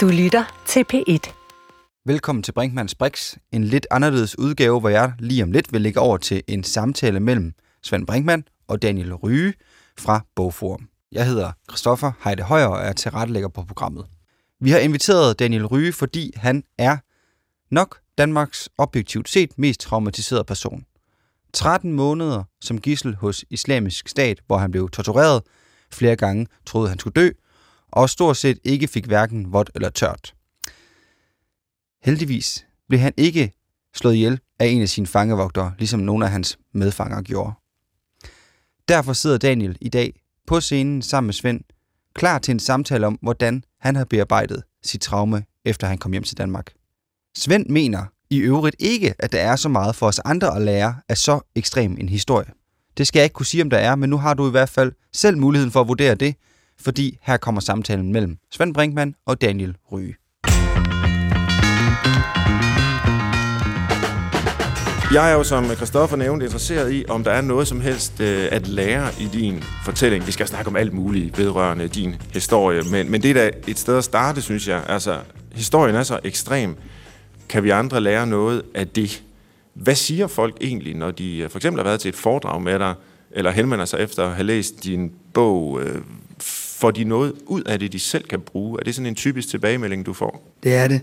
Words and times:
Du 0.00 0.08
lytter 0.08 0.62
til 0.66 0.84
P1. 0.92 1.32
Velkommen 2.06 2.42
til 2.42 2.52
Brinkmanns 2.52 2.94
Brix, 2.94 3.36
en 3.52 3.64
lidt 3.64 3.86
anderledes 3.90 4.38
udgave, 4.38 4.80
hvor 4.80 4.88
jeg 4.88 5.12
lige 5.18 5.42
om 5.42 5.52
lidt 5.52 5.72
vil 5.72 5.80
lægge 5.80 6.00
over 6.00 6.16
til 6.16 6.42
en 6.48 6.64
samtale 6.64 7.20
mellem 7.20 7.52
Svend 7.82 8.06
Brinkmann 8.06 8.44
og 8.68 8.82
Daniel 8.82 9.14
Ryge 9.14 9.54
fra 9.98 10.20
Bogforum. 10.36 10.88
Jeg 11.12 11.26
hedder 11.26 11.52
Christoffer 11.70 12.12
Heide 12.24 12.42
Højer 12.42 12.66
og 12.66 12.80
er 12.80 12.92
tilrettelægger 12.92 13.48
på 13.48 13.64
programmet. 13.64 14.06
Vi 14.60 14.70
har 14.70 14.78
inviteret 14.78 15.38
Daniel 15.38 15.66
Ryge, 15.66 15.92
fordi 15.92 16.32
han 16.36 16.64
er 16.78 16.96
nok 17.74 17.98
Danmarks 18.18 18.68
objektivt 18.78 19.28
set 19.28 19.58
mest 19.58 19.80
traumatiserede 19.80 20.44
person. 20.44 20.84
13 21.52 21.92
måneder 21.92 22.44
som 22.60 22.80
gissel 22.80 23.16
hos 23.16 23.44
islamisk 23.50 24.08
stat, 24.08 24.40
hvor 24.46 24.58
han 24.58 24.70
blev 24.70 24.90
tortureret, 24.90 25.42
flere 25.92 26.16
gange 26.16 26.46
troede 26.66 26.88
han 26.88 26.98
skulle 26.98 27.14
dø, 27.14 27.30
og 27.92 28.10
stort 28.10 28.36
set 28.36 28.58
ikke 28.64 28.88
fik 28.88 29.06
hverken 29.06 29.52
vådt 29.52 29.70
eller 29.74 29.88
tørt. 29.88 30.34
Heldigvis 32.02 32.66
blev 32.88 33.00
han 33.00 33.12
ikke 33.16 33.52
slået 33.94 34.14
ihjel 34.14 34.40
af 34.58 34.66
en 34.66 34.82
af 34.82 34.88
sine 34.88 35.06
fangevogtere, 35.06 35.72
ligesom 35.78 36.00
nogle 36.00 36.24
af 36.24 36.30
hans 36.30 36.58
medfanger 36.74 37.22
gjorde. 37.22 37.52
Derfor 38.88 39.12
sidder 39.12 39.38
Daniel 39.38 39.78
i 39.80 39.88
dag 39.88 40.22
på 40.46 40.60
scenen 40.60 41.02
sammen 41.02 41.26
med 41.26 41.34
Svend, 41.34 41.60
klar 42.14 42.38
til 42.38 42.52
en 42.52 42.60
samtale 42.60 43.06
om, 43.06 43.18
hvordan 43.22 43.64
han 43.80 43.96
har 43.96 44.04
bearbejdet 44.04 44.62
sit 44.82 45.00
traume, 45.00 45.44
efter 45.64 45.86
han 45.86 45.98
kom 45.98 46.12
hjem 46.12 46.22
til 46.22 46.38
Danmark. 46.38 46.72
Svend 47.36 47.66
mener 47.66 48.04
i 48.30 48.38
øvrigt 48.38 48.76
ikke, 48.78 49.14
at 49.18 49.32
der 49.32 49.40
er 49.40 49.56
så 49.56 49.68
meget 49.68 49.96
for 49.96 50.06
os 50.06 50.18
andre 50.18 50.56
at 50.56 50.62
lære 50.62 50.94
af 51.08 51.18
så 51.18 51.40
ekstrem 51.54 51.96
en 52.00 52.08
historie. 52.08 52.52
Det 52.98 53.06
skal 53.06 53.20
jeg 53.20 53.24
ikke 53.24 53.34
kunne 53.34 53.46
sige, 53.46 53.62
om 53.62 53.70
der 53.70 53.78
er, 53.78 53.96
men 53.96 54.10
nu 54.10 54.16
har 54.16 54.34
du 54.34 54.48
i 54.48 54.50
hvert 54.50 54.68
fald 54.68 54.92
selv 55.12 55.38
muligheden 55.38 55.72
for 55.72 55.80
at 55.80 55.88
vurdere 55.88 56.14
det, 56.14 56.34
fordi 56.80 57.18
her 57.22 57.36
kommer 57.36 57.60
samtalen 57.60 58.12
mellem 58.12 58.36
Svend 58.52 58.74
Brinkmann 58.74 59.14
og 59.26 59.40
Daniel 59.40 59.76
Ryge. 59.92 60.14
Jeg 65.14 65.30
er 65.30 65.34
jo, 65.34 65.44
som 65.44 65.64
Christoffer 65.64 66.16
nævnte, 66.16 66.46
interesseret 66.46 66.92
i, 66.92 67.04
om 67.08 67.24
der 67.24 67.30
er 67.30 67.40
noget 67.40 67.68
som 67.68 67.80
helst 67.80 68.20
øh, 68.20 68.48
at 68.50 68.68
lære 68.68 69.08
i 69.20 69.28
din 69.32 69.62
fortælling. 69.84 70.26
Vi 70.26 70.32
skal 70.32 70.46
snakke 70.46 70.68
om 70.68 70.76
alt 70.76 70.92
muligt 70.92 71.38
vedrørende 71.38 71.88
din 71.88 72.16
historie, 72.32 72.82
men, 72.90 73.10
men 73.10 73.22
det 73.22 73.30
er 73.30 73.34
da 73.34 73.50
et 73.66 73.78
sted 73.78 73.98
at 73.98 74.04
starte, 74.04 74.42
synes 74.42 74.68
jeg. 74.68 74.82
Altså, 74.88 75.18
historien 75.54 75.94
er 75.96 76.02
så 76.02 76.18
ekstrem. 76.24 76.76
Kan 77.48 77.64
vi 77.64 77.70
andre 77.70 78.00
lære 78.00 78.26
noget 78.26 78.62
af 78.74 78.88
det? 78.88 79.22
Hvad 79.74 79.94
siger 79.94 80.26
folk 80.26 80.56
egentlig, 80.60 80.94
når 80.94 81.10
de 81.10 81.38
øh, 81.38 81.50
for 81.50 81.58
eksempel 81.58 81.78
har 81.78 81.84
været 81.84 82.00
til 82.00 82.08
et 82.08 82.16
foredrag 82.16 82.62
med 82.62 82.78
dig, 82.78 82.94
eller 83.30 83.50
henvender 83.50 83.84
sig 83.84 84.00
efter 84.00 84.24
at 84.24 84.34
have 84.34 84.46
læst 84.46 84.84
din 84.84 85.12
bog? 85.34 85.80
Øh, 85.82 86.00
får 86.80 86.90
de 86.90 87.04
noget 87.04 87.34
ud 87.46 87.62
af 87.62 87.78
det, 87.78 87.92
de 87.92 87.98
selv 87.98 88.24
kan 88.24 88.40
bruge? 88.40 88.80
Er 88.80 88.84
det 88.84 88.94
sådan 88.94 89.06
en 89.06 89.14
typisk 89.14 89.48
tilbagemelding, 89.48 90.06
du 90.06 90.12
får? 90.12 90.54
Det 90.62 90.74
er 90.74 90.88
det. 90.88 91.00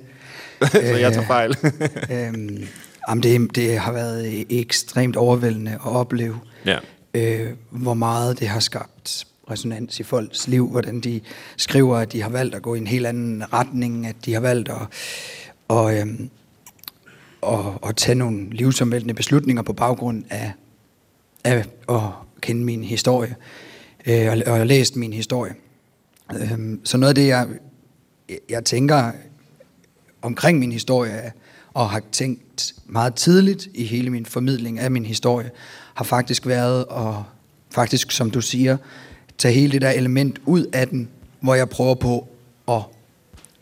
så 0.72 0.98
jeg 0.98 1.14
tager 1.14 1.28
fejl. 1.28 1.56
øhm, 2.12 2.68
jamen 3.10 3.24
det, 3.24 3.56
det 3.56 3.80
har 3.80 3.92
været 3.92 4.46
ekstremt 4.50 5.16
overvældende 5.16 5.72
at 5.72 5.86
opleve, 5.86 6.40
ja. 6.66 6.78
øh, 7.14 7.50
hvor 7.70 7.94
meget 7.94 8.40
det 8.40 8.48
har 8.48 8.60
skabt 8.60 9.28
resonans 9.52 10.00
i 10.00 10.04
folks 10.04 10.48
liv, 10.48 10.70
hvordan 10.70 11.00
de 11.00 11.22
skriver, 11.58 11.98
at 11.98 12.14
de 12.14 12.22
har 12.22 12.30
valgt 12.30 12.56
at 12.56 12.62
gå 12.62 12.76
i 12.76 12.78
en 12.78 12.88
helt 12.88 13.06
anden 13.06 13.54
retning, 13.54 14.08
at 14.08 14.16
de 14.26 14.34
har 14.34 14.42
valgt 14.42 14.70
at, 14.70 14.88
og, 15.68 15.98
øhm, 15.98 16.30
og, 17.42 17.80
og 17.82 17.96
tage 17.96 18.16
nogle 18.16 18.50
livsomvæltende 18.50 19.14
beslutninger 19.14 19.64
på 19.64 19.74
baggrund 19.74 20.24
af, 20.30 20.52
af 21.44 21.66
at 21.90 22.02
kende 22.42 22.66
min 22.66 22.84
historie, 22.84 23.36
øh, 24.06 24.28
og, 24.32 24.54
og 24.54 24.68
læst 24.68 24.96
min 24.96 25.14
historie. 25.14 25.54
Øhm, 26.36 26.82
så 26.84 26.98
noget 26.98 27.10
af 27.10 27.16
det, 27.16 27.28
jeg, 27.28 27.48
jeg 28.50 28.66
tænker 28.66 29.12
omkring 30.22 30.60
min 30.60 30.72
historie, 30.72 31.32
og 31.74 31.90
har 31.90 32.02
tænkt 32.12 32.74
meget 32.86 33.16
tidligt 33.16 33.68
i 33.74 33.84
hele 33.84 34.10
min 34.10 34.26
formidling 34.26 34.80
af 34.80 34.92
min 34.92 35.06
historie, 35.06 35.52
har 35.94 36.04
faktisk 36.04 36.46
været 36.46 36.86
at, 36.92 37.14
faktisk 37.70 38.12
som 38.12 38.32
du 38.32 38.42
siger, 38.42 38.78
tage 39.38 39.54
hele 39.54 39.72
det 39.72 39.82
der 39.82 39.90
element 39.90 40.42
ud 40.46 40.66
af 40.74 40.88
den, 40.88 41.10
hvor 41.40 41.56
jeg 41.56 41.70
prøver 41.70 41.96
på 41.96 42.28
at 42.68 42.82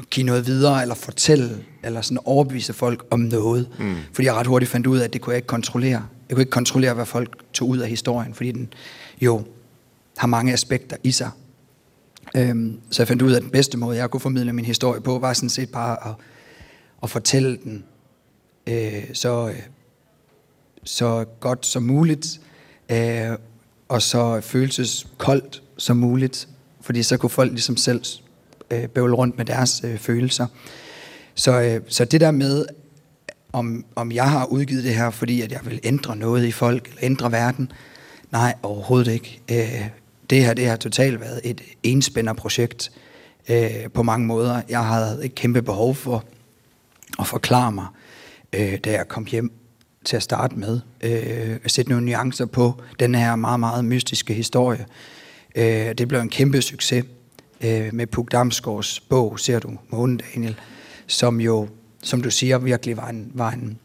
give 0.10 0.26
noget 0.26 0.48
videre, 0.48 0.82
eller 0.82 0.96
fortælle, 0.96 1.64
eller 1.84 2.02
sådan 2.02 2.20
overbevise 2.26 2.74
folk 2.74 3.06
om 3.10 3.20
noget. 3.20 3.70
Mm. 3.80 3.96
Fordi 4.14 4.26
jeg 4.26 4.34
ret 4.34 4.48
hurtigt 4.48 4.72
fandt 4.72 4.88
ud 4.88 4.98
af, 4.98 5.04
at 5.04 5.14
det 5.14 5.22
kunne 5.22 5.32
jeg 5.32 5.38
ikke 5.38 5.48
kontrollere. 5.48 6.06
Jeg 6.30 6.36
kunne 6.36 6.42
ikke 6.42 6.52
kontrollere, 6.52 6.94
hvad 6.94 7.06
folk 7.06 7.38
tog 7.54 7.70
ud 7.70 7.78
af 7.78 7.90
historien, 7.90 8.34
fordi 8.34 8.52
den 8.52 8.74
jo 9.22 9.44
har 10.18 10.28
mange 10.28 10.54
aspekter 10.54 10.98
i 11.04 11.12
sig. 11.12 11.30
Øhm, 12.36 12.80
så 12.92 13.02
jeg 13.02 13.08
fandt 13.08 13.22
ud 13.22 13.32
af, 13.32 13.36
at 13.36 13.42
den 13.42 13.52
bedste 13.52 13.78
måde, 13.78 13.98
jeg 13.98 14.12
kunne 14.12 14.20
formidle 14.20 14.54
min 14.54 14.66
historie 14.66 15.02
på, 15.02 15.20
var 15.20 15.34
sådan 15.34 15.50
set 15.50 15.70
bare 15.70 16.08
at, 16.08 16.16
at 17.04 17.10
fortælle 17.10 17.58
den 17.64 17.84
øh, 18.68 19.04
så, 19.14 19.48
øh, 19.48 19.60
så 20.84 21.26
godt 21.40 21.66
som 21.66 21.84
muligt, 21.84 22.42
øh, 22.92 23.32
og 23.90 24.02
så 24.02 24.42
følelseskoldt 24.42 25.64
som 25.78 25.98
muligt, 25.98 26.48
fordi 26.82 27.04
så 27.04 27.18
kunne 27.18 27.30
folk 27.30 27.52
ligesom 27.52 27.78
selv 27.78 28.02
øh, 28.72 28.88
bøvle 28.88 29.16
rundt 29.16 29.38
med 29.38 29.46
deres 29.46 29.82
øh, 29.84 29.98
følelser. 29.98 30.48
Så, 31.36 31.62
øh, 31.62 31.82
så 31.88 32.06
det 32.06 32.22
der 32.22 32.32
med, 32.32 32.66
om, 33.54 33.86
om 33.96 34.12
jeg 34.12 34.32
har 34.32 34.46
udgivet 34.46 34.84
det 34.84 34.96
her, 34.96 35.10
fordi 35.10 35.42
at 35.42 35.52
jeg 35.52 35.60
vil 35.64 35.80
ændre 35.84 36.16
noget 36.16 36.46
i 36.46 36.52
folk, 36.52 36.88
eller 36.88 37.04
ændre 37.04 37.32
verden, 37.32 37.72
nej, 38.32 38.54
overhovedet 38.64 39.12
ikke. 39.12 39.42
Øh, 39.52 39.90
det 40.30 40.46
her 40.46 40.54
det 40.54 40.68
har 40.68 40.76
totalt 40.76 41.20
været 41.20 41.42
et 41.44 41.62
enspænderprojekt 41.84 42.92
øh, 43.50 43.92
på 43.94 44.04
mange 44.04 44.28
måder. 44.28 44.62
Jeg 44.70 44.86
havde 44.86 45.26
et 45.26 45.36
kæmpe 45.36 45.62
behov 45.62 45.96
for 45.96 46.24
at 47.20 47.28
forklare 47.28 47.72
mig, 47.72 47.86
øh, 48.54 48.80
da 48.80 48.92
jeg 48.92 49.08
kom 49.08 49.26
hjem 49.26 49.52
til 50.06 50.16
at 50.16 50.24
starte 50.24 50.56
med. 50.56 50.80
Øh, 51.02 51.58
at 51.64 51.72
sætte 51.72 51.92
nogle 51.92 52.06
nuancer 52.06 52.46
på 52.46 52.82
den 53.00 53.16
her 53.16 53.36
meget, 53.36 53.60
meget 53.60 53.86
mystiske 53.86 54.34
historie. 54.34 54.86
Øh, 55.56 55.94
det 55.98 56.08
blev 56.08 56.20
en 56.20 56.30
kæmpe 56.30 56.62
succes 56.62 57.06
øh, 57.62 57.94
med 57.94 58.08
Puk 58.08 58.32
Damsgaards 58.32 59.00
bog, 59.00 59.40
ser 59.40 59.60
du, 59.60 59.78
Månen 59.90 60.18
Daniel, 60.18 60.56
som 61.08 61.42
jo, 61.42 61.68
som 62.04 62.22
du 62.22 62.32
siger, 62.32 62.58
virkelig 62.58 62.98
var 62.98 63.10
en, 63.10 63.32
var 63.34 63.52
en 63.52 63.80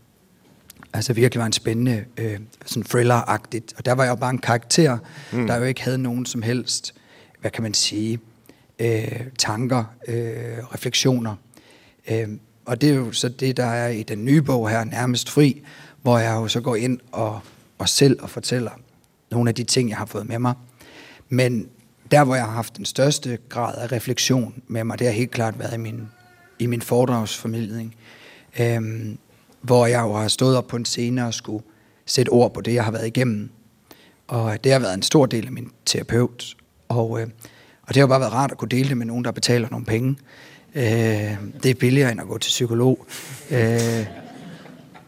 altså 0.93 1.13
virkelig 1.13 1.41
var 1.41 1.47
en 1.47 1.53
spændende, 1.53 2.05
øh, 2.17 2.39
sådan 2.67 2.83
thriller-agtigt. 2.83 3.75
Og 3.77 3.85
der 3.85 3.93
var 3.93 4.05
jeg 4.05 4.11
jo 4.11 4.17
bare 4.17 4.31
en 4.31 4.39
karakter, 4.39 4.99
mm. 5.33 5.47
der 5.47 5.57
jo 5.57 5.65
ikke 5.65 5.83
havde 5.83 5.99
nogen 5.99 6.27
som 6.27 6.43
helst, 6.43 6.95
hvad 7.41 7.51
kan 7.51 7.63
man 7.63 7.75
sige, 7.75 8.19
øh, 8.79 9.21
tanker, 9.39 9.85
øh, 10.09 10.59
refleksioner. 10.75 11.35
Øh, 12.11 12.29
og 12.65 12.81
det 12.81 12.91
er 12.91 12.95
jo 12.95 13.13
så 13.13 13.29
det, 13.29 13.57
der 13.57 13.65
er 13.65 13.89
i 13.89 14.03
den 14.03 14.25
nye 14.25 14.43
bog 14.43 14.71
her, 14.71 14.85
Nærmest 14.85 15.31
Fri, 15.31 15.63
hvor 16.03 16.19
jeg 16.19 16.35
jo 16.35 16.49
så 16.49 16.61
går 16.61 16.77
ind 16.77 17.01
og, 17.13 17.41
og 17.79 17.89
selv 17.89 18.23
og 18.23 18.31
fortæller 18.31 18.71
nogle 19.31 19.49
af 19.49 19.55
de 19.55 19.65
ting, 19.65 19.89
jeg 19.89 19.99
har 19.99 20.07
fået 20.07 20.27
med 20.27 20.39
mig. 20.39 20.55
Men 21.29 21.69
der, 22.11 22.25
hvor 22.25 22.35
jeg 22.35 22.45
har 22.45 22.53
haft 22.53 22.77
den 22.77 22.85
største 22.85 23.39
grad 23.49 23.79
af 23.79 23.93
refleksion 23.93 24.63
med 24.67 24.85
mig, 24.85 24.99
det 24.99 25.07
har 25.07 25.15
helt 25.15 25.31
klart 25.31 25.59
været 25.59 25.75
i 25.75 25.77
min, 25.77 26.09
i 26.59 26.67
min 26.67 26.83
foredragsformidling. 26.83 27.95
Øhm, 28.61 29.19
hvor 29.63 29.87
jeg 29.87 30.03
jo 30.03 30.13
har 30.13 30.29
stået 30.29 30.57
op 30.57 30.67
på 30.67 30.77
en 30.77 30.85
scene 30.85 31.27
og 31.27 31.35
skulle 31.35 31.65
sætte 32.07 32.31
ord 32.31 32.55
på 32.55 32.61
det, 32.61 32.75
jeg 32.75 32.85
har 32.85 32.93
været 32.93 33.07
igennem. 33.07 33.51
Og 34.29 34.65
det 34.65 34.73
har 34.73 34.79
været 34.79 34.95
en 34.95 35.03
stor 35.03 35.27
del 35.27 35.47
af 35.47 35.53
min 35.53 35.71
terapeut. 35.87 36.57
Og, 36.89 37.21
øh, 37.21 37.27
og 37.83 37.95
det 37.95 37.97
har 37.97 38.07
bare 38.07 38.21
været 38.21 38.33
rart 38.33 38.53
at 38.53 38.59
kunne 38.59 38.69
dele 38.69 38.89
det 38.89 38.97
med 38.97 39.07
nogen, 39.07 39.25
der 39.25 39.31
betaler 39.31 39.69
nogle 39.71 39.87
penge. 39.87 40.17
Øh, 40.75 40.83
det 41.63 41.71
er 41.71 41.75
billigere 41.81 42.13
end 42.13 42.21
at 42.21 42.27
gå 42.27 42.39
til 42.39 42.49
psykolog. 42.49 43.07
Øh, 43.51 44.07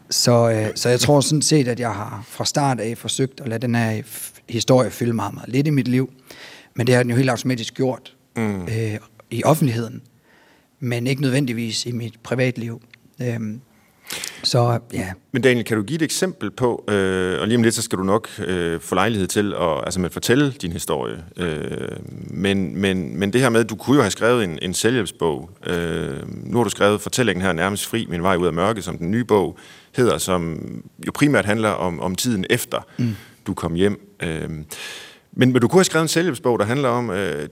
så, 0.09 0.49
øh, 0.49 0.71
så 0.75 0.89
jeg 0.89 0.99
tror 0.99 1.21
sådan 1.21 1.41
set, 1.41 1.67
at 1.67 1.79
jeg 1.79 1.91
har 1.91 2.23
fra 2.27 2.45
start 2.45 2.79
af 2.79 2.97
forsøgt 2.97 3.41
at 3.41 3.47
lade 3.47 3.59
den 3.59 3.75
her 3.75 4.01
historie 4.49 4.91
fylde 4.91 5.13
meget, 5.13 5.33
meget 5.33 5.49
lidt 5.49 5.67
i 5.67 5.69
mit 5.69 5.87
liv. 5.87 6.13
Men 6.73 6.87
det 6.87 6.95
har 6.95 7.03
den 7.03 7.09
jo 7.09 7.17
helt 7.17 7.29
automatisk 7.29 7.73
gjort 7.73 8.15
mm. 8.35 8.61
øh, 8.63 8.97
i 9.31 9.43
offentligheden, 9.43 10.01
men 10.79 11.07
ikke 11.07 11.21
nødvendigvis 11.21 11.85
i 11.85 11.91
mit 11.91 12.13
privatliv. 12.23 12.81
Øh, 13.21 13.39
så 14.43 14.79
ja. 14.93 15.11
Men 15.31 15.41
Daniel, 15.41 15.65
kan 15.65 15.77
du 15.77 15.83
give 15.83 15.95
et 15.95 16.01
eksempel 16.01 16.51
på, 16.51 16.83
øh, 16.87 17.41
og 17.41 17.47
lige 17.47 17.57
om 17.57 17.63
lidt, 17.63 17.75
så 17.75 17.81
skal 17.81 17.97
du 17.97 18.03
nok 18.03 18.29
øh, 18.39 18.79
få 18.79 18.95
lejlighed 18.95 19.27
til 19.27 19.53
at 19.53 19.83
altså, 19.85 19.99
med 19.99 20.09
fortælle 20.09 20.51
din 20.51 20.71
historie. 20.71 21.23
Øh, 21.37 21.97
men, 22.27 22.81
men, 22.81 23.19
men 23.19 23.33
det 23.33 23.41
her 23.41 23.49
med, 23.49 23.59
at 23.59 23.69
du 23.69 23.75
kunne 23.75 23.95
jo 23.95 24.01
have 24.01 24.11
skrevet 24.11 24.43
en, 24.43 24.59
en 24.61 24.73
selvhjælpsbog. 24.73 25.49
Øh, 25.65 26.17
nu 26.45 26.57
har 26.57 26.63
du 26.63 26.69
skrevet 26.69 27.01
fortællingen 27.01 27.45
her 27.45 27.53
nærmest 27.53 27.87
fri, 27.87 28.05
min 28.09 28.23
vej 28.23 28.35
ud 28.35 28.47
af 28.47 28.53
mørke, 28.53 28.81
som 28.81 28.97
den 28.97 29.11
nye 29.11 29.23
bog 29.23 29.57
hedder, 29.95 30.17
som 30.17 30.59
jo 31.07 31.11
primært 31.11 31.45
handler 31.45 31.69
om, 31.69 31.99
om 31.99 32.15
tiden 32.15 32.45
efter, 32.49 32.87
mm. 32.97 33.15
du 33.47 33.53
kom 33.53 33.73
hjem. 33.73 34.15
Øh, 34.23 34.49
men, 35.35 35.51
men 35.51 35.61
du 35.61 35.67
kunne 35.67 35.79
have 35.79 35.85
skrevet 35.85 36.03
en 36.03 36.07
selvhjælpsbog, 36.07 36.59
der 36.59 36.65
handler 36.65 36.89
om 36.89 37.09
øh, 37.09 37.49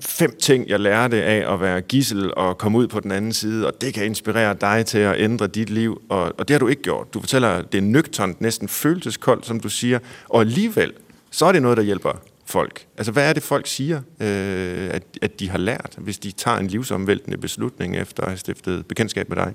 fem 0.00 0.36
ting, 0.40 0.68
jeg 0.68 0.80
lærte 0.80 1.22
af 1.22 1.52
at 1.52 1.60
være 1.60 1.80
gissel 1.80 2.34
og 2.34 2.58
komme 2.58 2.78
ud 2.78 2.88
på 2.88 3.00
den 3.00 3.10
anden 3.10 3.32
side, 3.32 3.66
og 3.66 3.80
det 3.80 3.94
kan 3.94 4.04
inspirere 4.04 4.56
dig 4.60 4.86
til 4.86 4.98
at 4.98 5.14
ændre 5.18 5.46
dit 5.46 5.70
liv, 5.70 6.02
og, 6.08 6.32
og 6.38 6.48
det 6.48 6.54
har 6.54 6.58
du 6.58 6.68
ikke 6.68 6.82
gjort. 6.82 7.14
Du 7.14 7.20
fortæller, 7.20 7.62
det 7.62 7.78
er 7.78 7.82
nøgternt, 7.82 8.40
næsten 8.40 8.68
følelseskoldt, 8.68 9.46
som 9.46 9.60
du 9.60 9.68
siger, 9.68 9.98
og 10.28 10.40
alligevel, 10.40 10.92
så 11.30 11.46
er 11.46 11.52
det 11.52 11.62
noget, 11.62 11.76
der 11.76 11.82
hjælper 11.82 12.12
folk? 12.46 12.86
Altså, 12.96 13.12
hvad 13.12 13.28
er 13.28 13.32
det, 13.32 13.42
folk 13.42 13.66
siger, 13.66 13.96
øh, 14.20 14.88
at, 14.90 15.02
at 15.22 15.40
de 15.40 15.50
har 15.50 15.58
lært, 15.58 15.94
hvis 15.98 16.18
de 16.18 16.30
tager 16.30 16.56
en 16.56 16.66
livsomvæltende 16.66 17.38
beslutning 17.38 17.96
efter 17.96 18.22
at 18.22 18.28
have 18.28 18.38
stiftet 18.38 18.86
bekendtskab 18.86 19.28
med 19.28 19.36
dig? 19.36 19.54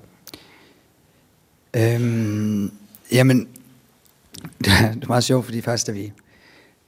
Øhm, 1.76 2.72
jamen, 3.12 3.48
det 4.64 4.72
er 4.72 5.06
meget 5.06 5.24
sjovt, 5.24 5.44
fordi 5.44 5.60
først 5.60 5.86
da 5.86 5.92
vi, 5.92 6.12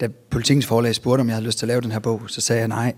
da 0.00 0.08
Politikens 0.30 0.66
forlag 0.66 0.94
spurgte, 0.94 1.20
om 1.20 1.26
jeg 1.26 1.36
havde 1.36 1.46
lyst 1.46 1.58
til 1.58 1.66
at 1.66 1.68
lave 1.68 1.80
den 1.80 1.92
her 1.92 1.98
bog, 1.98 2.22
så 2.26 2.40
sagde 2.40 2.60
jeg 2.60 2.68
nej. 2.68 2.94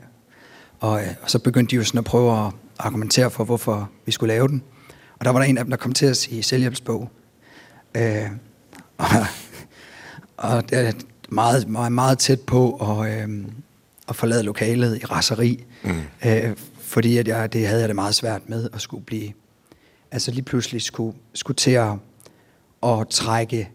Og, 0.81 1.01
øh, 1.01 1.09
og 1.23 1.31
så 1.31 1.39
begyndte 1.39 1.71
de 1.71 1.77
jo 1.77 1.85
sådan 1.85 1.99
at 1.99 2.05
prøve 2.05 2.47
at 2.47 2.53
argumentere 2.79 3.31
for, 3.31 3.45
hvorfor 3.45 3.91
vi 4.07 4.13
skulle 4.13 4.35
lave 4.35 4.49
den. 4.49 4.63
Og 5.19 5.25
der 5.25 5.31
var 5.31 5.39
der 5.39 5.47
en 5.47 5.59
af 5.59 5.65
dem, 5.65 5.71
der 5.71 5.77
kom 5.77 5.93
til 5.93 6.07
at 6.07 6.17
sige 6.17 6.43
selvhjælpsbog. 6.43 7.11
Øh, 7.95 8.23
og, 8.99 9.07
og 10.37 10.71
det 10.71 10.79
er 10.79 10.93
meget, 11.29 11.69
meget, 11.69 11.93
meget 11.93 12.19
tæt 12.19 12.41
på 12.41 12.75
at, 12.75 13.29
øh, 13.29 13.45
at 14.09 14.17
forlade 14.17 14.43
lokalet 14.43 15.03
i 15.03 15.05
raseri. 15.05 15.65
Mm. 15.85 16.03
Øh, 16.25 16.57
fordi 16.81 17.17
at 17.17 17.29
jeg, 17.29 17.53
det 17.53 17.67
havde 17.67 17.81
jeg 17.81 17.89
det 17.89 17.97
meget 17.97 18.15
svært 18.15 18.49
med 18.49 18.69
at 18.73 18.81
skulle 18.81 19.05
blive... 19.05 19.33
Altså 20.11 20.31
lige 20.31 20.43
pludselig 20.43 20.83
skulle, 20.83 21.17
skulle 21.35 21.57
til 21.57 21.71
at, 21.71 21.93
at 22.83 23.09
trække 23.09 23.71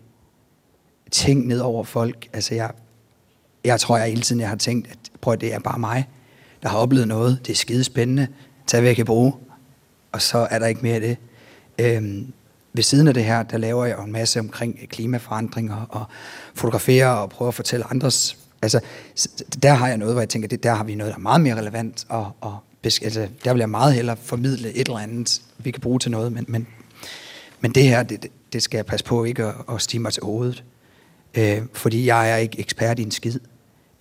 ting 1.12 1.48
ned 1.48 1.60
over 1.60 1.84
folk. 1.84 2.30
Altså 2.34 2.56
jeg, 2.56 2.72
jeg 3.64 3.80
tror, 3.80 3.98
jeg 3.98 4.08
hele 4.08 4.22
tiden 4.22 4.42
jeg 4.42 4.50
har 4.50 4.56
tænkt, 4.56 4.88
at 4.92 4.98
prøv, 5.22 5.38
det 5.38 5.54
er 5.54 5.60
bare 5.60 5.80
mig, 5.80 6.10
der 6.64 6.70
har 6.70 6.78
oplevet 6.78 7.08
noget. 7.08 7.40
Det 7.48 7.54
er 7.54 7.58
skide 7.58 7.84
spændende. 7.84 8.28
Tag 8.68 8.80
hvad 8.80 8.90
jeg 8.90 8.96
kan 8.96 9.06
bruge. 9.06 9.34
Og 10.12 10.22
så 10.22 10.48
er 10.52 10.60
der 10.60 10.68
ikke 10.68 10.82
mere 10.82 10.96
af 10.96 11.02
det. 11.02 11.18
Øhm, 11.80 12.34
ved 12.74 12.84
siden 12.84 13.08
af 13.08 13.14
det 13.14 13.26
her, 13.26 13.44
der 13.44 13.58
laver 13.58 13.86
jeg 13.86 14.04
en 14.04 14.12
masse 14.12 14.40
omkring 14.40 14.78
øh, 14.82 14.88
klimaforandringer 14.88 15.86
og 15.90 16.06
fotograferer 16.56 17.10
og 17.10 17.30
prøver 17.30 17.48
at 17.48 17.56
fortælle 17.56 17.86
andres. 17.92 18.38
Altså, 18.62 18.80
der 19.64 19.74
har 19.74 19.88
jeg 19.88 19.98
noget, 19.98 20.14
hvor 20.14 20.22
jeg 20.22 20.30
tænker, 20.30 20.48
det, 20.48 20.64
der 20.64 20.74
har 20.74 20.84
vi 20.84 20.96
noget, 20.96 21.12
der 21.12 21.18
er 21.18 21.22
meget 21.22 21.42
mere 21.42 21.56
relevant. 21.56 22.06
Og, 22.10 22.32
og 22.42 22.58
altså, 22.84 23.28
der 23.44 23.54
vil 23.54 23.60
jeg 23.60 23.70
meget 23.70 23.94
hellere 23.94 24.18
formidle 24.18 24.74
et 24.74 24.88
eller 24.88 25.00
andet, 25.00 25.42
vi 25.58 25.72
kan 25.72 25.82
bruge 25.82 26.00
til 26.00 26.12
noget. 26.12 26.32
Men, 26.32 26.46
men, 26.48 26.68
men 27.62 27.72
det 27.72 27.84
her, 27.84 28.04
det, 28.04 28.28
det 28.54 28.64
skal 28.64 28.78
jeg 28.78 28.86
passe 28.86 29.06
på 29.06 29.24
ikke 29.24 29.44
at, 29.44 29.54
at 29.70 29.82
stige 29.82 30.02
mig 30.02 30.14
til 30.14 30.24
hovedet. 30.24 30.64
Øh, 31.34 31.62
fordi 31.74 32.06
jeg 32.06 32.32
er 32.32 32.38
ikke 32.38 32.60
ekspert 32.60 33.00
i 33.00 33.04
en 33.04 33.12
skid. 33.12 33.40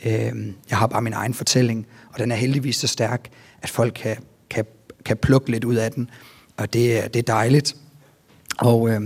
Øh, 0.06 0.32
jeg 0.70 0.78
har 0.78 0.86
bare 0.86 1.02
min 1.02 1.12
egen 1.12 1.34
fortælling, 1.34 1.86
og 2.12 2.18
den 2.18 2.32
er 2.32 2.36
heldigvis 2.36 2.76
så 2.76 2.86
stærk, 2.86 3.28
at 3.62 3.70
folk 3.70 3.92
kan, 4.02 4.16
kan, 4.50 4.64
kan 5.04 5.16
plukke 5.16 5.50
lidt 5.50 5.64
ud 5.64 5.74
af 5.74 5.92
den. 5.92 6.10
Og 6.56 6.72
det, 6.72 7.14
det 7.14 7.16
er 7.16 7.32
dejligt. 7.34 7.76
Og, 8.58 8.88
øh, 8.88 9.00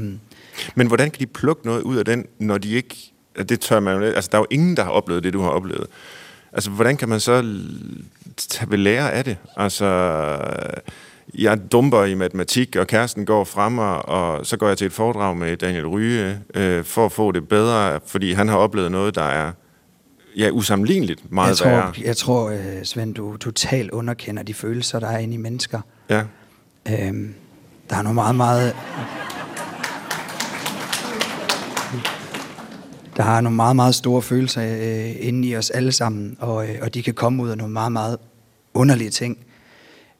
Men 0.74 0.86
hvordan 0.86 1.10
kan 1.10 1.20
de 1.20 1.26
plukke 1.26 1.66
noget 1.66 1.82
ud 1.82 1.96
af 1.96 2.04
den, 2.04 2.26
når 2.38 2.58
de 2.58 2.70
ikke... 2.70 2.96
Det 3.48 3.60
tør 3.60 3.80
man 3.80 3.96
jo 3.96 4.02
Altså, 4.02 4.28
der 4.32 4.38
er 4.38 4.42
jo 4.42 4.46
ingen, 4.50 4.76
der 4.76 4.84
har 4.84 4.90
oplevet 4.90 5.24
det, 5.24 5.32
du 5.32 5.42
har 5.42 5.50
oplevet. 5.50 5.86
Altså, 6.52 6.70
hvordan 6.70 6.96
kan 6.96 7.08
man 7.08 7.20
så 7.20 7.54
tage 8.36 8.70
ved 8.70 8.78
lære 8.78 9.12
af 9.12 9.24
det? 9.24 9.36
Altså, 9.56 9.86
jeg 11.34 11.72
dumper 11.72 12.04
i 12.04 12.14
matematik, 12.14 12.76
og 12.76 12.86
kæresten 12.86 13.26
går 13.26 13.44
frem 13.44 13.78
og 13.78 14.46
så 14.46 14.56
går 14.56 14.68
jeg 14.68 14.78
til 14.78 14.86
et 14.86 14.92
foredrag 14.92 15.36
med 15.36 15.56
Daniel 15.56 15.86
Ryge, 15.86 16.38
øh, 16.54 16.84
for 16.84 17.06
at 17.06 17.12
få 17.12 17.32
det 17.32 17.48
bedre, 17.48 18.00
fordi 18.06 18.32
han 18.32 18.48
har 18.48 18.56
oplevet 18.56 18.90
noget, 18.90 19.14
der 19.14 19.22
er 19.22 19.52
ja, 20.36 20.50
usammenligneligt 20.50 21.32
meget 21.32 21.48
jeg 21.48 21.56
tror, 21.56 21.68
værre. 21.70 21.92
Jeg 22.04 22.16
tror, 22.16 22.50
uh, 22.50 22.82
Svend, 22.82 23.14
du 23.14 23.36
totalt 23.36 23.90
underkender 23.90 24.42
de 24.42 24.54
følelser, 24.54 25.00
der 25.00 25.06
er 25.06 25.18
inde 25.18 25.34
i 25.34 25.36
mennesker. 25.36 25.80
Ja. 26.10 26.22
Øhm, 26.88 27.34
der 27.90 27.96
er 27.96 28.02
noget 28.02 28.14
meget, 28.14 28.34
meget... 28.34 28.76
Der 33.16 33.24
er 33.24 33.40
nogle 33.40 33.56
meget, 33.56 33.76
meget 33.76 33.94
store 33.94 34.22
følelser 34.22 34.62
øh, 34.62 35.26
inde 35.26 35.48
i 35.48 35.56
os 35.56 35.70
alle 35.70 35.92
sammen, 35.92 36.36
og, 36.40 36.68
øh, 36.68 36.74
og 36.82 36.94
de 36.94 37.02
kan 37.02 37.14
komme 37.14 37.42
ud 37.42 37.48
af 37.48 37.58
nogle 37.58 37.72
meget, 37.72 37.92
meget 37.92 38.18
underlige 38.74 39.10
ting. 39.10 39.38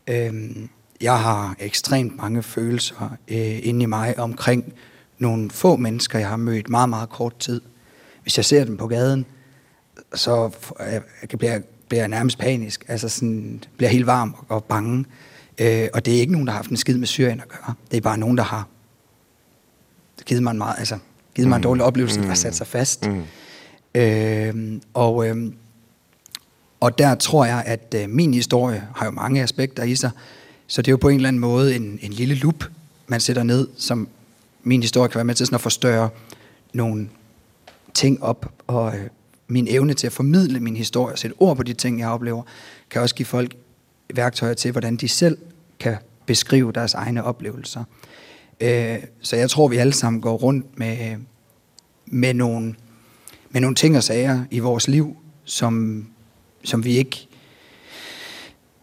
Øhm, 0.07 0.69
jeg 1.01 1.19
har 1.19 1.57
ekstremt 1.59 2.17
mange 2.17 2.43
følelser 2.43 3.17
øh, 3.29 3.67
inde 3.67 3.83
i 3.83 3.87
mig 3.87 4.19
omkring 4.19 4.73
nogle 5.19 5.51
få 5.51 5.77
mennesker, 5.77 6.19
jeg 6.19 6.29
har 6.29 6.37
mødt 6.37 6.69
meget, 6.69 6.89
meget 6.89 7.09
kort 7.09 7.37
tid. 7.39 7.61
Hvis 8.23 8.37
jeg 8.37 8.45
ser 8.45 8.65
dem 8.65 8.77
på 8.77 8.87
gaden, 8.87 9.27
så 10.14 10.50
jeg, 10.78 11.02
bliver, 11.38 11.60
bliver 11.88 12.00
jeg 12.02 12.08
nærmest 12.08 12.38
panisk, 12.38 12.84
altså 12.88 13.08
sådan, 13.08 13.62
bliver 13.76 13.90
helt 13.90 14.06
varm 14.06 14.37
og 14.48 14.64
bange. 14.64 15.04
Øh, 15.58 15.88
og 15.94 16.06
det 16.06 16.16
er 16.16 16.20
ikke 16.20 16.32
nogen, 16.32 16.46
der 16.46 16.52
har 16.52 16.58
haft 16.58 16.70
en 16.70 16.76
skid 16.76 16.98
med 16.98 17.06
Syrien 17.06 17.40
at 17.40 17.48
gøre. 17.48 17.75
Det 17.90 17.96
er 17.96 18.00
bare 18.00 18.19
nogen, 18.19 18.37
der 18.37 18.44
har 18.44 18.69
givet 20.26 20.43
mig 20.43 20.50
en, 20.50 20.58
meget, 20.58 20.75
altså, 20.78 20.98
givet 21.34 21.48
mig 21.48 21.56
en 21.56 21.60
mm. 21.60 21.62
dårlig 21.62 21.84
oplevelse, 21.84 22.20
mm. 22.20 22.34
sat 22.34 22.54
sig 22.54 22.66
fast. 22.66 23.06
Mm. 23.06 23.22
Øh, 23.94 24.81
og, 24.94 25.28
øh, 25.28 25.52
og 26.81 26.98
der 26.98 27.14
tror 27.14 27.44
jeg, 27.44 27.62
at 27.66 27.94
øh, 27.96 28.10
min 28.10 28.34
historie 28.34 28.88
har 28.96 29.06
jo 29.06 29.12
mange 29.12 29.43
aspekter 29.43 29.82
i 29.82 29.94
sig, 29.94 30.10
så 30.66 30.82
det 30.82 30.88
er 30.88 30.93
jo 30.93 30.96
på 30.96 31.08
en 31.08 31.16
eller 31.16 31.28
anden 31.28 31.40
måde 31.40 31.76
en, 31.76 31.98
en 32.02 32.12
lille 32.12 32.34
lup, 32.34 32.64
man 33.06 33.20
sætter 33.20 33.43
ned, 33.43 33.69
som 33.76 34.08
min 34.62 34.82
historie 34.82 35.08
kan 35.08 35.16
være 35.16 35.25
med 35.25 35.34
til 35.34 35.46
sådan 35.46 35.54
at 35.54 35.60
forstørre 35.60 36.08
nogle 36.72 37.08
ting 37.94 38.22
op, 38.22 38.52
og 38.66 38.96
øh, 38.96 39.06
min 39.48 39.66
evne 39.70 39.94
til 39.94 40.06
at 40.06 40.12
formidle 40.12 40.60
min 40.60 40.76
historie 40.76 41.14
og 41.14 41.19
sætte 41.19 41.34
ord 41.38 41.56
på 41.56 41.62
de 41.62 41.72
ting, 41.72 42.00
jeg 42.00 42.08
oplever, 42.08 42.43
kan 42.90 43.02
også 43.02 43.14
give 43.14 43.26
folk 43.26 43.56
værktøjer 44.14 44.54
til, 44.54 44.72
hvordan 44.72 44.96
de 44.96 45.08
selv 45.08 45.38
kan 45.81 45.96
beskrive 46.26 46.72
deres 46.72 46.94
egne 46.94 47.25
oplevelser. 47.25 47.84
Øh, 48.60 48.98
så 49.20 49.37
jeg 49.37 49.50
tror, 49.50 49.69
vi 49.69 49.76
alle 49.76 49.93
sammen 49.93 50.22
går 50.22 50.37
rundt 50.37 50.78
med, 50.78 51.16
med, 52.06 52.34
nogle, 52.34 52.75
med 53.50 53.60
nogle 53.60 53.75
ting 53.76 53.96
og 53.96 54.02
sager 54.02 54.44
i 54.50 54.58
vores 54.58 54.88
liv, 54.88 55.16
som, 55.44 56.06
som 56.64 56.84
vi 56.84 56.96
ikke 56.96 57.28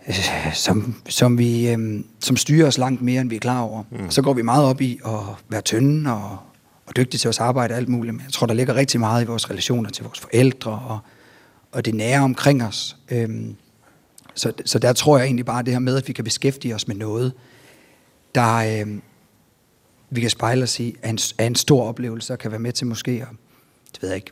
øh, 0.07 0.15
som, 0.53 0.95
som, 1.09 1.37
vi, 1.37 1.69
øh, 1.69 2.03
som 2.19 2.37
styrer 2.37 2.67
os 2.67 2.77
langt 2.77 3.01
mere, 3.01 3.21
end 3.21 3.29
vi 3.29 3.35
er 3.35 3.39
klar 3.39 3.61
over. 3.61 3.83
Mm. 3.91 4.11
så 4.11 4.21
går 4.21 4.33
vi 4.33 4.41
meget 4.41 4.65
op 4.65 4.81
i 4.81 4.99
at 5.05 5.19
være 5.49 5.61
tynde 5.61 6.13
og, 6.13 6.37
og 6.85 6.95
dygtig 6.95 7.19
til 7.19 7.27
vores 7.27 7.39
arbejde 7.39 7.73
og 7.73 7.77
alt 7.77 7.89
muligt. 7.89 8.15
Men 8.15 8.23
jeg 8.25 8.33
tror, 8.33 8.47
der 8.47 8.53
ligger 8.53 8.75
rigtig 8.75 8.99
meget 8.99 9.23
i 9.23 9.25
vores 9.27 9.49
relationer 9.49 9.89
til 9.89 10.03
vores 10.03 10.19
forældre 10.19 10.71
og, 10.71 10.99
og 11.71 11.85
det 11.85 11.95
nære 11.95 12.19
omkring 12.19 12.63
os. 12.63 12.97
Øhm, 13.11 13.55
så, 14.35 14.53
så 14.65 14.79
der 14.79 14.93
tror 14.93 15.17
jeg 15.17 15.25
egentlig 15.25 15.45
bare 15.45 15.63
det 15.63 15.73
her 15.73 15.79
med, 15.79 15.97
at 15.97 16.07
vi 16.07 16.13
kan 16.13 16.23
beskæftige 16.23 16.75
os 16.75 16.87
med 16.87 16.95
noget, 16.95 17.33
der 18.35 18.81
øhm, 18.81 19.01
vi 20.09 20.21
kan 20.21 20.29
spejle 20.29 20.63
os 20.63 20.79
i, 20.79 20.95
er 21.01 21.09
en, 21.09 21.17
er 21.37 21.45
en 21.45 21.55
stor 21.55 21.87
oplevelse, 21.87 22.33
og 22.33 22.39
kan 22.39 22.51
være 22.51 22.59
med 22.59 22.71
til 22.71 22.87
måske, 22.87 23.11
at, 23.11 23.27
det 23.93 24.01
ved 24.01 24.09
jeg 24.09 24.15
ikke, 24.15 24.31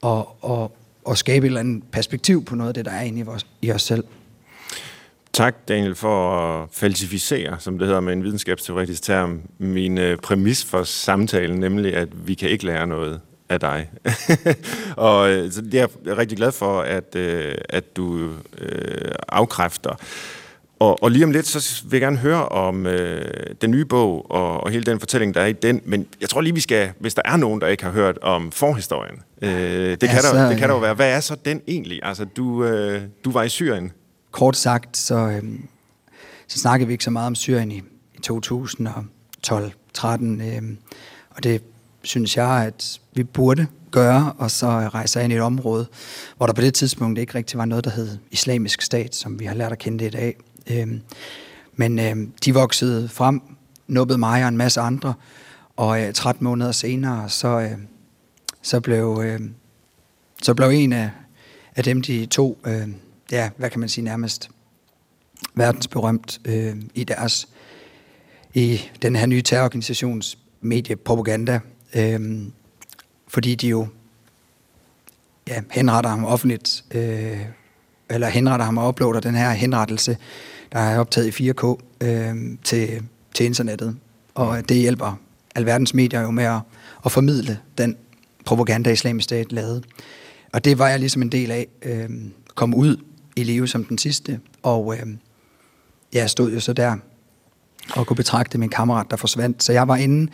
og, 0.00 0.44
og, 0.44 0.76
og 1.04 1.18
skabe 1.18 1.46
et 1.46 1.48
eller 1.48 1.60
andet 1.60 1.82
perspektiv 1.92 2.44
på 2.44 2.54
noget 2.54 2.68
af 2.68 2.74
det, 2.74 2.84
der 2.84 2.90
er 2.90 3.02
inde 3.02 3.18
i, 3.18 3.22
vores, 3.22 3.46
i 3.62 3.72
os 3.72 3.82
selv. 3.82 4.04
Tak, 5.32 5.68
Daniel, 5.68 5.94
for 5.94 6.36
at 6.36 6.68
falsificere, 6.72 7.56
som 7.58 7.78
det 7.78 7.86
hedder 7.86 8.00
med 8.00 8.12
en 8.12 8.24
videnskabsteoretisk 8.24 9.02
term, 9.02 9.40
min 9.58 9.98
øh, 9.98 10.18
præmis 10.18 10.64
for 10.64 10.82
samtalen, 10.82 11.60
nemlig 11.60 11.96
at 11.96 12.08
vi 12.26 12.34
kan 12.34 12.48
ikke 12.48 12.66
lære 12.66 12.86
noget 12.86 13.20
af 13.48 13.60
dig. 13.60 13.90
og 14.96 15.30
øh, 15.30 15.52
så 15.52 15.60
det 15.62 15.74
er 15.74 15.86
jeg 16.04 16.18
rigtig 16.18 16.38
glad 16.38 16.52
for, 16.52 16.80
at, 16.80 17.16
øh, 17.16 17.54
at 17.68 17.96
du 17.96 18.30
øh, 18.58 19.10
afkræfter. 19.28 19.94
Og, 20.78 21.02
og 21.02 21.10
lige 21.10 21.24
om 21.24 21.30
lidt, 21.30 21.46
så 21.46 21.82
vil 21.84 21.92
jeg 21.92 22.00
gerne 22.00 22.16
høre 22.16 22.48
om 22.48 22.86
øh, 22.86 23.24
den 23.60 23.70
nye 23.70 23.84
bog 23.84 24.30
og, 24.30 24.60
og 24.64 24.70
hele 24.70 24.84
den 24.84 25.00
fortælling, 25.00 25.34
der 25.34 25.40
er 25.40 25.46
i 25.46 25.52
den. 25.52 25.80
Men 25.84 26.06
jeg 26.20 26.28
tror 26.28 26.40
lige, 26.40 26.54
vi 26.54 26.60
skal, 26.60 26.90
hvis 26.98 27.14
der 27.14 27.22
er 27.24 27.36
nogen, 27.36 27.60
der 27.60 27.66
ikke 27.66 27.84
har 27.84 27.90
hørt 27.90 28.18
om 28.22 28.52
forhistorien, 28.52 29.22
øh, 29.42 29.50
det, 29.50 30.00
kan 30.00 30.10
altså, 30.10 30.36
der, 30.36 30.48
det 30.48 30.58
kan 30.58 30.68
der 30.68 30.74
jo 30.74 30.80
være. 30.80 30.94
Hvad 30.94 31.10
er 31.10 31.20
så 31.20 31.36
den 31.44 31.60
egentlig? 31.68 32.00
Altså, 32.02 32.24
du, 32.24 32.64
øh, 32.64 33.02
du 33.24 33.30
var 33.30 33.42
i 33.42 33.48
Syrien. 33.48 33.92
Kort 34.32 34.56
sagt, 34.56 34.96
så, 34.96 35.14
øh, 35.14 35.42
så 36.46 36.58
snakkede 36.58 36.86
vi 36.86 36.92
ikke 36.92 37.04
så 37.04 37.10
meget 37.10 37.26
om 37.26 37.34
Syrien 37.34 37.72
i, 37.72 37.82
i 38.14 38.18
2012-13. 38.26 40.24
Øh, 40.24 40.62
og 41.30 41.42
det 41.42 41.62
synes 42.02 42.36
jeg, 42.36 42.66
at 42.66 43.00
vi 43.14 43.24
burde 43.24 43.66
gøre, 43.90 44.32
og 44.38 44.50
så 44.50 44.66
rejse 44.66 45.24
ind 45.24 45.32
i 45.32 45.36
et 45.36 45.42
område, 45.42 45.86
hvor 46.36 46.46
der 46.46 46.52
på 46.52 46.60
det 46.60 46.74
tidspunkt 46.74 47.18
ikke 47.18 47.34
rigtig 47.34 47.58
var 47.58 47.64
noget, 47.64 47.84
der 47.84 47.90
hed 47.90 48.18
islamisk 48.30 48.82
stat, 48.82 49.14
som 49.14 49.40
vi 49.40 49.44
har 49.44 49.54
lært 49.54 49.72
at 49.72 49.78
kende 49.78 49.98
det 49.98 50.06
i 50.06 50.16
dag. 50.16 50.36
Øhm, 50.70 51.00
men 51.76 51.98
øhm, 51.98 52.32
de 52.44 52.54
voksede 52.54 53.08
frem, 53.08 53.40
nubbede 53.86 54.18
mig 54.18 54.42
og 54.42 54.48
en 54.48 54.56
masse 54.56 54.80
andre, 54.80 55.14
og 55.76 56.02
øh, 56.02 56.12
13 56.12 56.44
måneder 56.44 56.72
senere, 56.72 57.28
så, 57.28 57.60
øh, 57.60 57.78
så, 58.62 58.80
blev, 58.80 59.20
øh, 59.24 59.40
så 60.42 60.54
blev 60.54 60.68
en 60.68 60.92
af, 60.92 61.10
af 61.76 61.84
dem, 61.84 62.02
de 62.02 62.26
to, 62.26 62.58
øhm, 62.66 62.94
ja, 63.32 63.50
hvad 63.56 63.70
kan 63.70 63.80
man 63.80 63.88
sige 63.88 64.04
nærmest, 64.04 64.50
verdensberømt 65.54 66.40
øh, 66.44 66.76
i 66.94 67.04
deres, 67.04 67.48
i 68.54 68.80
den 69.02 69.16
her 69.16 69.26
nye 69.26 69.42
terrororganisations 69.42 70.38
mediepropaganda, 70.60 71.60
øh, 71.94 72.42
fordi 73.28 73.54
de 73.54 73.68
jo 73.68 73.86
ja, 75.48 75.62
henretter 75.70 76.10
ham 76.10 76.24
offentligt, 76.24 76.84
øh, 76.90 77.40
eller 78.10 78.28
henretter 78.28 78.64
ham 78.64 78.78
og 78.78 78.88
uploader 78.88 79.20
den 79.20 79.34
her 79.34 79.50
henrettelse, 79.50 80.16
der 80.72 80.78
er 80.78 80.98
optaget 80.98 81.40
i 81.40 81.50
4K 81.50 81.76
øh, 82.00 82.36
til, 82.64 83.02
til 83.34 83.46
internettet. 83.46 83.96
Og 84.34 84.68
det 84.68 84.76
hjælper 84.76 85.20
alverdens 85.54 85.94
medier 85.94 86.20
jo 86.20 86.30
med 86.30 86.44
at, 86.44 86.60
at 87.04 87.12
formidle 87.12 87.58
den 87.78 87.96
propaganda, 88.44 88.90
islamisk 88.90 89.24
stat 89.24 89.52
lavede. 89.52 89.82
og 90.52 90.64
det 90.64 90.78
var 90.78 90.88
jeg 90.88 90.98
ligesom 90.98 91.22
en 91.22 91.32
del 91.32 91.50
af. 91.50 91.66
Øh, 91.82 92.10
kom 92.54 92.74
ud 92.74 92.96
i 93.36 93.42
live 93.42 93.68
som 93.68 93.84
den 93.84 93.98
sidste, 93.98 94.40
og 94.62 94.96
øh, 94.96 95.06
jeg 96.12 96.30
stod 96.30 96.52
jo 96.52 96.60
så 96.60 96.72
der 96.72 96.96
og 97.96 98.06
kunne 98.06 98.16
betragte 98.16 98.58
min 98.58 98.68
kammerat, 98.68 99.06
der 99.10 99.16
forsvandt. 99.16 99.62
Så 99.62 99.72
jeg 99.72 99.88
var 99.88 99.96
inde 99.96 100.32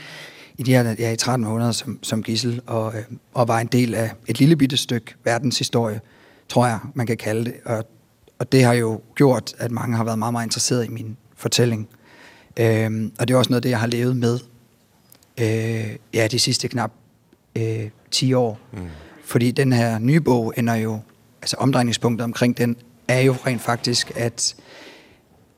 i 0.58 0.62
de 0.62 0.72
her 0.72 0.94
ja, 0.98 1.12
i 1.12 1.16
13 1.16 1.46
måneder 1.46 1.72
som, 1.72 1.98
som 2.02 2.22
gissel, 2.22 2.60
og, 2.66 2.94
øh, 2.96 3.02
og 3.34 3.48
var 3.48 3.58
en 3.60 3.66
del 3.66 3.94
af 3.94 4.12
et 4.26 4.38
lille 4.38 4.56
bitte 4.56 4.76
stykke 4.76 5.14
verdenshistorie, 5.24 6.00
tror 6.48 6.66
jeg, 6.66 6.78
man 6.94 7.06
kan 7.06 7.16
kalde 7.16 7.44
det. 7.44 7.54
Og, 7.64 7.84
og 8.38 8.52
det 8.52 8.64
har 8.64 8.72
jo 8.72 9.00
gjort, 9.14 9.54
at 9.58 9.70
mange 9.70 9.96
har 9.96 10.04
været 10.04 10.18
meget, 10.18 10.32
meget 10.32 10.46
interesseret 10.46 10.84
i 10.84 10.88
min 10.88 11.16
fortælling. 11.36 11.88
Øh, 12.56 13.10
og 13.18 13.28
det 13.28 13.34
er 13.34 13.38
også 13.38 13.50
noget, 13.50 13.62
det 13.62 13.70
jeg 13.70 13.80
har 13.80 13.86
levet 13.86 14.16
med 14.16 14.38
øh, 15.40 15.96
ja, 16.14 16.26
de 16.26 16.38
sidste 16.38 16.68
knap 16.68 16.92
øh, 17.56 17.90
10 18.10 18.32
år. 18.32 18.58
Mm. 18.72 18.78
Fordi 19.24 19.50
den 19.50 19.72
her 19.72 19.98
nye 19.98 20.20
bog 20.20 20.54
ender 20.56 20.74
jo, 20.74 21.00
altså 21.42 21.56
omdrejningspunktet 21.56 22.24
omkring 22.24 22.58
den, 22.58 22.76
er 23.08 23.20
jo 23.20 23.32
rent 23.46 23.62
faktisk, 23.62 24.12
at, 24.16 24.56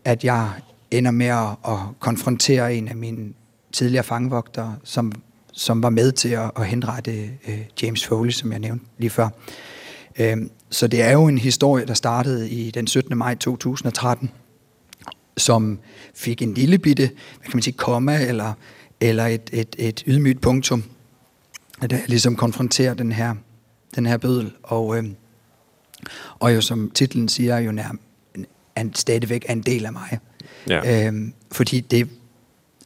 at 0.04 0.24
jeg 0.24 0.50
ender 0.90 1.10
med 1.10 1.26
at, 1.26 1.48
at 1.68 1.78
konfrontere 1.98 2.74
en 2.74 2.88
af 2.88 2.96
mine 2.96 3.32
tidligere 3.72 4.04
fangevogtere, 4.04 4.76
som, 4.84 5.12
som 5.52 5.82
var 5.82 5.90
med 5.90 6.12
til 6.12 6.28
at, 6.28 6.50
at 6.56 6.66
henrette 6.66 7.30
øh, 7.48 7.60
James 7.82 8.06
Foley, 8.06 8.30
som 8.30 8.52
jeg 8.52 8.60
nævnte 8.60 8.84
lige 8.98 9.10
før. 9.10 9.28
Øh, 10.18 10.36
så 10.70 10.86
det 10.86 11.02
er 11.02 11.12
jo 11.12 11.26
en 11.26 11.38
historie, 11.38 11.86
der 11.86 11.94
startede 11.94 12.50
i 12.50 12.70
den 12.70 12.86
17. 12.86 13.18
maj 13.18 13.34
2013, 13.34 14.30
som 15.36 15.78
fik 16.14 16.42
en 16.42 16.54
lille 16.54 16.78
bitte, 16.78 17.06
hvad 17.38 17.44
kan 17.44 17.56
man 17.56 17.62
sige, 17.62 17.74
komma 17.74 18.26
eller, 18.26 18.52
eller 19.00 19.26
et, 19.26 19.50
et, 19.52 19.76
et 19.78 20.02
ydmygt 20.06 20.40
punktum, 20.40 20.84
der 21.80 21.98
ligesom 22.06 22.36
konfronterer 22.36 22.94
den 22.94 23.12
her, 23.12 23.34
den 23.96 24.06
her 24.06 24.16
bødel. 24.16 24.52
Og, 24.62 24.98
øh, 24.98 25.04
og 26.38 26.54
jo 26.54 26.60
som 26.60 26.90
titlen 26.90 27.28
siger, 27.28 27.58
jo 27.58 27.72
nær, 27.72 27.96
en, 28.76 28.94
stadigvæk 28.94 29.44
er 29.48 29.52
en 29.52 29.62
del 29.62 29.86
af 29.86 29.92
mig. 29.92 30.18
Ja. 30.68 31.06
Øhm, 31.06 31.34
fordi 31.52 31.80
det 31.80 32.08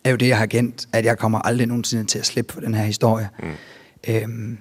er 0.04 0.10
jo 0.10 0.16
det, 0.16 0.28
jeg 0.28 0.38
har 0.38 0.46
kendt, 0.46 0.88
at 0.92 1.04
jeg 1.04 1.18
kommer 1.18 1.38
aldrig 1.38 1.66
nogensinde 1.66 2.04
til 2.04 2.18
at 2.18 2.26
slippe 2.26 2.52
for 2.52 2.60
den 2.60 2.74
her 2.74 2.84
historie. 2.84 3.28
Mm. 3.42 3.52
Øhm, 4.08 4.58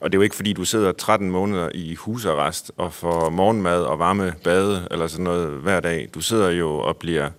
og 0.00 0.12
det 0.12 0.16
er 0.16 0.18
jo 0.18 0.22
ikke, 0.22 0.36
fordi 0.36 0.52
du 0.52 0.64
sidder 0.64 0.92
13 0.92 1.30
måneder 1.30 1.68
i 1.74 1.94
husarrest 1.94 2.72
og 2.76 2.92
får 2.92 3.30
morgenmad 3.30 3.82
og 3.82 3.98
varme 3.98 4.34
bade 4.44 4.88
eller 4.90 5.06
sådan 5.06 5.24
noget 5.24 5.48
hver 5.48 5.80
dag. 5.80 6.08
Du 6.14 6.20
sidder 6.20 6.50
jo 6.50 6.78
og 6.78 6.96
bliver, 6.96 7.30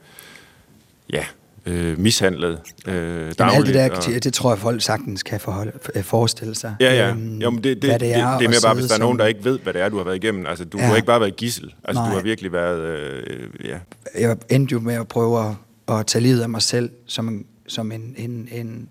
ja, 1.09 1.25
øh, 1.69 1.99
mishandlet 1.99 2.59
øh, 2.88 2.93
dagligt. 2.93 3.41
alt 3.41 3.65
det 3.65 3.73
der, 3.73 4.15
og... 4.15 4.23
det 4.23 4.33
tror 4.33 4.51
jeg, 4.51 4.59
folk 4.59 4.81
sagtens 4.81 5.23
kan 5.23 5.39
forholde, 5.39 5.71
forestille 6.01 6.55
sig. 6.55 6.75
Ja, 6.79 6.93
ja. 6.93 7.09
Øhm, 7.09 7.38
jo, 7.38 7.49
men 7.49 7.63
det, 7.63 7.81
det, 7.81 7.91
det, 7.91 7.99
det, 7.99 8.15
er, 8.15 8.38
det 8.38 8.45
er 8.45 8.49
mere 8.49 8.59
bare, 8.63 8.73
hvis 8.73 8.85
der 8.85 8.95
er 8.95 8.99
nogen, 8.99 9.19
der 9.19 9.25
ikke 9.25 9.43
ved, 9.43 9.59
hvad 9.59 9.73
det 9.73 9.81
er, 9.81 9.89
du 9.89 9.97
har 9.97 10.03
været 10.03 10.15
igennem. 10.15 10.45
Altså, 10.45 10.65
du 10.65 10.77
ja. 10.77 10.83
har 10.83 10.95
ikke 10.95 11.05
bare 11.05 11.19
været 11.19 11.35
gissel. 11.35 11.73
Altså, 11.83 12.01
Nej. 12.01 12.09
du 12.09 12.15
har 12.15 12.23
virkelig 12.23 12.51
været... 12.51 12.81
Øh, 12.81 13.49
ja. 13.63 13.77
Jeg 14.19 14.38
endte 14.49 14.73
jo 14.73 14.79
med 14.79 14.93
at 14.93 15.07
prøve 15.07 15.45
at, 15.47 15.55
at 15.95 16.07
tage 16.07 16.23
livet 16.23 16.41
af 16.41 16.49
mig 16.49 16.61
selv 16.61 16.89
som 17.05 17.27
en, 17.27 17.45
som 17.67 17.91
en, 17.91 18.13
en, 18.17 18.49
en, 18.51 18.89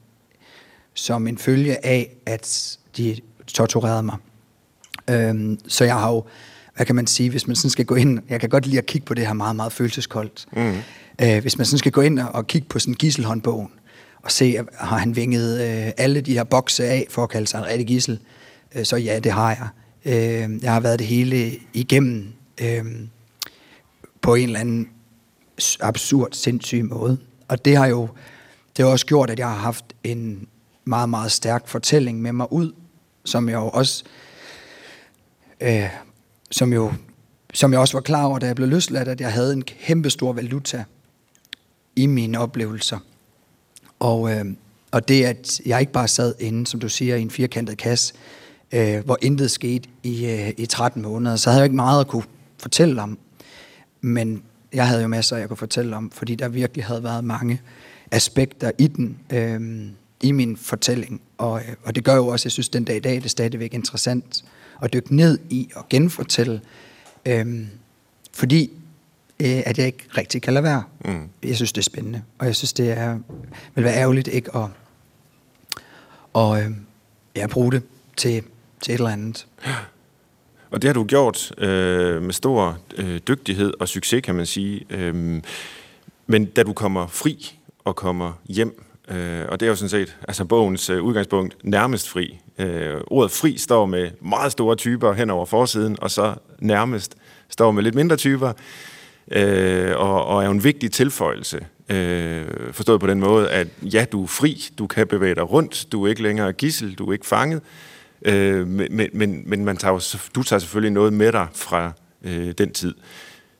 som 0.94 1.26
en 1.26 1.38
følge 1.38 1.86
af, 1.86 2.16
at 2.26 2.76
de 2.96 3.16
torturerede 3.46 4.02
mig. 4.02 4.16
Øhm, 5.10 5.58
så 5.68 5.84
jeg 5.84 5.94
har 5.94 6.10
jo, 6.10 6.24
hvad 6.76 6.86
kan 6.86 6.94
man 6.94 7.06
sige, 7.06 7.30
hvis 7.30 7.46
man 7.46 7.56
sådan 7.56 7.70
skal 7.70 7.84
gå 7.84 7.94
ind, 7.94 8.18
jeg 8.28 8.40
kan 8.40 8.48
godt 8.48 8.66
lide 8.66 8.78
at 8.78 8.86
kigge 8.86 9.04
på 9.04 9.14
det 9.14 9.26
her 9.26 9.32
meget, 9.32 9.56
meget 9.56 9.72
følelseskoldt. 9.72 10.46
Mm. 10.52 10.74
Øh, 11.22 11.40
hvis 11.40 11.58
man 11.58 11.64
sådan 11.64 11.78
skal 11.78 11.92
gå 11.92 12.00
ind 12.00 12.18
og 12.18 12.46
kigge 12.46 12.68
på 12.68 12.78
sådan 12.78 12.94
gisselhåndbogen, 12.94 13.70
og 14.22 14.30
se, 14.30 14.58
har 14.74 14.98
han 14.98 15.16
vinget 15.16 15.60
øh, 15.60 15.92
alle 15.96 16.20
de 16.20 16.32
her 16.32 16.44
bokse 16.44 16.84
af 16.84 17.06
for 17.10 17.22
at 17.22 17.30
kalde 17.30 17.46
sig 17.46 17.58
en 17.58 17.66
rigtig 17.66 17.86
gissel, 17.86 18.20
øh, 18.74 18.84
så 18.84 18.96
ja, 18.96 19.18
det 19.18 19.32
har 19.32 19.48
jeg. 19.50 19.68
Øh, 20.04 20.62
jeg 20.62 20.72
har 20.72 20.80
været 20.80 20.98
det 20.98 21.06
hele 21.06 21.52
igennem 21.72 22.32
øh, 22.62 22.84
på 24.20 24.34
en 24.34 24.44
eller 24.44 24.60
anden 24.60 24.88
absurd, 25.80 26.28
sindssyg 26.32 26.84
måde. 26.84 27.18
Og 27.48 27.64
det 27.64 27.76
har 27.76 27.86
jo 27.86 28.08
det 28.76 28.84
har 28.84 28.92
også 28.92 29.06
gjort, 29.06 29.30
at 29.30 29.38
jeg 29.38 29.48
har 29.48 29.56
haft 29.56 29.84
en 30.04 30.48
meget, 30.84 31.08
meget 31.08 31.32
stærk 31.32 31.68
fortælling 31.68 32.22
med 32.22 32.32
mig 32.32 32.52
ud, 32.52 32.72
som 33.24 33.48
jeg 33.48 33.54
jo 33.54 33.68
også 33.68 34.04
øh, 35.60 35.88
som 36.50 36.72
jo 36.72 36.92
som 37.54 37.72
jeg 37.72 37.80
også 37.80 37.96
var 37.96 38.00
klar 38.00 38.24
over, 38.24 38.38
da 38.38 38.46
jeg 38.46 38.56
blev 38.56 38.68
løsladt, 38.68 39.08
at 39.08 39.20
jeg 39.20 39.32
havde 39.32 39.52
en 39.52 39.62
kæmpe 39.62 40.10
stor 40.10 40.32
valuta 40.32 40.84
i 41.98 42.06
mine 42.06 42.38
oplevelser. 42.38 42.98
Og, 43.98 44.32
øh, 44.32 44.44
og 44.90 45.08
det, 45.08 45.24
at 45.24 45.60
jeg 45.66 45.80
ikke 45.80 45.92
bare 45.92 46.08
sad 46.08 46.34
inde, 46.38 46.66
som 46.66 46.80
du 46.80 46.88
siger, 46.88 47.16
i 47.16 47.22
en 47.22 47.30
firkantet 47.30 47.78
kasse, 47.78 48.14
øh, 48.72 49.04
hvor 49.04 49.18
intet 49.22 49.50
skete 49.50 49.88
i, 50.02 50.26
øh, 50.26 50.52
i 50.56 50.66
13 50.66 51.02
måneder, 51.02 51.36
så 51.36 51.50
havde 51.50 51.60
jeg 51.60 51.66
ikke 51.66 51.76
meget 51.76 52.00
at 52.00 52.06
kunne 52.06 52.22
fortælle 52.58 53.02
om. 53.02 53.18
Men 54.00 54.42
jeg 54.72 54.88
havde 54.88 55.02
jo 55.02 55.08
masser, 55.08 55.36
jeg 55.36 55.48
kunne 55.48 55.56
fortælle 55.56 55.96
om, 55.96 56.10
fordi 56.10 56.34
der 56.34 56.48
virkelig 56.48 56.84
havde 56.84 57.02
været 57.02 57.24
mange 57.24 57.60
aspekter 58.10 58.70
i 58.78 58.86
den, 58.86 59.18
øh, 59.32 59.86
i 60.22 60.32
min 60.32 60.56
fortælling. 60.56 61.20
Og, 61.38 61.60
øh, 61.60 61.74
og 61.84 61.94
det 61.94 62.04
gør 62.04 62.14
jo 62.14 62.26
også, 62.26 62.46
jeg 62.46 62.52
synes, 62.52 62.68
den 62.68 62.84
dag 62.84 62.96
i 62.96 63.00
dag, 63.00 63.14
det 63.14 63.24
er 63.24 63.28
stadigvæk 63.28 63.74
interessant 63.74 64.44
at 64.82 64.92
dykke 64.92 65.16
ned 65.16 65.38
i 65.50 65.68
og 65.74 65.88
genfortælle. 65.88 66.60
Øh, 67.26 67.66
fordi 68.32 68.70
øh, 69.42 69.62
at 69.66 69.78
jeg 69.78 69.86
ikke 69.86 70.04
rigtig 70.16 70.42
kan 70.42 70.52
lade 70.52 70.64
være. 70.64 70.82
Mm. 71.04 71.28
Jeg 71.42 71.56
synes, 71.56 71.72
det 71.72 71.80
er 71.80 71.84
spændende, 71.84 72.22
og 72.38 72.46
jeg 72.46 72.56
synes, 72.56 72.72
det 72.72 72.90
er, 72.90 73.18
vil 73.74 73.84
være 73.84 73.96
ærgerligt 73.96 74.28
ikke 74.28 74.56
at, 74.56 74.66
og, 76.32 76.60
øh, 76.60 76.70
ja, 77.36 77.46
bruge 77.46 77.72
det 77.72 77.82
til, 78.16 78.42
til 78.80 78.94
et 78.94 78.98
eller 78.98 79.10
andet. 79.10 79.46
Og 80.70 80.82
det 80.82 80.88
har 80.88 80.94
du 80.94 81.04
gjort 81.04 81.52
øh, 81.58 82.22
med 82.22 82.32
stor 82.32 82.78
øh, 82.96 83.20
dygtighed 83.28 83.72
og 83.80 83.88
succes, 83.88 84.22
kan 84.24 84.34
man 84.34 84.46
sige. 84.46 84.86
Øh, 84.90 85.42
men 86.26 86.44
da 86.44 86.62
du 86.62 86.72
kommer 86.72 87.06
fri 87.06 87.58
og 87.84 87.96
kommer 87.96 88.32
hjem, 88.48 88.84
øh, 89.08 89.44
og 89.48 89.60
det 89.60 89.66
er 89.66 89.70
jo 89.70 89.76
sådan 89.76 89.88
set 89.88 90.16
altså 90.28 90.44
bogens 90.44 90.90
øh, 90.90 91.02
udgangspunkt 91.02 91.56
nærmest 91.64 92.08
fri. 92.08 92.38
Øh, 92.58 93.00
ordet 93.06 93.30
fri 93.30 93.58
står 93.58 93.86
med 93.86 94.10
meget 94.20 94.52
store 94.52 94.76
typer 94.76 95.12
hen 95.12 95.30
over 95.30 95.46
forsiden, 95.46 95.96
og 96.02 96.10
så 96.10 96.34
nærmest 96.58 97.16
står 97.48 97.70
med 97.70 97.82
lidt 97.82 97.94
mindre 97.94 98.16
typer 98.16 98.52
øh, 99.30 99.96
og, 99.96 100.26
og 100.26 100.42
er 100.42 100.46
jo 100.46 100.52
en 100.52 100.64
vigtig 100.64 100.92
tilføjelse. 100.92 101.66
Øh, 101.88 102.46
forstået 102.72 103.00
på 103.00 103.06
den 103.06 103.20
måde, 103.20 103.50
at 103.50 103.68
ja, 103.82 104.04
du 104.12 104.22
er 104.22 104.26
fri, 104.26 104.68
du 104.78 104.86
kan 104.86 105.06
bevæge 105.06 105.34
dig 105.34 105.50
rundt, 105.50 105.86
du 105.92 106.04
er 106.04 106.08
ikke 106.08 106.22
længere 106.22 106.52
gissel, 106.52 106.94
du 106.94 107.08
er 107.08 107.12
ikke 107.12 107.26
fanget, 107.26 107.62
øh, 108.22 108.68
men, 108.68 109.10
men, 109.12 109.42
men 109.46 109.64
man 109.64 109.76
tager 109.76 109.92
jo, 109.92 110.18
du 110.34 110.42
tager 110.42 110.60
selvfølgelig 110.60 110.92
noget 110.92 111.12
med 111.12 111.32
dig 111.32 111.46
fra 111.54 111.92
øh, 112.22 112.52
den 112.58 112.72
tid. 112.72 112.94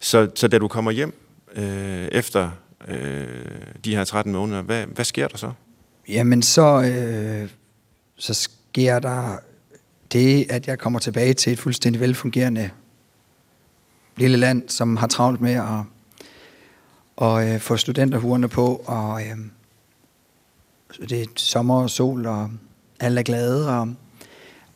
Så, 0.01 0.29
så 0.35 0.49
da 0.49 0.59
du 0.59 0.69
kommer 0.69 0.91
hjem 0.91 1.15
øh, 1.57 2.09
efter 2.13 2.51
øh, 2.89 3.27
de 3.85 3.97
her 3.97 4.05
13 4.05 4.33
måneder, 4.33 4.63
hvad, 4.63 4.87
hvad 4.87 5.05
sker 5.05 5.29
der 5.29 5.37
så? 5.37 5.53
Jamen 6.09 6.43
så, 6.43 6.83
øh, 6.83 7.49
så 8.17 8.35
sker 8.35 8.99
der 8.99 9.39
det, 10.13 10.47
at 10.51 10.67
jeg 10.67 10.79
kommer 10.79 10.99
tilbage 10.99 11.35
til 11.35 11.53
et 11.53 11.59
fuldstændig 11.59 12.01
velfungerende 12.01 12.71
lille 14.19 14.37
land, 14.37 14.69
som 14.69 14.97
har 14.97 15.07
travlt 15.07 15.41
med 15.41 15.53
at, 15.53 15.85
at 17.27 17.55
øh, 17.55 17.61
få 17.61 17.77
studenterhurene 17.77 18.49
på, 18.49 18.83
og 18.87 19.23
øh, 19.23 19.37
det 21.09 21.23
er 21.23 21.27
sommer 21.37 21.83
og 21.83 21.91
sol, 21.91 22.27
og 22.27 22.51
alle 23.01 23.21
er 23.21 23.25
glade, 23.25 23.81
og, 23.81 23.89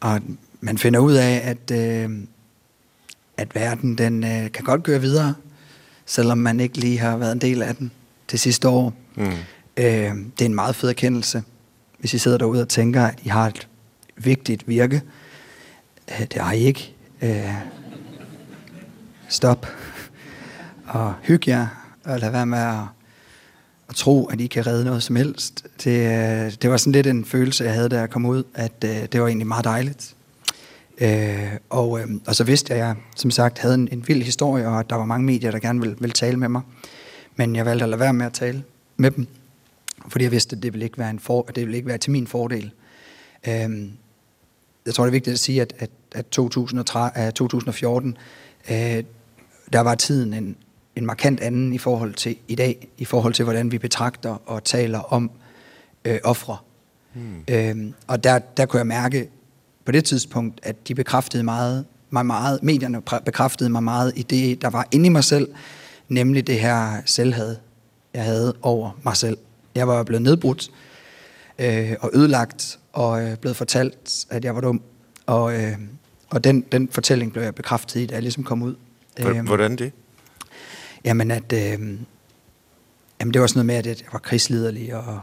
og 0.01 0.21
man 0.61 0.79
finder 0.79 1.01
ud 1.01 1.13
af, 1.13 1.41
at, 1.45 1.71
øh, 1.71 2.11
at 3.37 3.55
verden 3.55 3.99
den 3.99 4.25
øh, 4.25 4.53
kan 4.53 4.65
godt 4.65 4.83
køre 4.83 5.01
videre, 5.01 5.35
selvom 6.07 6.39
man 6.39 6.61
ikke 6.61 6.79
lige 6.79 6.99
har 6.99 7.17
været 7.17 7.33
en 7.33 7.41
del 7.41 7.63
af 7.63 7.77
den 7.77 7.93
det 8.31 8.41
sidste 8.41 8.69
år. 8.69 8.95
Mm. 9.15 9.25
Øh, 9.77 10.15
det 10.39 10.41
er 10.41 10.45
en 10.45 10.55
meget 10.55 10.77
fed 10.77 10.89
erkendelse, 10.89 11.43
hvis 11.99 12.15
I 12.15 12.19
sidder 12.19 12.39
derude 12.39 12.63
og 12.63 12.69
tænker, 12.69 13.07
at 13.07 13.19
I 13.23 13.29
har 13.29 13.47
et 13.47 13.69
vigtigt 14.17 14.69
virke. 14.69 15.03
Øh, 16.11 16.21
det 16.21 16.43
har 16.43 16.53
I 16.53 16.61
ikke. 16.61 16.95
Øh, 17.23 17.55
stop 19.33 19.67
og 20.87 21.15
hygge 21.23 21.51
jer, 21.51 21.67
og 22.05 22.19
lade 22.19 22.33
være 22.33 22.47
med 22.47 22.59
at, 22.59 22.81
at 23.89 23.95
tro, 23.95 24.27
at 24.27 24.41
I 24.41 24.47
kan 24.47 24.67
redde 24.67 24.85
noget 24.85 25.03
som 25.03 25.17
helst. 25.17 25.65
Det, 25.85 26.63
det 26.63 26.71
var 26.71 26.77
sådan 26.77 26.93
lidt 26.93 27.07
en 27.07 27.25
følelse, 27.25 27.65
jeg 27.65 27.75
havde, 27.75 27.89
da 27.89 27.99
jeg 27.99 28.11
kom 28.11 28.27
ud, 28.27 28.45
at 28.55 28.73
øh, 28.85 28.91
det 29.13 29.21
var 29.21 29.27
egentlig 29.27 29.47
meget 29.47 29.65
dejligt. 29.65 30.15
Uh, 31.03 31.09
og, 31.71 31.91
uh, 31.91 32.01
og 32.27 32.35
så 32.35 32.45
vidste 32.45 32.75
jeg, 32.75 32.83
at 32.83 32.87
jeg 32.87 32.97
som 33.17 33.31
sagt 33.31 33.59
havde 33.59 33.75
en, 33.75 33.89
en 33.93 34.09
vild 34.09 34.23
historie, 34.23 34.69
og 34.69 34.81
at 34.81 34.91
der 34.91 34.97
var 34.97 35.05
mange 35.05 35.27
medier, 35.27 35.51
der 35.51 35.59
gerne 35.59 35.81
ville, 35.81 35.97
ville 35.99 36.13
tale 36.13 36.37
med 36.37 36.49
mig. 36.49 36.63
Men 37.37 37.57
jeg 37.57 37.67
valgte 37.67 37.83
at 37.83 37.89
lade 37.89 38.01
være 38.01 38.13
med 38.13 38.27
at 38.27 38.33
tale 38.33 38.65
med 38.97 39.11
dem, 39.11 39.27
fordi 40.09 40.25
jeg 40.25 40.33
vidste, 40.33 40.57
at 40.57 40.63
det 40.63 40.73
ville 40.73 40.85
ikke 40.85 40.99
være, 40.99 41.11
en 41.11 41.19
for, 41.19 41.43
det 41.43 41.67
ville 41.67 41.77
ikke 41.77 41.89
være 41.89 41.99
til 41.99 42.13
min 42.13 42.27
fordel. 42.27 42.73
Uh, 43.47 43.53
jeg 44.87 44.95
tror, 44.95 45.05
det 45.05 45.09
er 45.09 45.13
vigtigt 45.13 45.35
at 45.35 45.41
sige, 45.41 45.63
at, 45.63 45.73
at, 45.79 45.91
at 46.13 46.27
2013, 46.27 47.33
2014, 47.33 48.17
uh, 48.71 48.75
der 49.73 49.81
var 49.81 49.95
tiden 49.95 50.35
en, 50.35 50.57
en 50.97 51.07
markant 51.07 51.41
anden 51.41 51.73
i 51.73 51.79
forhold 51.79 52.15
til 52.15 52.37
i 52.49 52.55
dag, 52.55 52.89
i 52.99 53.05
forhold 53.05 53.35
til, 53.35 53.43
hvordan 53.43 53.73
vi 53.73 53.79
betragter 53.79 54.37
og 54.47 54.65
taler 54.65 54.99
om 54.99 55.31
øh, 56.05 56.19
ofre. 56.25 56.57
Hmm. 57.15 57.45
Øhm, 57.51 57.95
og 58.07 58.25
der, 58.25 58.39
der 58.39 58.67
kunne 58.67 58.79
jeg 58.79 58.87
mærke 58.87 59.29
på 59.85 59.93
det 59.93 60.05
tidspunkt, 60.05 60.61
at 60.63 60.89
de 60.89 60.95
bekræftede 60.95 61.43
meget, 61.43 61.85
mig 62.11 62.27
meget, 62.27 62.63
medierne 62.63 63.03
bekræftede 63.25 63.71
mig 63.71 63.83
meget 63.83 64.13
i 64.17 64.23
det, 64.23 64.63
der 64.63 64.71
var 64.71 64.89
inde 64.91 65.07
i 65.07 65.09
mig 65.09 65.25
selv, 65.25 65.49
nemlig 66.09 66.47
det 66.47 66.61
her 66.61 67.03
selvhed, 67.05 67.57
jeg 68.15 68.25
havde 68.25 68.55
over 68.63 68.91
mig 69.03 69.17
selv. 69.17 69.39
Jeg 69.75 69.89
var 69.89 70.03
blevet 70.03 70.23
nedbrudt 70.23 70.71
øh, 71.59 71.93
og 72.01 72.11
ødelagt, 72.15 72.79
og 72.93 73.23
øh, 73.23 73.37
blevet 73.37 73.57
fortalt, 73.57 74.27
at 74.31 74.45
jeg 74.45 74.55
var 74.55 74.61
dum. 74.61 74.83
Og, 75.27 75.55
øh, 75.55 75.73
og 76.31 76.45
den, 76.45 76.61
den 76.73 76.89
fortælling 76.89 77.33
blev 77.33 77.43
jeg 77.43 77.55
bekræftet 77.55 78.01
i, 78.01 78.07
da 78.07 78.15
jeg 78.15 78.23
ligesom 78.23 78.45
kom 78.45 78.63
ud. 78.63 78.75
Øh, 79.21 79.47
Hvordan 79.47 79.77
det? 79.77 79.93
Jamen, 81.05 81.31
at, 81.31 81.53
øh, 81.53 81.61
jamen, 83.21 83.35
det 83.35 83.41
var 83.41 83.47
sådan 83.47 83.67
noget 83.67 83.67
med, 83.67 83.75
at 83.75 83.87
jeg 83.87 83.97
var 84.13 84.19
krigsliderlig, 84.19 84.95
og 84.95 85.21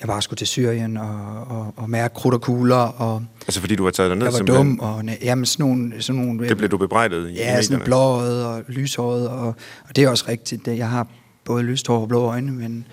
jeg 0.00 0.08
bare 0.08 0.22
skulle 0.22 0.38
til 0.38 0.46
Syrien 0.46 0.96
og, 0.96 1.44
og, 1.48 1.74
og 1.76 1.90
mærke 1.90 2.14
krudt 2.14 2.34
og 2.34 2.40
kugler. 2.40 2.76
Og 2.76 3.24
altså 3.40 3.60
fordi 3.60 3.76
du 3.76 3.84
var 3.84 3.90
taget 3.90 4.10
derned? 4.10 4.24
Jeg 4.24 4.32
var 4.32 4.36
simpelthen. 4.36 4.66
dum, 4.66 4.80
og 4.80 5.04
jamen, 5.22 5.46
sådan 5.46 5.66
nogle, 5.66 6.02
sådan 6.02 6.22
nogle... 6.22 6.48
Det 6.48 6.56
blev 6.56 6.70
du 6.70 6.78
bebrejdet 6.78 7.30
i 7.30 7.32
Ja, 7.32 7.62
sådan 7.62 7.84
blåøjet 7.84 8.46
og 8.46 8.62
lyshåret, 8.68 9.28
og, 9.28 9.46
og 9.88 9.96
det 9.96 10.04
er 10.04 10.08
også 10.08 10.24
rigtigt. 10.28 10.66
Det, 10.66 10.78
jeg 10.78 10.90
har 10.90 11.06
både 11.44 11.62
lyst 11.62 11.86
hår 11.86 12.00
og 12.00 12.08
blå 12.08 12.22
øjne, 12.22 12.52
men, 12.52 12.58
men 12.58 12.84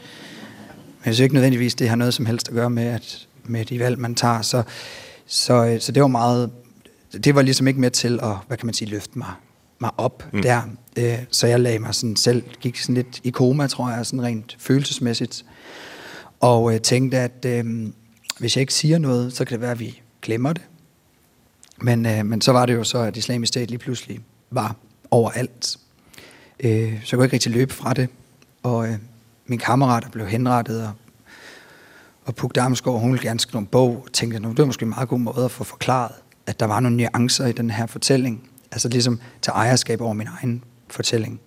jeg 1.06 1.14
synes 1.14 1.20
ikke 1.20 1.36
nødvendigvis, 1.36 1.76
det 1.76 1.90
har 1.90 1.96
noget 1.96 2.14
som 2.14 2.26
helst 2.26 2.48
at 2.48 2.54
gøre 2.54 2.70
med, 2.70 2.84
at, 2.84 3.28
med 3.44 3.66
de 3.66 3.80
valg, 3.80 4.00
man 4.00 4.16
tager. 4.16 4.42
Så, 4.42 4.64
så, 5.26 5.78
så 5.80 5.92
det 5.92 6.02
var 6.02 6.08
meget... 6.08 6.52
Det 7.24 7.36
var 7.36 7.42
ligesom 7.42 7.68
ikke 7.68 7.80
med 7.80 7.92
til 7.92 8.20
at, 8.24 8.36
hvad 8.48 8.58
kan 8.58 8.66
man 8.66 8.74
sige, 8.74 8.90
løfte 8.90 9.18
mig, 9.18 9.32
mig 9.84 9.92
op 9.98 10.24
mm. 10.34 10.42
der. 10.42 10.62
Øh, 10.98 11.18
så 11.32 11.48
jeg 11.48 11.60
lagde 11.60 11.80
mig 11.80 11.96
sådan 11.96 12.16
selv, 12.16 12.44
gik 12.62 12.80
sådan 12.80 12.96
lidt 12.96 13.22
i 13.24 13.30
koma, 13.30 13.68
tror 13.68 13.90
jeg, 13.90 14.06
sådan 14.06 14.24
rent 14.24 14.56
følelsesmæssigt. 14.60 15.46
Og 16.40 16.74
øh, 16.74 16.82
tænkte, 16.82 17.18
at 17.18 17.46
øh, 17.46 17.66
hvis 18.40 18.56
jeg 18.56 18.62
ikke 18.62 18.74
siger 18.74 18.98
noget, 18.98 19.34
så 19.34 19.46
kan 19.46 19.54
det 19.54 19.62
være, 19.62 19.72
at 19.72 19.80
vi 19.80 20.02
glemmer 20.22 20.54
det. 20.54 20.62
Men, 21.82 22.06
øh, 22.06 22.26
men 22.26 22.42
så 22.42 22.52
var 22.52 22.66
det 22.66 22.74
jo 22.74 22.84
så, 22.84 22.98
at 22.98 23.18
islamisk 23.18 23.48
stat 23.48 23.70
lige 23.70 23.80
pludselig 23.80 24.20
var 24.52 24.76
overalt. 25.12 25.78
Øh, 26.60 27.00
så 27.04 27.08
jeg 27.12 27.18
kunne 27.18 27.26
ikke 27.26 27.34
rigtig 27.34 27.52
løbe 27.52 27.74
fra 27.74 27.94
det. 27.94 28.10
Og 28.64 28.88
øh, 28.88 28.96
min 29.46 29.60
kammerat 29.60 30.08
blev 30.12 30.28
henrettet, 30.28 30.84
og, 30.84 30.92
og 32.26 32.36
Puk 32.36 32.56
Damsgaard, 32.56 33.00
hun 33.00 33.12
ville 33.12 33.28
gerne 33.28 33.40
skrive 33.40 33.60
en 33.60 33.68
bog, 33.68 34.04
og 34.06 34.14
tænkte, 34.14 34.38
at 34.38 34.44
det 34.44 34.58
var 34.58 34.66
måske 34.66 34.84
en 34.84 34.90
meget 34.90 35.10
god 35.10 35.20
måde 35.20 35.46
at 35.46 35.52
få 35.52 35.64
forklaret, 35.64 36.12
at 36.46 36.60
der 36.60 36.66
var 36.66 36.80
nogle 36.80 36.98
nuancer 36.98 37.46
i 37.46 37.52
den 37.52 37.70
her 37.70 37.86
fortælling. 37.86 38.50
Altså 38.74 38.90
ligesom 38.90 39.20
tage 39.42 39.56
ejerskab 39.56 40.02
over 40.02 40.14
min 40.14 40.28
egen 40.28 40.64
fortælling. 40.90 41.40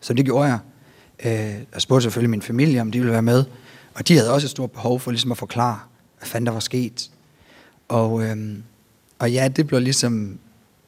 Så 0.00 0.14
det 0.14 0.24
gjorde 0.24 0.48
jeg. 0.48 0.58
Øh, 1.24 1.64
jeg 1.74 1.82
spurgte 1.82 2.02
selvfølgelig 2.02 2.30
min 2.30 2.42
familie, 2.42 2.80
om 2.80 2.92
de 2.92 2.98
ville 2.98 3.12
være 3.12 3.22
med. 3.22 3.44
Og 3.94 4.08
de 4.08 4.16
havde 4.16 4.32
også 4.32 4.46
et 4.46 4.50
stort 4.50 4.70
behov 4.70 5.00
for 5.00 5.10
ligesom 5.10 5.32
at 5.32 5.38
forklare, 5.38 5.80
hvad 6.18 6.26
fanden 6.26 6.46
der 6.46 6.52
var 6.52 6.60
sket. 6.60 7.10
Og, 7.88 8.22
øhm, 8.22 8.62
og 9.18 9.32
ja, 9.32 9.48
det 9.48 9.66
blev 9.66 9.80
ligesom 9.80 10.38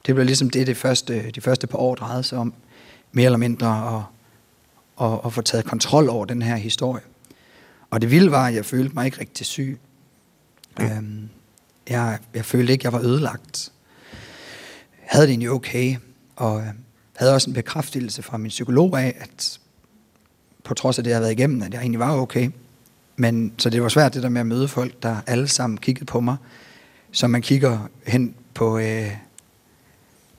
det, 0.05 0.15
blev 0.15 0.25
ligesom 0.25 0.49
det, 0.49 0.67
det 0.67 0.77
første, 0.77 1.31
de 1.31 1.41
første 1.41 1.67
par 1.67 1.77
år 1.77 1.95
drejede 1.95 2.23
sig 2.23 2.37
om. 2.37 2.53
Mere 3.11 3.25
eller 3.25 3.37
mindre 3.37 3.95
at, 3.95 4.01
at, 5.05 5.19
at 5.25 5.33
få 5.33 5.41
taget 5.41 5.65
kontrol 5.65 6.09
over 6.09 6.25
den 6.25 6.41
her 6.41 6.55
historie. 6.55 7.03
Og 7.89 8.01
det 8.01 8.11
vilde 8.11 8.31
var, 8.31 8.47
at 8.47 8.55
jeg 8.55 8.65
følte 8.65 8.95
mig 8.95 9.05
ikke 9.05 9.19
rigtig 9.19 9.45
syg. 9.45 9.79
Mm. 10.79 10.85
Øhm, 10.85 11.29
jeg, 11.89 12.19
jeg 12.33 12.45
følte 12.45 12.73
ikke, 12.73 12.81
at 12.81 12.83
jeg 12.83 12.93
var 12.93 13.07
ødelagt. 13.07 13.71
Havde 15.05 15.25
det 15.25 15.31
egentlig 15.31 15.49
okay, 15.49 15.95
og 16.35 16.59
øh, 16.59 16.67
havde 17.15 17.33
også 17.33 17.49
en 17.49 17.53
bekræftelse 17.53 18.21
fra 18.21 18.37
min 18.37 18.49
psykolog 18.49 19.01
af, 19.01 19.15
at 19.19 19.59
på 20.63 20.73
trods 20.73 20.97
af 20.97 21.03
det, 21.03 21.11
jeg 21.11 21.15
havde 21.15 21.23
været 21.23 21.39
igennem, 21.39 21.61
at 21.61 21.73
jeg 21.73 21.79
egentlig 21.79 21.99
var 21.99 22.17
okay. 22.17 22.49
Men, 23.15 23.53
så 23.57 23.69
det 23.69 23.83
var 23.83 23.89
svært 23.89 24.13
det 24.13 24.23
der 24.23 24.29
med 24.29 24.41
at 24.41 24.47
møde 24.47 24.67
folk, 24.67 25.03
der 25.03 25.17
alle 25.27 25.47
sammen 25.47 25.77
kiggede 25.77 26.05
på 26.05 26.19
mig, 26.19 26.37
så 27.11 27.27
man 27.27 27.41
kigger 27.41 27.89
hen 28.07 28.35
på, 28.53 28.77
øh, 28.77 29.11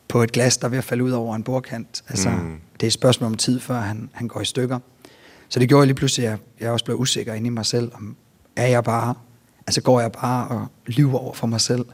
på 0.08 0.23
et 0.23 0.32
glas, 0.32 0.56
der 0.56 0.64
er 0.64 0.68
ved 0.68 0.78
at 0.78 0.85
falde 0.85 1.04
ud 1.04 1.11
over 1.11 1.37
en 1.37 1.42
bordkant. 1.42 2.04
Altså, 2.08 2.30
mm. 2.30 2.61
Det 2.75 2.82
er 2.82 2.87
et 2.87 2.92
spørgsmål 2.92 3.26
om 3.26 3.37
tid, 3.37 3.61
før 3.61 3.80
han, 3.80 4.11
han 4.12 4.28
går 4.28 4.40
i 4.40 4.44
stykker. 4.44 4.78
Så 5.49 5.61
det 5.61 5.68
gjorde 5.68 5.87
lige 5.87 5.94
pludselig, 5.94 6.26
at 6.26 6.30
jeg, 6.30 6.38
jeg 6.61 6.70
også 6.70 6.85
blev 6.85 6.96
usikker 7.00 7.35
inde 7.35 7.46
i 7.46 7.50
mig 7.50 7.66
selv. 7.66 7.92
Om, 7.94 8.16
er 8.56 8.66
jeg 8.66 8.85
bare, 8.85 9.14
altså 9.67 9.82
går 9.82 10.00
jeg 10.00 10.12
bare 10.12 10.49
og 10.49 10.67
lyver 10.86 11.19
over 11.19 11.34
for 11.34 11.47
mig 11.47 11.60
selv? 11.60 11.84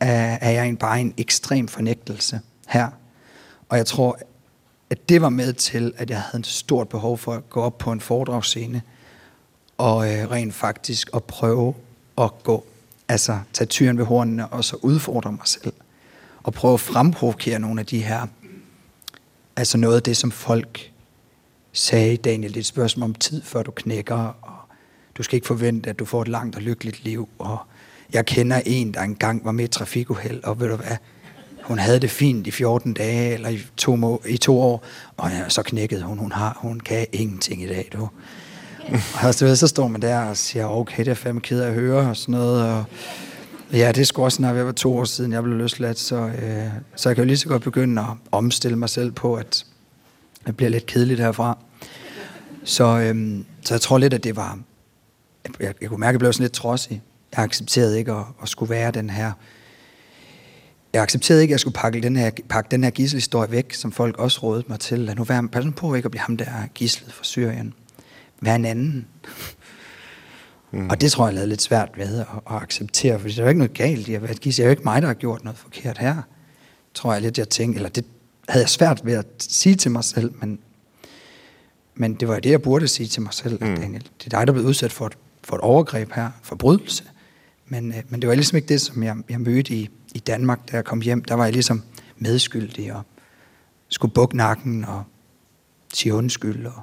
Er, 0.00 0.38
er 0.40 0.50
jeg 0.50 0.68
en, 0.68 0.76
bare 0.76 1.00
en 1.00 1.14
ekstrem 1.16 1.68
fornægtelse 1.68 2.40
her? 2.68 2.88
Og 3.68 3.76
jeg 3.76 3.86
tror, 3.86 4.18
at 4.90 5.08
det 5.08 5.22
var 5.22 5.28
med 5.28 5.52
til, 5.52 5.92
at 5.96 6.10
jeg 6.10 6.20
havde 6.20 6.40
et 6.40 6.46
stort 6.46 6.88
behov 6.88 7.18
for 7.18 7.34
at 7.34 7.50
gå 7.50 7.60
op 7.60 7.78
på 7.78 7.92
en 7.92 8.00
foredragsscene, 8.00 8.82
og 9.78 10.12
øh, 10.12 10.30
rent 10.30 10.54
faktisk 10.54 11.10
at 11.14 11.24
prøve 11.24 11.74
at 12.18 12.30
gå, 12.42 12.64
altså 13.08 13.38
tage 13.52 13.66
tyren 13.66 13.98
ved 13.98 14.04
hornene 14.04 14.48
og 14.48 14.64
så 14.64 14.76
udfordre 14.82 15.32
mig 15.32 15.46
selv. 15.46 15.72
Og 16.42 16.52
prøve 16.52 16.74
at 16.74 16.80
fremprovokere 16.80 17.58
nogle 17.58 17.80
af 17.80 17.86
de 17.86 18.02
her, 18.02 18.26
altså 19.56 19.78
noget 19.78 19.96
af 19.96 20.02
det, 20.02 20.16
som 20.16 20.30
folk 20.30 20.92
sagde, 21.72 22.16
Daniel, 22.16 22.50
det 22.50 22.56
er 22.56 22.60
et 22.60 22.66
spørgsmål 22.66 23.04
om 23.04 23.14
tid, 23.14 23.42
før 23.42 23.62
du 23.62 23.70
knækker, 23.70 24.16
og 24.42 24.56
du 25.18 25.22
skal 25.22 25.36
ikke 25.36 25.46
forvente, 25.46 25.90
at 25.90 25.98
du 25.98 26.04
får 26.04 26.22
et 26.22 26.28
langt 26.28 26.56
og 26.56 26.62
lykkeligt 26.62 27.04
liv, 27.04 27.28
og 27.38 27.58
jeg 28.12 28.26
kender 28.26 28.60
en, 28.66 28.94
der 28.94 29.00
engang 29.00 29.44
var 29.44 29.52
med 29.52 29.64
i 29.64 29.68
trafikuheld, 29.68 30.44
og 30.44 30.60
ved 30.60 30.68
du 30.68 30.76
hvad, 30.76 30.96
hun 31.62 31.78
havde 31.78 32.00
det 32.00 32.10
fint 32.10 32.46
i 32.46 32.50
14 32.50 32.94
dage, 32.94 33.34
eller 33.34 33.48
i 33.48 33.60
to, 33.76 33.96
må, 33.96 34.22
i 34.28 34.36
to 34.36 34.60
år, 34.60 34.84
og 35.16 35.30
ja, 35.30 35.48
så 35.48 35.62
knækkede 35.62 36.02
hun, 36.02 36.18
hun, 36.18 36.32
har, 36.32 36.58
hun 36.60 36.80
kan 36.80 37.06
ingenting 37.12 37.62
i 37.62 37.66
dag, 37.66 37.88
du. 37.92 38.08
Og 38.88 39.24
altså, 39.24 39.48
så, 39.48 39.56
så 39.56 39.66
står 39.66 39.88
man 39.88 40.02
der 40.02 40.20
og 40.20 40.36
siger, 40.36 40.66
okay, 40.66 41.04
det 41.04 41.08
er 41.08 41.14
fandme 41.14 41.40
ked 41.40 41.60
af 41.60 41.68
at 41.68 41.74
høre 41.74 42.08
og 42.08 42.16
sådan 42.16 42.32
noget. 42.32 42.62
Og 42.62 42.84
ja, 43.72 43.92
det 43.92 44.06
skulle 44.06 44.26
også 44.26 44.36
snart 44.36 44.54
være 44.54 44.72
to 44.72 44.96
år 44.96 45.04
siden, 45.04 45.32
jeg 45.32 45.42
blev 45.42 45.56
løsladt, 45.56 45.98
så, 45.98 46.16
øh, 46.16 46.66
så 46.96 47.08
jeg 47.08 47.16
kan 47.16 47.24
jo 47.24 47.26
lige 47.26 47.36
så 47.36 47.48
godt 47.48 47.62
begynde 47.62 48.02
at 48.02 48.08
omstille 48.32 48.78
mig 48.78 48.88
selv 48.88 49.12
på, 49.12 49.34
at 49.34 49.66
det 50.46 50.56
bliver 50.56 50.70
lidt 50.70 50.86
kedeligt 50.86 51.20
herfra. 51.20 51.58
Så, 52.64 52.84
øh, 52.84 53.38
så 53.64 53.74
jeg 53.74 53.80
tror 53.80 53.98
lidt, 53.98 54.14
at 54.14 54.24
det 54.24 54.36
var... 54.36 54.58
Jeg, 55.60 55.74
jeg 55.80 55.88
kunne 55.88 56.00
mærke, 56.00 56.08
at 56.08 56.12
jeg 56.12 56.18
blev 56.18 56.32
sådan 56.32 56.44
lidt 56.44 56.52
trodsig. 56.52 57.02
Jeg 57.36 57.44
accepterede 57.44 57.98
ikke 57.98 58.12
at, 58.12 58.24
at 58.42 58.48
skulle 58.48 58.70
være 58.70 58.90
den 58.90 59.10
her... 59.10 59.32
Jeg 60.92 61.02
accepterede 61.02 61.42
ikke, 61.42 61.52
at 61.52 61.54
jeg 61.54 61.60
skulle 61.60 61.74
pakke 61.74 62.00
den 62.00 62.16
her, 62.16 62.30
pakke 62.48 62.68
den 62.70 62.84
her 62.84 62.90
gisselhistorie 62.90 63.50
væk, 63.50 63.74
som 63.74 63.92
folk 63.92 64.18
også 64.18 64.40
rådede 64.42 64.64
mig 64.68 64.80
til. 64.80 64.98
Lad 64.98 65.14
nu 65.14 65.24
være, 65.24 65.48
pas 65.48 65.64
nu 65.64 65.70
på 65.70 65.94
ikke 65.94 66.06
at 66.06 66.10
blive 66.10 66.20
ham 66.20 66.36
der 66.36 66.46
gislet 66.74 67.12
fra 67.12 67.24
Syrien 67.24 67.74
være 68.40 68.56
en 68.56 68.64
anden. 68.64 69.06
Mm. 70.72 70.90
Og 70.90 71.00
det 71.00 71.12
tror 71.12 71.28
jeg, 71.28 71.36
jeg 71.36 71.48
lidt 71.48 71.62
svært 71.62 71.90
ved 71.96 72.20
at, 72.20 72.26
at 72.50 72.56
acceptere, 72.62 73.18
for 73.20 73.28
der 73.28 73.38
er 73.38 73.42
jo 73.42 73.48
ikke 73.48 73.58
noget 73.58 73.74
galt 73.74 74.08
i 74.08 74.14
at 74.14 74.22
være 74.22 74.30
et 74.30 74.40
gis. 74.40 74.56
Det 74.56 74.62
er 74.62 74.66
jo 74.66 74.70
ikke 74.70 74.82
mig, 74.84 75.02
der 75.02 75.08
har 75.08 75.14
gjort 75.14 75.44
noget 75.44 75.58
forkert 75.58 75.98
her. 75.98 76.22
Tror 76.94 77.12
jeg 77.12 77.22
lidt, 77.22 77.38
jeg 77.38 77.48
tænkte, 77.48 77.76
eller 77.76 77.88
det 77.88 78.04
havde 78.48 78.62
jeg 78.62 78.68
svært 78.68 79.00
ved 79.04 79.14
at 79.14 79.26
sige 79.38 79.74
til 79.74 79.90
mig 79.90 80.04
selv, 80.04 80.32
men, 80.40 80.58
men 81.94 82.14
det 82.14 82.28
var 82.28 82.40
det, 82.40 82.50
jeg 82.50 82.62
burde 82.62 82.88
sige 82.88 83.06
til 83.06 83.22
mig 83.22 83.34
selv, 83.34 83.64
mm. 83.64 83.76
Daniel. 83.76 84.02
Det 84.18 84.26
er 84.26 84.38
dig, 84.38 84.46
der 84.46 84.52
er 84.52 84.52
blevet 84.52 84.68
udsat 84.68 84.92
for 84.92 85.06
et, 85.06 85.18
for 85.44 85.56
et 85.56 85.60
overgreb 85.60 86.12
her, 86.12 86.30
forbrydelse. 86.42 87.04
Men, 87.70 87.92
øh, 87.92 88.02
men 88.08 88.22
det 88.22 88.28
var 88.28 88.34
ligesom 88.34 88.56
ikke 88.56 88.68
det, 88.68 88.80
som 88.80 89.02
jeg, 89.02 89.16
jeg 89.28 89.40
mødte 89.40 89.74
i, 89.74 89.90
i 90.14 90.18
Danmark, 90.18 90.70
da 90.70 90.76
jeg 90.76 90.84
kom 90.84 91.00
hjem. 91.00 91.24
Der 91.24 91.34
var 91.34 91.44
jeg 91.44 91.52
ligesom 91.52 91.82
medskyldig 92.18 92.92
og 92.92 93.02
skulle 93.88 94.14
bukke 94.14 94.36
nakken 94.36 94.84
og 94.84 95.02
sige 95.94 96.14
undskyld 96.14 96.66
og 96.66 96.82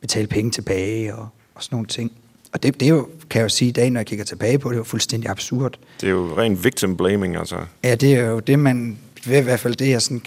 betale 0.00 0.26
penge 0.26 0.50
tilbage 0.50 1.14
og, 1.14 1.28
og 1.54 1.62
sådan 1.62 1.76
nogle 1.76 1.86
ting. 1.88 2.12
Og 2.52 2.62
det, 2.62 2.80
det 2.80 2.86
er 2.86 2.90
jo, 2.90 3.08
kan 3.30 3.38
jeg 3.38 3.44
jo 3.44 3.48
sige 3.48 3.68
i 3.68 3.72
dag, 3.72 3.90
når 3.90 4.00
jeg 4.00 4.06
kigger 4.06 4.24
tilbage 4.24 4.58
på 4.58 4.68
det, 4.68 4.74
er 4.74 4.78
jo 4.78 4.84
fuldstændig 4.84 5.30
absurd. 5.30 5.78
Det 6.00 6.06
er 6.06 6.10
jo 6.10 6.38
ren 6.38 6.64
victim 6.64 6.96
blaming, 6.96 7.36
altså. 7.36 7.56
Ja, 7.84 7.94
det 7.94 8.14
er 8.14 8.24
jo 8.24 8.40
det, 8.40 8.58
man, 8.58 8.98
i 9.26 9.40
hvert 9.40 9.60
fald 9.60 9.74
det, 9.74 9.88
jeg 9.88 10.02
sådan 10.02 10.22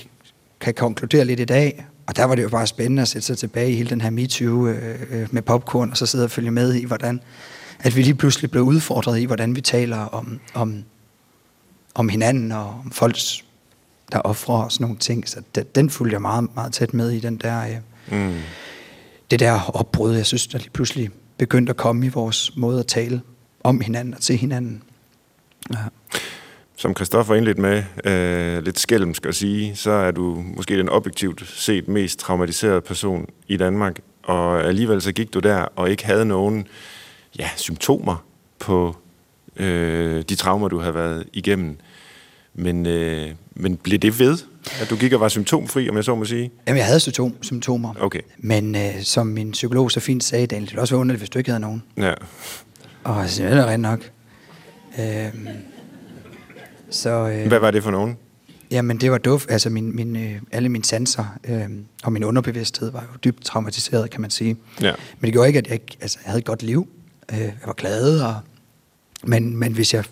kan 0.60 0.74
konkludere 0.74 1.26
lidt 1.26 1.40
i 1.40 1.46
dag. 1.46 1.86
Og 2.08 2.16
der 2.16 2.24
var 2.24 2.36
det 2.36 2.44
jo 2.44 2.50
bare 2.50 2.68
spændende 2.68 3.02
at 3.02 3.08
sætte 3.08 3.26
sig 3.26 3.38
tilbage 3.38 3.72
i 3.72 3.76
hele 3.76 3.90
den 3.90 4.02
her 4.02 4.10
MeToo 4.10 4.68
øh, 4.68 5.00
øh, 5.10 5.28
med 5.32 5.42
popcorn, 5.42 5.92
og 5.92 5.98
så 5.98 6.06
sidde 6.06 6.24
og 6.24 6.32
følge 6.32 6.52
med 6.52 6.74
i, 6.74 6.86
hvordan 6.86 7.22
at 7.80 7.96
vi 7.96 8.02
lige 8.02 8.16
pludselig 8.16 8.52
blev 8.52 8.64
udfordret 8.64 9.20
i, 9.20 9.26
hvordan 9.26 9.56
vi 9.56 9.62
taler 9.62 9.98
om, 9.98 10.40
om, 10.54 10.84
om 11.96 12.10
hinanden 12.10 12.52
og 12.52 12.70
om 12.86 12.92
folks, 12.92 13.46
der 14.12 14.20
offrer 14.20 14.64
og 14.64 14.72
sådan 14.72 14.84
nogle 14.84 14.98
ting. 14.98 15.30
Så 15.30 15.42
det, 15.56 15.76
den 15.76 15.90
fulgte 15.90 16.14
jeg 16.14 16.22
meget, 16.22 16.56
meget 16.56 16.74
tæt 16.74 16.94
med 16.94 17.12
i, 17.12 17.20
den 17.20 17.38
der... 17.38 17.82
Øh, 18.12 18.20
mm 18.20 18.42
det 19.32 19.40
der 19.40 19.72
opbrud, 19.74 20.16
jeg 20.16 20.26
synes, 20.26 20.48
der 20.48 20.58
lige 20.58 20.70
pludselig 20.70 21.10
begyndte 21.38 21.70
at 21.70 21.78
komme 21.78 22.06
i 22.06 22.10
vores 22.10 22.58
måde 22.58 22.80
at 22.80 22.88
tale 22.88 23.22
om 23.64 23.82
hinanden 23.82 24.14
og 24.14 24.22
til 24.22 24.38
hinanden. 24.38 24.84
Ja. 25.74 25.78
Som 26.76 26.96
Christoffer 26.96 27.36
indledt 27.36 27.58
med, 27.58 27.84
øh, 28.06 28.64
lidt 28.64 28.80
skælmsk 28.80 29.26
at 29.26 29.36
sige, 29.36 29.76
så 29.76 29.92
er 29.92 30.12
du 30.12 30.44
måske 30.56 30.78
den 30.78 30.90
objektivt 30.90 31.44
set 31.48 31.88
mest 31.88 32.20
traumatiserede 32.20 32.82
person 32.82 33.30
i 33.48 33.58
Danmark, 33.58 34.00
og 34.24 34.64
alligevel 34.64 35.02
så 35.02 35.12
gik 35.12 35.34
du 35.34 35.40
der 35.40 35.58
og 35.76 35.90
ikke 35.90 36.06
havde 36.06 36.26
nogen 36.26 36.68
ja, 37.40 37.50
symptomer 37.56 38.26
på 38.60 38.96
øh, 39.56 40.24
de 40.30 40.36
traumer, 40.36 40.68
du 40.68 40.80
havde 40.80 40.94
været 40.94 41.26
igennem. 41.34 41.78
Men, 42.54 42.86
øh, 42.86 43.30
men 43.56 43.78
blev 43.78 44.00
det 44.00 44.20
ved? 44.20 44.38
At 44.82 44.90
du 44.90 44.96
gik 44.96 45.14
og 45.14 45.20
var 45.20 45.28
symptomfri, 45.28 45.90
om 45.90 45.96
jeg 45.96 46.04
så 46.04 46.16
må 46.16 46.26
sige? 46.26 46.52
Jamen, 46.68 46.78
jeg 46.78 46.86
havde 46.86 47.00
symptom, 47.00 47.36
symptomer. 47.44 47.94
Okay. 48.00 48.20
Men 48.38 48.76
øh, 48.76 49.02
som 49.04 49.28
min 49.28 49.52
psykolog 49.52 49.92
så 49.92 50.00
fint 50.00 50.24
sagde, 50.24 50.48
Daniel, 50.48 50.66
det 50.66 50.72
ville 50.72 50.82
også 50.82 50.94
være 50.96 51.00
underligt, 51.00 51.20
hvis 51.22 51.30
du 51.30 51.38
ikke 51.40 51.50
havde 51.50 51.62
nogen. 51.62 51.84
Ja. 51.98 52.14
Og 53.04 53.20
jeg 53.22 53.30
siger, 53.30 53.50
det 53.50 53.60
er 53.60 53.66
rent 53.66 53.82
nok. 53.82 54.12
Øh, 55.00 55.06
Så, 56.90 57.10
øh, 57.10 57.48
Hvad 57.48 57.60
var 57.60 57.72
det 57.72 57.84
for 57.84 57.92
nogen? 57.92 58.18
Jamen, 58.72 58.98
det 58.98 59.12
var 59.12 59.18
duft. 59.18 59.52
Altså, 59.52 59.70
min, 59.70 59.96
min, 59.96 60.16
øh, 60.16 60.42
alle 60.52 60.70
mine 60.70 60.84
sanser 60.86 61.38
øh, 61.44 61.64
og 62.04 62.14
min 62.14 62.24
underbevidsthed 62.24 62.92
var 62.92 63.02
jo 63.02 63.18
dybt 63.24 63.44
traumatiseret, 63.46 64.10
kan 64.10 64.22
man 64.22 64.30
sige. 64.30 64.58
Ja. 64.82 64.94
Men 65.20 65.26
det 65.28 65.34
gjorde 65.34 65.48
ikke, 65.48 65.60
at 65.60 65.66
jeg, 65.68 65.74
ikke, 65.74 65.98
altså, 66.02 66.18
jeg 66.24 66.30
havde 66.30 66.40
et 66.40 66.46
godt 66.46 66.64
liv. 66.64 66.88
Øh, 67.34 67.40
jeg 67.40 67.54
var 67.66 67.74
glad, 67.74 68.22
og, 68.22 68.36
men, 69.24 69.58
men 69.58 69.74
hvis 69.74 69.94
jeg 69.94 70.04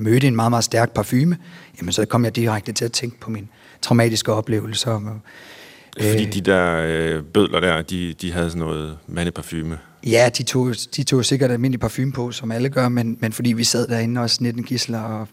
mødte 0.00 0.26
en 0.26 0.36
meget, 0.36 0.50
meget 0.50 0.64
stærk 0.64 0.90
parfume, 0.90 1.36
jamen, 1.80 1.92
så 1.92 2.04
kom 2.04 2.24
jeg 2.24 2.36
direkte 2.36 2.72
til 2.72 2.84
at 2.84 2.92
tænke 2.92 3.20
på 3.20 3.30
mine 3.30 3.46
traumatiske 3.82 4.32
oplevelser. 4.32 4.90
Og, 4.90 5.20
Fordi 6.00 6.24
de 6.24 6.40
der 6.40 6.82
øh, 6.86 7.24
bødler 7.24 7.60
der, 7.60 7.82
de, 7.82 8.12
de 8.12 8.32
havde 8.32 8.50
sådan 8.50 8.60
noget 8.60 8.98
mandeparfume. 9.06 9.78
Ja, 10.06 10.30
de 10.38 10.42
tog, 10.42 10.74
de 10.96 11.02
tog 11.02 11.24
sikkert 11.24 11.50
almindelig 11.50 11.80
parfume 11.80 12.12
på, 12.12 12.32
som 12.32 12.52
alle 12.52 12.68
gør, 12.68 12.88
men, 12.88 13.16
men 13.20 13.32
fordi 13.32 13.52
vi 13.52 13.64
sad 13.64 13.86
derinde 13.86 14.20
også 14.20 14.38
19 14.40 14.64
gisler, 14.64 15.00
og 15.00 15.28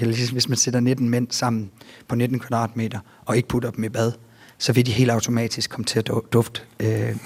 jeg, 0.00 0.08
hvis 0.32 0.48
man 0.48 0.58
sætter 0.58 0.80
19 0.80 1.08
mænd 1.08 1.26
sammen 1.30 1.70
på 2.08 2.14
19 2.14 2.38
kvadratmeter, 2.38 2.98
og 3.24 3.36
ikke 3.36 3.48
putter 3.48 3.70
dem 3.70 3.84
i 3.84 3.88
bad, 3.88 4.12
så 4.58 4.72
vil 4.72 4.86
de 4.86 4.92
helt 4.92 5.10
automatisk 5.10 5.70
komme 5.70 5.84
til 5.84 5.98
at 5.98 6.10
dufte 6.32 6.60
øh, 6.80 7.16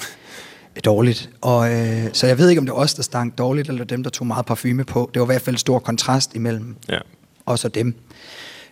dårligt. 0.85 1.31
Og, 1.41 1.73
øh, 1.73 2.05
så 2.13 2.27
jeg 2.27 2.39
ved 2.39 2.49
ikke, 2.49 2.59
om 2.61 2.67
det 2.67 2.75
var 2.75 2.81
os, 2.81 2.95
der 2.95 3.03
stank 3.03 3.39
dårligt, 3.39 3.69
eller 3.69 3.85
dem, 3.85 4.03
der 4.03 4.11
tog 4.11 4.27
meget 4.27 4.47
parfume 4.47 4.85
på. 4.85 5.11
Det 5.15 5.21
var 5.21 5.27
i 5.27 5.33
hvert 5.33 5.43
fald 5.43 5.57
stor 5.57 5.79
kontrast 5.79 6.35
imellem 6.35 6.77
Ja. 6.89 6.99
os 7.47 7.65
og 7.65 7.75
dem. 7.75 7.95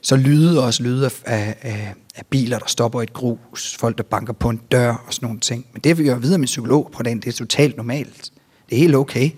Så 0.03 0.16
lyde 0.16 0.64
også 0.64 0.83
lyde 0.83 1.05
af, 1.07 1.23
af, 1.25 1.57
af, 1.62 1.94
af 2.16 2.27
biler, 2.31 2.59
der 2.59 2.66
stopper 2.66 3.01
i 3.01 3.03
et 3.03 3.12
grus, 3.12 3.77
folk, 3.81 3.99
der 3.99 4.05
banker 4.05 4.33
på 4.33 4.49
en 4.49 4.61
dør 4.73 5.05
og 5.07 5.14
sådan 5.14 5.27
nogle 5.27 5.40
ting. 5.40 5.66
Men 5.73 5.81
det 5.85 5.99
vil 5.99 6.07
jeg 6.07 6.23
videre 6.23 6.38
med 6.38 6.47
psykolog 6.47 6.90
på 6.92 7.03
den, 7.03 7.21
det 7.21 7.27
er 7.27 7.33
totalt 7.33 7.77
normalt. 7.77 8.33
Det 8.71 8.77
er 8.77 8.81
helt 8.81 8.94
okay. 8.94 9.31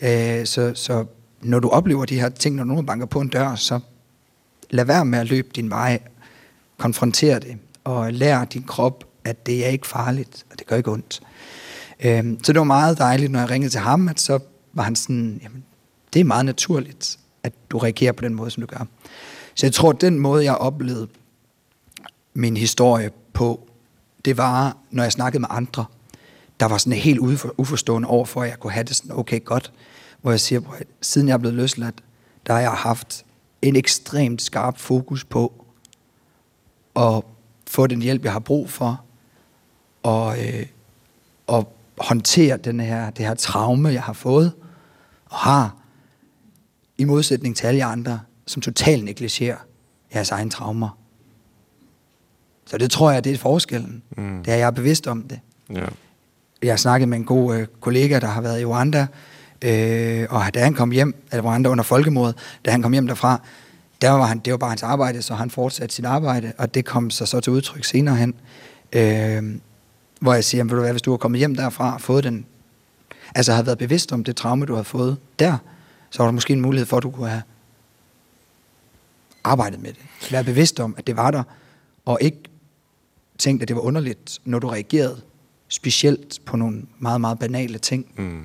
Øh, 0.00 0.46
så, 0.46 0.72
så 0.74 1.04
når 1.42 1.58
du 1.58 1.68
oplever 1.68 2.04
de 2.04 2.20
her 2.20 2.28
ting, 2.28 2.56
når 2.56 2.64
nogen 2.64 2.86
banker 2.86 3.06
på 3.06 3.20
en 3.20 3.28
dør, 3.28 3.54
så 3.54 3.80
lad 4.70 4.84
være 4.84 5.04
med 5.04 5.18
at 5.18 5.26
løbe 5.26 5.48
din 5.56 5.70
vej, 5.70 5.98
konfrontere 6.78 7.38
det, 7.38 7.56
og 7.84 8.12
lær 8.12 8.44
din 8.44 8.62
krop, 8.62 9.04
at 9.24 9.46
det 9.46 9.66
er 9.66 9.68
ikke 9.68 9.86
farligt, 9.86 10.44
og 10.50 10.58
det 10.58 10.66
gør 10.66 10.76
ikke 10.76 10.90
ondt. 10.90 11.20
Øh, 12.04 12.24
så 12.42 12.52
det 12.52 12.58
var 12.58 12.64
meget 12.64 12.98
dejligt, 12.98 13.32
når 13.32 13.38
jeg 13.38 13.50
ringede 13.50 13.70
til 13.72 13.80
ham, 13.80 14.08
at 14.08 14.20
så 14.20 14.38
var 14.72 14.82
han 14.82 14.96
sådan, 14.96 15.40
jamen, 15.42 15.64
det 16.14 16.20
er 16.20 16.24
meget 16.24 16.44
naturligt, 16.44 17.18
at 17.42 17.52
du 17.70 17.78
reagerer 17.78 18.12
på 18.12 18.24
den 18.24 18.34
måde, 18.34 18.50
som 18.50 18.60
du 18.60 18.66
gør. 18.66 18.86
Så 19.54 19.66
jeg 19.66 19.72
tror, 19.72 19.90
at 19.90 20.00
den 20.00 20.18
måde, 20.18 20.44
jeg 20.44 20.54
oplevede 20.54 21.08
min 22.34 22.56
historie 22.56 23.10
på, 23.32 23.68
det 24.24 24.36
var, 24.36 24.76
når 24.90 25.02
jeg 25.02 25.12
snakkede 25.12 25.40
med 25.40 25.48
andre, 25.50 25.84
der 26.60 26.66
var 26.66 26.78
sådan 26.78 26.98
helt 26.98 27.18
uforstående 27.56 28.08
over 28.08 28.24
for, 28.24 28.42
at 28.42 28.50
jeg 28.50 28.58
kunne 28.58 28.72
have 28.72 28.84
det 28.84 28.96
sådan, 28.96 29.16
okay, 29.16 29.44
godt. 29.44 29.72
Hvor 30.22 30.30
jeg 30.30 30.40
siger, 30.40 30.60
at 30.78 30.86
siden 31.00 31.28
jeg 31.28 31.34
er 31.34 31.38
blevet 31.38 31.56
løsladt, 31.56 31.94
der 32.46 32.52
har 32.52 32.60
jeg 32.60 32.70
haft 32.70 33.24
en 33.62 33.76
ekstremt 33.76 34.42
skarp 34.42 34.78
fokus 34.78 35.24
på 35.24 35.64
at 36.96 37.22
få 37.66 37.86
den 37.86 38.02
hjælp, 38.02 38.24
jeg 38.24 38.32
har 38.32 38.40
brug 38.40 38.70
for, 38.70 39.04
og, 40.02 40.46
øh, 40.46 40.66
og 41.46 41.72
håndtere 42.00 42.56
den 42.56 42.80
her, 42.80 43.10
det 43.10 43.26
her 43.26 43.34
traume, 43.34 43.88
jeg 43.88 44.02
har 44.02 44.12
fået, 44.12 44.52
og 45.26 45.36
har, 45.36 45.76
i 46.98 47.04
modsætning 47.04 47.56
til 47.56 47.66
alle 47.66 47.84
andre, 47.84 48.20
som 48.46 48.62
totalt 48.62 49.04
negligerer 49.04 49.56
jeres 50.14 50.30
egen 50.30 50.50
traumer. 50.50 50.98
Så 52.66 52.78
det 52.78 52.90
tror 52.90 53.10
jeg, 53.10 53.24
det 53.24 53.32
er 53.32 53.38
forskellen. 53.38 54.02
Mm. 54.16 54.42
Det 54.44 54.52
er, 54.52 54.56
jeg 54.56 54.66
er 54.66 54.70
bevidst 54.70 55.06
om 55.06 55.22
det. 55.22 55.40
Ja. 55.74 55.86
Jeg 56.62 56.72
har 56.72 56.76
snakket 56.76 57.08
med 57.08 57.18
en 57.18 57.24
god 57.24 57.56
øh, 57.56 57.66
kollega, 57.80 58.18
der 58.18 58.26
har 58.26 58.40
været 58.40 58.60
i 58.60 58.64
Rwanda, 58.64 59.06
øh, 59.62 60.26
og 60.30 60.54
da 60.54 60.64
han 60.64 60.74
kom 60.74 60.90
hjem, 60.90 61.14
eller 61.32 61.42
Rwanda 61.42 61.68
under 61.68 61.84
folkemordet, 61.84 62.36
da 62.64 62.70
han 62.70 62.82
kom 62.82 62.92
hjem 62.92 63.06
derfra, 63.06 63.40
der 64.00 64.10
var 64.10 64.26
han, 64.26 64.38
det 64.38 64.50
var 64.50 64.56
bare 64.56 64.70
hans 64.70 64.82
arbejde, 64.82 65.22
så 65.22 65.34
han 65.34 65.50
fortsatte 65.50 65.94
sit 65.94 66.04
arbejde, 66.04 66.52
og 66.58 66.74
det 66.74 66.84
kom 66.84 67.10
så, 67.10 67.26
så 67.26 67.40
til 67.40 67.52
udtryk 67.52 67.84
senere 67.84 68.16
hen. 68.16 68.34
Øh, 68.92 69.54
hvor 70.20 70.34
jeg 70.34 70.44
siger, 70.44 70.64
vil 70.64 70.76
du 70.76 70.80
være, 70.80 70.92
hvis 70.92 71.02
du 71.02 71.10
har 71.10 71.18
kommet 71.18 71.38
hjem 71.38 71.54
derfra 71.54 71.94
og 71.94 72.00
fået 72.00 72.24
den, 72.24 72.46
altså 73.34 73.52
har 73.52 73.62
været 73.62 73.78
bevidst 73.78 74.12
om 74.12 74.24
det 74.24 74.36
traume, 74.36 74.66
du 74.66 74.74
har 74.74 74.82
fået 74.82 75.16
der, 75.38 75.56
så 76.10 76.22
var 76.22 76.26
der 76.26 76.32
måske 76.32 76.52
en 76.52 76.60
mulighed 76.60 76.86
for, 76.86 76.96
at 76.96 77.02
du 77.02 77.10
kunne 77.10 77.28
have 77.28 77.42
arbejdet 79.44 79.80
med 79.80 79.92
det. 79.92 80.32
Være 80.32 80.44
bevidst 80.44 80.80
om, 80.80 80.94
at 80.98 81.06
det 81.06 81.16
var 81.16 81.30
der, 81.30 81.42
og 82.04 82.18
ikke 82.20 82.38
tænkt, 83.38 83.62
at 83.62 83.68
det 83.68 83.76
var 83.76 83.82
underligt, 83.82 84.38
når 84.44 84.58
du 84.58 84.68
reagerede 84.68 85.20
specielt 85.68 86.38
på 86.44 86.56
nogle 86.56 86.82
meget, 86.98 87.20
meget 87.20 87.38
banale 87.38 87.78
ting. 87.78 88.06
Mm. 88.16 88.44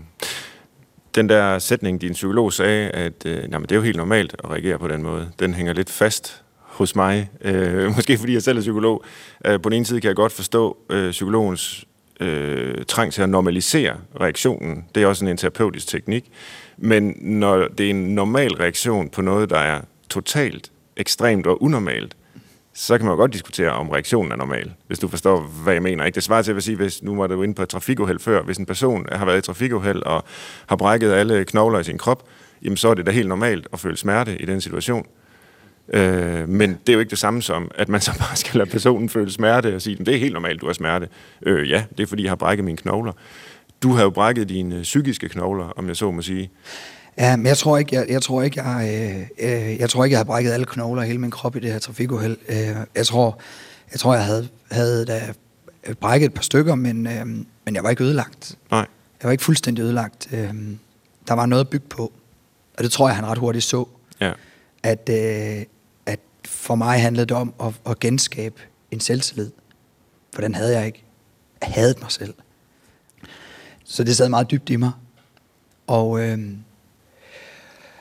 Den 1.16 1.30
der 1.30 1.60
sætning, 1.60 2.02
din 2.02 2.14
psykolog 2.14 2.54
sagde, 2.54 2.90
at 2.90 3.26
øh, 3.26 3.44
jamen, 3.52 3.62
det 3.62 3.72
er 3.72 3.76
jo 3.76 3.82
helt 3.82 3.98
normalt 3.98 4.36
at 4.44 4.50
reagere 4.50 4.80
på 4.80 4.88
den 4.88 5.04
måde, 5.04 5.32
den 5.40 5.54
hænger 5.54 5.74
lidt 5.74 5.90
fast 5.90 6.44
hos 6.76 6.96
mig. 6.96 7.30
Øh, 7.42 7.88
måske 7.96 8.18
fordi 8.18 8.34
jeg 8.34 8.44
selv 8.44 8.58
er 8.58 8.62
psykolog. 8.62 9.04
Øh, 9.46 9.62
på 9.62 9.70
den 9.70 9.76
ene 9.76 9.86
side 9.86 10.02
kan 10.02 10.08
jeg 10.08 10.16
godt 10.16 10.32
forstå 10.32 10.78
øh, 10.90 11.12
psykologens 11.12 11.86
øh, 12.20 12.86
trang 12.88 13.14
til 13.14 13.22
at 13.22 13.30
normalisere 13.30 13.98
reaktionen. 14.22 14.86
Det 14.96 15.04
er 15.04 15.08
også 15.08 15.26
en 15.26 15.38
terapeutisk 15.38 15.88
teknik. 15.88 16.32
Men 16.78 17.18
når 17.22 17.68
det 17.68 17.86
er 17.86 17.90
en 17.90 18.16
normal 18.16 18.54
reaktion 18.54 19.10
på 19.10 19.22
noget, 19.22 19.50
der 19.50 19.60
er 19.60 19.82
totalt 20.10 20.72
ekstremt 20.98 21.48
og 21.48 21.64
unormalt, 21.64 22.16
så 22.74 22.98
kan 22.98 23.06
man 23.06 23.14
jo 23.14 23.18
godt 23.18 23.34
diskutere, 23.34 23.72
om 23.72 23.90
reaktionen 23.90 24.32
er 24.32 24.36
normal, 24.36 24.74
hvis 24.88 25.00
du 25.00 25.08
forstår, 25.08 25.42
hvad 25.64 25.74
jeg 25.74 25.82
mener. 25.82 26.06
Ikke? 26.06 26.16
Det 26.16 26.24
svarer 26.24 26.42
til 26.42 26.54
at 26.54 26.64
sige, 26.64 26.78
hvis 26.78 27.04
nu 27.04 27.16
var 27.16 27.28
du 27.28 27.44
inde 27.44 27.54
på 27.54 27.64
et 27.64 27.70
trafikuheld 27.70 28.20
før, 28.20 28.42
hvis 28.42 28.58
en 28.58 28.66
person 28.66 29.06
har 29.12 29.26
været 29.26 29.38
i 29.38 29.42
trafikuheld 29.42 30.04
og 30.04 30.24
har 30.68 30.76
brækket 30.76 31.12
alle 31.12 31.46
knogler 31.46 31.80
i 31.80 31.84
sin 31.84 31.98
krop, 31.98 32.24
jamen 32.62 32.78
så 32.78 32.90
er 32.90 32.94
det 32.94 33.06
da 33.06 33.12
helt 33.12 33.28
normalt 33.28 33.68
at 33.74 33.80
føle 33.80 33.98
smerte 33.98 34.38
i 34.38 34.46
den 34.46 34.62
situation. 34.62 35.08
Øh, 35.94 36.50
men 36.50 36.70
det 36.70 36.90
er 36.90 36.94
jo 36.94 37.00
ikke 37.00 37.10
det 37.10 37.20
samme 37.20 37.42
som, 37.42 37.72
at 37.76 37.90
man 37.90 38.02
så 38.02 38.12
bare 38.20 38.36
skal 38.36 38.58
lade 38.58 38.70
personen 38.70 39.10
føle 39.10 39.32
smerte 39.32 39.76
og 39.76 39.82
sige, 39.82 39.98
det 39.98 40.16
er 40.16 40.20
helt 40.20 40.34
normalt, 40.34 40.62
du 40.62 40.66
har 40.66 40.74
smerte. 40.74 41.08
Øh, 41.42 41.70
ja, 41.70 41.84
det 41.98 42.04
er 42.04 42.08
fordi, 42.08 42.24
jeg 42.24 42.32
har 42.32 42.36
brækket 42.36 42.66
mine 42.66 42.78
knogler. 42.78 43.12
Du 43.84 43.92
har 43.92 44.04
jo 44.04 44.10
brækket 44.10 44.50
dine 44.50 44.82
psykiske 44.82 45.30
knogler, 45.30 45.66
om 45.66 45.88
jeg 45.88 45.96
så 45.96 46.12
må 46.12 46.22
sige. 46.22 46.52
Ja, 47.18 47.36
men 47.36 47.46
jeg 47.46 47.58
tror 47.58 47.78
ikke, 47.78 47.96
jeg, 47.96 48.06
jeg 48.10 48.22
tror 48.22 48.42
ikke, 48.42 48.62
jeg, 48.62 48.90
øh, 49.40 49.50
øh, 49.50 49.80
jeg 49.80 49.90
tror 49.90 50.04
ikke, 50.04 50.14
jeg 50.14 50.18
havde 50.18 50.28
brækket 50.28 50.52
alle 50.52 50.66
knogler 50.66 51.04
i 51.04 51.08
hele 51.08 51.20
min 51.20 51.32
krop 51.32 51.56
i 51.56 51.60
det 51.60 51.72
her 51.72 51.80
trafikuheld. 51.80 52.38
Øh, 52.50 52.76
jeg 52.96 53.06
tror, 53.06 53.40
jeg 53.92 54.00
tror, 54.00 54.14
jeg 54.14 54.26
havde, 54.26 54.48
havde 54.72 55.06
da 55.06 55.22
brækket 56.00 56.26
et 56.26 56.34
par 56.34 56.44
stykker, 56.44 56.76
men, 56.76 57.08
øh, 57.08 57.26
men 57.66 57.76
jeg 57.76 57.84
var 57.84 57.90
ikke 57.90 58.04
ødelagt. 58.04 58.58
Nej. 58.72 58.88
Jeg 59.22 59.28
var 59.28 59.32
ikke 59.32 59.44
fuldstændig 59.44 59.84
ødelagt. 59.84 60.28
Øh, 60.32 60.54
der 61.28 61.34
var 61.34 61.46
noget 61.46 61.64
at 61.64 61.70
bygge 61.70 61.88
på, 61.90 62.14
og 62.78 62.84
det 62.84 62.92
tror 62.92 63.08
jeg, 63.08 63.16
han 63.16 63.26
ret 63.26 63.38
hurtigt 63.38 63.66
så. 63.66 63.88
Ja. 64.22 64.32
At, 64.84 65.10
øh, 65.12 65.66
for 66.48 66.76
mig 66.76 67.02
handlede 67.02 67.26
det 67.26 67.38
om 67.38 67.54
at, 67.64 67.74
at 67.86 68.00
genskabe 68.00 68.62
en 68.92 69.00
selvtillid. 69.00 69.52
For 70.34 70.42
den 70.42 70.56
havde 70.56 70.78
jeg 70.78 70.86
ikke. 70.86 71.04
Jeg 71.62 71.70
havde 71.74 71.96
mig 72.02 72.12
selv. 72.12 72.34
Så 73.84 74.04
det 74.04 74.18
sad 74.18 74.30
meget 74.30 74.52
dybt 74.52 74.70
i 74.70 74.76
mig. 74.76 74.92
Og... 75.88 76.20
Øh, 76.20 76.40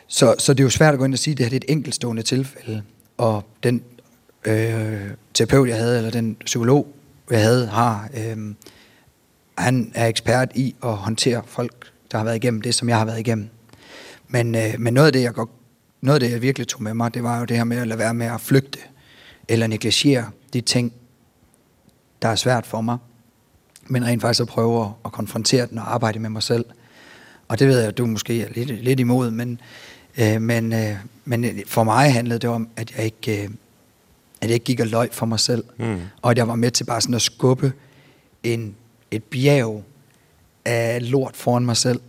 så, 0.07 0.35
så 0.39 0.53
det 0.53 0.61
er 0.61 0.65
jo 0.65 0.71
svært 0.71 0.95
at 0.95 0.99
gå 0.99 1.05
ind 1.05 1.13
og 1.13 1.19
sige, 1.19 1.33
at 1.33 1.39
det 1.39 1.47
her 1.47 1.53
er 1.53 1.57
et 1.57 1.65
enkeltstående 1.69 2.23
tilfælde, 2.23 2.83
og 3.17 3.45
den 3.63 3.83
øh, 4.45 5.11
terapeut, 5.35 5.69
jeg 5.69 5.77
havde, 5.77 5.97
eller 5.97 6.11
den 6.11 6.37
psykolog, 6.45 6.87
jeg 7.31 7.43
havde, 7.43 7.67
har, 7.67 8.09
øh, 8.17 8.55
han 9.59 9.93
er 9.95 10.07
ekspert 10.07 10.53
i 10.55 10.75
at 10.83 10.97
håndtere 10.97 11.43
folk, 11.47 11.93
der 12.13 12.19
har 12.19 12.25
været 12.25 12.37
igennem 12.37 12.63
det, 12.63 12.75
som 12.75 12.89
jeg 12.89 12.99
har 12.99 13.05
været 13.05 13.21
igennem. 13.21 13.49
Men, 14.29 14.55
øh, 14.55 14.75
men 14.79 14.95
noget, 14.95 15.07
af 15.07 15.13
det, 15.13 15.23
jeg 15.23 15.35
godt, 15.35 15.51
noget 16.05 16.15
af 16.15 16.21
det, 16.21 16.31
jeg 16.31 16.43
virkelig 16.43 16.69
tog 16.69 16.83
med 16.83 16.95
mig, 16.95 17.15
det 17.15 17.23
var 17.23 17.39
jo 17.39 17.45
det 17.45 17.57
her 17.57 17.65
med 17.65 17.77
at 17.77 17.87
lade 17.87 17.99
være 17.99 18.15
med 18.15 18.27
at 18.27 18.41
flygte, 18.41 18.79
eller 19.49 19.67
negligere 19.67 20.31
de 20.53 20.61
ting, 20.61 20.93
der 22.23 22.29
er 22.29 22.35
svært 22.35 22.67
for 22.67 22.81
mig, 22.81 22.99
men 23.87 24.05
rent 24.05 24.23
faktisk 24.23 24.41
at 24.41 24.49
prøve 24.49 24.93
at 25.05 25.13
konfrontere 25.13 25.67
den 25.67 25.79
og 25.79 25.95
arbejde 25.95 26.19
med 26.19 26.31
mig 26.31 26.43
selv. 26.43 26.65
Og 27.49 27.59
det 27.59 27.69
ved 27.69 27.79
jeg, 27.79 27.89
at 27.89 27.99
du 27.99 28.07
måske 28.07 28.43
er 28.43 28.49
lidt, 28.55 28.85
lidt 28.85 29.01
imod, 29.01 29.31
men, 29.31 29.61
øh, 30.19 30.43
men, 30.43 30.73
øh, 30.73 30.97
men 31.25 31.47
for 31.67 31.85
mig 31.85 32.13
handlede 32.13 32.39
det 32.39 32.51
om, 32.51 32.69
at 32.77 32.97
jeg 32.97 33.05
ikke, 33.05 33.43
øh, 33.43 33.51
at 34.41 34.49
jeg 34.49 34.55
ikke 34.55 34.65
gik 34.65 34.81
og 34.81 34.87
løg 34.87 35.09
for 35.13 35.27
mig 35.27 35.41
selv. 35.41 35.65
Mm. 35.79 36.01
Og 36.23 36.31
at 36.31 36.39
jeg 36.39 36.49
var 36.49 36.55
med 36.55 36.71
til 36.71 36.85
bare 36.85 37.01
sådan 37.01 37.15
at 37.15 37.23
skubbe 37.23 37.73
en, 38.43 38.77
et 39.11 39.25
bjerg 39.25 39.85
af 40.65 41.11
lort 41.11 41.37
foran 41.37 41.65
mig 41.65 41.77
selv, 41.77 42.01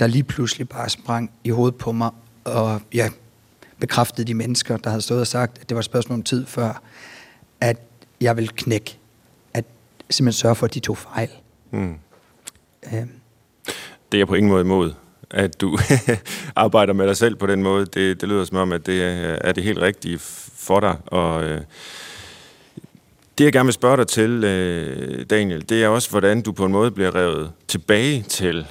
der 0.00 0.06
lige 0.06 0.24
pludselig 0.24 0.68
bare 0.68 0.88
sprang 0.88 1.30
i 1.44 1.50
hovedet 1.50 1.78
på 1.78 1.92
mig. 1.92 2.10
Og 2.44 2.80
jeg 2.94 3.10
bekræftede 3.80 4.26
de 4.26 4.34
mennesker, 4.34 4.76
der 4.76 4.90
havde 4.90 5.02
stået 5.02 5.20
og 5.20 5.26
sagt, 5.26 5.58
at 5.58 5.68
det 5.68 5.74
var 5.74 5.78
et 5.78 5.84
spørgsmål 5.84 6.14
om 6.18 6.22
tid 6.22 6.46
før, 6.46 6.82
at 7.60 7.76
jeg 8.20 8.36
ville 8.36 8.48
knække. 8.56 8.98
At 9.54 9.64
simpelthen 10.10 10.38
sørge 10.40 10.54
for, 10.54 10.66
at 10.66 10.74
de 10.74 10.80
tog 10.80 10.98
fejl. 10.98 11.28
Mm. 11.70 11.94
Øh, 12.84 12.92
Det 12.92 12.98
er 14.12 14.18
jeg 14.18 14.26
på 14.28 14.34
ingen 14.34 14.50
måde 14.50 14.60
imod, 14.60 14.92
at 15.30 15.60
du 15.60 15.78
arbejder 16.56 16.92
med 16.92 17.06
dig 17.06 17.16
selv 17.16 17.36
på 17.36 17.46
den 17.46 17.62
måde. 17.62 17.86
Det, 17.86 18.20
det 18.20 18.28
lyder 18.28 18.44
som 18.44 18.56
om, 18.56 18.72
at 18.72 18.86
det 18.86 19.02
er, 19.02 19.38
er 19.40 19.52
det 19.52 19.64
helt 19.64 19.78
rigtige 19.78 20.18
for 20.18 20.80
dig. 20.80 20.96
Og 21.06 21.44
øh, 21.44 21.60
det, 23.38 23.44
jeg 23.44 23.52
gerne 23.52 23.66
vil 23.66 23.72
spørge 23.72 23.96
dig 23.96 24.06
til, 24.06 24.44
øh, 24.44 25.26
Daniel, 25.30 25.68
det 25.68 25.84
er 25.84 25.88
også, 25.88 26.10
hvordan 26.10 26.42
du 26.42 26.52
på 26.52 26.64
en 26.66 26.72
måde 26.72 26.90
bliver 26.90 27.14
revet 27.14 27.52
tilbage 27.68 28.22
til 28.22 28.66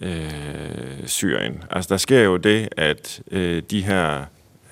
øh, 0.00 1.06
Syrien. 1.06 1.64
Altså, 1.70 1.88
der 1.88 1.96
sker 1.96 2.20
jo 2.20 2.36
det, 2.36 2.68
at 2.76 3.20
øh, 3.30 3.62
de 3.70 3.82
her 3.82 4.24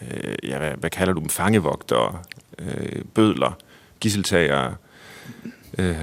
øh, 0.02 0.34
ja, 0.42 0.58
hvad, 0.58 0.72
hvad 0.78 0.90
kalder 0.90 1.12
du 1.12 1.20
dem, 1.20 1.28
fangevogtere, 1.28 2.18
øh, 2.58 3.04
bødler, 3.14 3.58
gisseltagere. 4.00 4.74
Øh, 5.78 5.96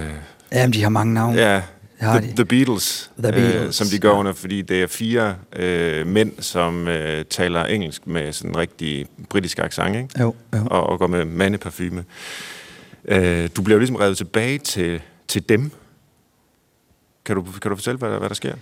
Jamen, 0.52 0.72
de 0.72 0.82
har 0.82 0.88
mange 0.88 1.14
navne. 1.14 1.40
ja, 1.40 1.62
har 2.00 2.20
the, 2.20 2.30
de. 2.30 2.36
the 2.36 2.44
Beatles, 2.44 3.10
The 3.18 3.32
Beatles, 3.32 3.66
øh, 3.66 3.72
som 3.72 3.86
de 3.86 3.98
går 3.98 4.08
ja. 4.08 4.18
under, 4.18 4.32
fordi 4.32 4.62
det 4.62 4.82
er 4.82 4.86
fire 4.86 5.36
øh, 5.56 6.06
mænd, 6.06 6.32
som 6.38 6.88
øh, 6.88 7.24
taler 7.24 7.64
engelsk 7.64 8.06
med 8.06 8.32
sådan 8.32 8.50
en 8.50 8.56
rigtig 8.56 9.06
britisk 9.28 9.58
accent, 9.58 9.96
ikke? 9.96 10.08
Jo, 10.20 10.34
jo. 10.54 10.66
Og, 10.66 10.86
og 10.86 10.98
går 10.98 11.06
med 11.06 11.24
mandeparfume. 11.24 12.04
Øh, 13.04 13.48
du 13.56 13.62
bliver 13.62 13.74
jo 13.74 13.78
ligesom 13.78 13.96
revet 13.96 14.16
tilbage 14.16 14.58
til, 14.58 15.02
til 15.28 15.48
dem. 15.48 15.70
Kan 17.24 17.36
du, 17.36 17.42
kan 17.62 17.70
du 17.70 17.76
fortælle, 17.76 17.98
hvad 17.98 18.18
hvad 18.18 18.28
der 18.28 18.34
sker? 18.34 18.54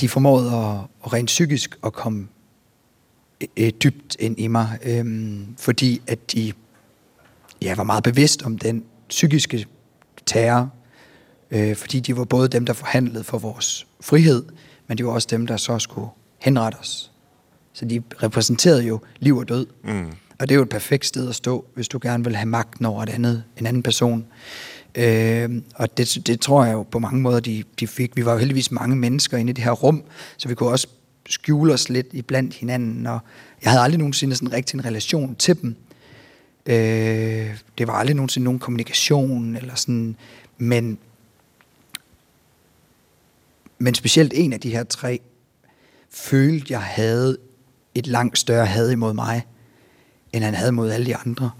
de 0.00 0.08
formåede 0.08 0.56
at, 0.56 0.76
at 1.04 1.12
rent 1.12 1.26
psykisk 1.26 1.78
at 1.84 1.92
komme 1.92 2.28
øh, 3.56 3.70
dybt 3.70 4.16
ind 4.18 4.40
i 4.40 4.46
mig, 4.46 4.78
øhm, 4.82 5.46
fordi 5.58 6.02
at 6.06 6.32
de 6.32 6.52
ja, 7.62 7.74
var 7.74 7.82
meget 7.82 8.04
bevidst 8.04 8.42
om 8.42 8.58
den 8.58 8.84
psykiske 9.08 9.66
terror, 10.26 10.70
øh, 11.50 11.76
fordi 11.76 12.00
de 12.00 12.16
var 12.16 12.24
både 12.24 12.48
dem, 12.48 12.66
der 12.66 12.72
forhandlede 12.72 13.24
for 13.24 13.38
vores 13.38 13.86
frihed, 14.00 14.44
men 14.86 14.98
de 14.98 15.06
var 15.06 15.12
også 15.12 15.28
dem, 15.30 15.46
der 15.46 15.56
så 15.56 15.78
skulle 15.78 16.08
henrette 16.38 16.76
os. 16.76 17.10
Så 17.72 17.84
de 17.84 18.02
repræsenterede 18.22 18.82
jo 18.82 19.00
liv 19.18 19.36
og 19.36 19.48
død. 19.48 19.66
Mm. 19.84 20.12
Og 20.38 20.48
det 20.48 20.50
er 20.50 20.56
jo 20.56 20.62
et 20.62 20.68
perfekt 20.68 21.06
sted 21.06 21.28
at 21.28 21.34
stå, 21.34 21.64
hvis 21.74 21.88
du 21.88 21.98
gerne 22.02 22.24
vil 22.24 22.36
have 22.36 22.46
magten 22.46 22.84
over 22.84 23.02
et 23.02 23.08
andet, 23.08 23.44
en 23.58 23.66
anden 23.66 23.82
person. 23.82 24.26
Øh, 24.94 25.50
og 25.74 25.98
det, 25.98 26.18
det 26.26 26.40
tror 26.40 26.64
jeg 26.64 26.72
jo 26.72 26.82
på 26.82 26.98
mange 26.98 27.20
måder, 27.20 27.40
de, 27.40 27.64
de 27.80 27.86
fik. 27.86 28.16
Vi 28.16 28.24
var 28.24 28.32
jo 28.32 28.38
heldigvis 28.38 28.70
mange 28.70 28.96
mennesker 28.96 29.38
inde 29.38 29.50
i 29.50 29.52
det 29.52 29.64
her 29.64 29.70
rum, 29.70 30.02
så 30.36 30.48
vi 30.48 30.54
kunne 30.54 30.68
også 30.68 30.86
skjule 31.28 31.72
os 31.72 31.88
lidt 31.88 32.06
iblandt 32.12 32.54
hinanden. 32.54 33.06
Og 33.06 33.18
jeg 33.62 33.70
havde 33.70 33.84
aldrig 33.84 33.98
nogensinde 33.98 34.36
sådan 34.36 34.52
rigtig 34.52 34.78
en 34.78 34.84
relation 34.84 35.34
til 35.34 35.62
dem. 35.62 35.76
Øh, 36.66 37.56
det 37.78 37.86
var 37.86 37.92
aldrig 37.92 38.16
nogensinde 38.16 38.44
nogen 38.44 38.60
kommunikation, 38.60 39.56
eller 39.56 39.74
sådan, 39.74 40.16
men, 40.58 40.98
men 43.78 43.94
specielt 43.94 44.32
en 44.36 44.52
af 44.52 44.60
de 44.60 44.70
her 44.70 44.84
tre 44.84 45.20
følte, 46.10 46.72
jeg 46.72 46.82
havde 46.82 47.38
et 47.94 48.06
langt 48.06 48.38
større 48.38 48.66
had 48.66 48.90
imod 48.90 49.12
mig, 49.12 49.46
end 50.32 50.44
han 50.44 50.54
havde 50.54 50.72
mod 50.72 50.90
alle 50.90 51.06
de 51.06 51.16
andre. 51.16 51.50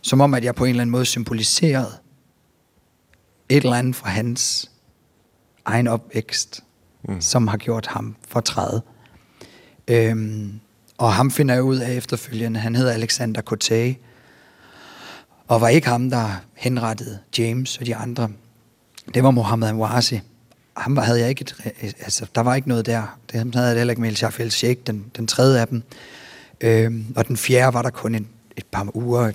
Som 0.00 0.20
om, 0.20 0.34
at 0.34 0.44
jeg 0.44 0.54
på 0.54 0.64
en 0.64 0.70
eller 0.70 0.82
anden 0.82 0.92
måde 0.92 1.04
symboliserede 1.04 1.92
et 3.48 3.56
eller 3.56 3.76
andet 3.76 3.96
fra 3.96 4.08
hans 4.08 4.70
egen 5.64 5.86
opvækst, 5.86 6.64
mm. 7.08 7.20
som 7.20 7.48
har 7.48 7.56
gjort 7.56 7.86
ham 7.86 8.16
fortrædet. 8.28 8.82
Øhm, 9.88 10.52
og 10.98 11.12
ham 11.14 11.30
finder 11.30 11.54
jeg 11.54 11.62
ud 11.62 11.76
af 11.76 11.94
efterfølgende. 11.94 12.60
Han 12.60 12.74
hedder 12.74 12.92
Alexander 12.92 13.40
Coté, 13.52 14.02
og 15.48 15.60
var 15.60 15.68
ikke 15.68 15.88
ham, 15.88 16.10
der 16.10 16.28
henrettede 16.54 17.18
James 17.38 17.76
og 17.78 17.86
de 17.86 17.96
andre. 17.96 18.28
Det 19.14 19.22
var 19.22 19.30
Mohammed 19.30 19.68
Anwasi. 19.68 20.20
Ham 20.76 20.96
var- 20.96 21.02
havde 21.02 21.20
jeg 21.20 21.28
ikke 21.28 21.42
et, 21.42 21.54
altså, 21.82 22.26
der 22.34 22.40
var 22.40 22.54
ikke 22.54 22.68
noget 22.68 22.86
der. 22.86 23.18
Det 23.32 23.54
havde 23.54 23.66
jeg 23.68 23.76
heller 23.76 23.92
ikke 23.92 24.00
med 24.02 24.38
El 24.38 24.50
Sheikh, 24.50 24.80
den, 24.86 25.04
den 25.16 25.26
tredje 25.26 25.60
af 25.60 25.68
dem. 25.68 25.82
Øhm, 26.60 27.06
og 27.16 27.28
den 27.28 27.36
fjerde 27.36 27.74
var 27.74 27.82
der 27.82 27.90
kun 27.90 28.14
en, 28.14 28.26
et 28.56 28.66
par 28.72 28.96
uger 28.96 29.32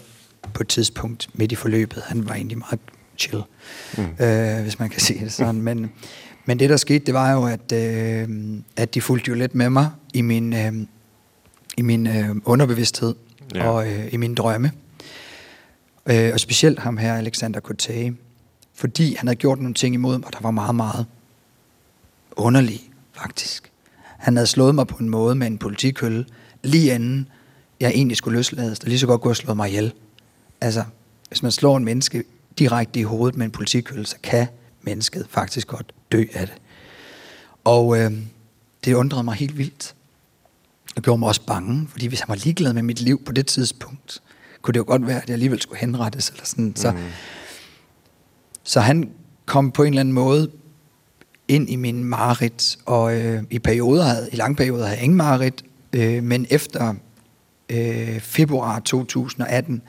på 0.53 0.63
et 0.63 0.67
tidspunkt 0.67 1.29
midt 1.33 1.51
i 1.51 1.55
forløbet. 1.55 2.03
Han 2.05 2.27
var 2.29 2.35
egentlig 2.35 2.57
meget 2.57 2.79
chill, 3.17 3.41
mm. 3.97 4.25
øh, 4.25 4.61
hvis 4.61 4.79
man 4.79 4.89
kan 4.89 5.01
sige 5.01 5.23
det 5.23 5.33
sådan. 5.33 5.61
Men, 5.61 5.91
men 6.45 6.59
det, 6.59 6.69
der 6.69 6.77
skete, 6.77 7.05
det 7.05 7.13
var 7.13 7.31
jo, 7.31 7.45
at, 7.45 7.71
øh, 7.71 8.29
at 8.77 8.93
de 8.93 9.01
fulgte 9.01 9.29
jo 9.29 9.35
lidt 9.35 9.55
med 9.55 9.69
mig 9.69 9.89
i 10.13 10.21
min, 10.21 10.53
øh, 10.53 10.73
i 11.77 11.81
min 11.81 12.07
øh, 12.07 12.35
underbevidsthed 12.45 13.15
Ja. 13.55 13.69
og 13.69 13.87
øh, 13.87 14.13
i 14.13 14.17
mine 14.17 14.35
drømme. 14.35 14.71
Øh, 16.05 16.29
og 16.33 16.39
specielt 16.39 16.79
ham 16.79 16.97
her, 16.97 17.13
Alexander 17.13 17.59
Coté, 17.59 18.13
fordi 18.73 19.15
han 19.15 19.27
havde 19.27 19.35
gjort 19.35 19.59
nogle 19.59 19.73
ting 19.73 19.95
imod 19.95 20.17
mig, 20.17 20.33
der 20.33 20.39
var 20.41 20.51
meget, 20.51 20.75
meget 20.75 21.05
underlige, 22.31 22.81
faktisk. 23.13 23.71
Han 24.17 24.35
havde 24.35 24.47
slået 24.47 24.75
mig 24.75 24.87
på 24.87 24.97
en 24.97 25.09
måde 25.09 25.35
med 25.35 25.47
en 25.47 25.57
politikølle, 25.57 26.25
lige 26.63 26.95
inden 26.95 27.27
jeg 27.79 27.91
egentlig 27.95 28.17
skulle 28.17 28.37
løslades, 28.37 28.79
der 28.79 28.87
lige 28.87 28.99
så 28.99 29.07
godt 29.07 29.21
kunne 29.21 29.29
have 29.29 29.35
slået 29.35 29.57
mig 29.57 29.69
ihjel. 29.69 29.93
Altså, 30.61 30.83
hvis 31.27 31.43
man 31.43 31.51
slår 31.51 31.77
en 31.77 31.85
menneske 31.85 32.23
direkte 32.59 32.99
i 32.99 33.03
hovedet 33.03 33.37
med 33.37 33.45
en 33.45 33.51
politikølle, 33.51 34.05
så 34.05 34.15
kan 34.23 34.47
mennesket 34.81 35.27
faktisk 35.29 35.67
godt 35.67 35.93
dø 36.11 36.23
af 36.33 36.47
det. 36.47 36.55
Og 37.63 37.99
øh, 37.99 38.11
det 38.85 38.93
undrede 38.93 39.23
mig 39.23 39.35
helt 39.35 39.57
vildt. 39.57 39.95
Og 40.95 41.01
gjorde 41.01 41.19
mig 41.19 41.27
også 41.27 41.45
bange, 41.45 41.87
fordi 41.87 42.07
hvis 42.07 42.19
han 42.19 42.29
var 42.29 42.35
ligeglad 42.35 42.73
med 42.73 42.83
mit 42.83 43.01
liv 43.01 43.23
på 43.25 43.31
det 43.31 43.47
tidspunkt, 43.47 44.21
kunne 44.61 44.73
det 44.73 44.79
jo 44.79 44.83
godt 44.87 45.07
være, 45.07 45.21
at 45.21 45.27
jeg 45.27 45.33
alligevel 45.33 45.61
skulle 45.61 45.79
henrettes. 45.79 46.29
Eller 46.29 46.45
sådan. 46.45 46.75
Så, 46.75 46.93
så 48.63 48.79
han 48.79 49.09
kom 49.45 49.71
på 49.71 49.83
en 49.83 49.89
eller 49.89 49.99
anden 49.99 50.13
måde 50.13 50.51
ind 51.47 51.69
i 51.69 51.75
min 51.75 52.03
mareridt, 52.03 52.77
og 52.85 53.15
øh, 53.15 53.43
i 53.49 53.59
perioder 53.59 54.03
havde, 54.03 54.29
i 54.31 54.35
lange 54.35 54.55
perioder 54.55 54.83
havde 54.83 54.97
jeg 54.97 55.03
ingen 55.03 55.17
mareridt, 55.17 55.63
øh, 55.93 56.23
men 56.23 56.47
efter 56.49 56.93
øh, 57.69 58.19
februar 58.19 58.79
2018, 58.79 59.81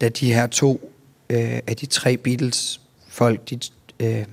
da 0.00 0.08
de 0.08 0.32
her 0.32 0.46
to 0.46 0.92
øh, 1.30 1.58
af 1.66 1.76
de 1.80 1.86
tre 1.86 2.16
Beatles 2.16 2.80
folk, 3.08 3.50
de, 3.50 3.60
øh, 4.00 4.24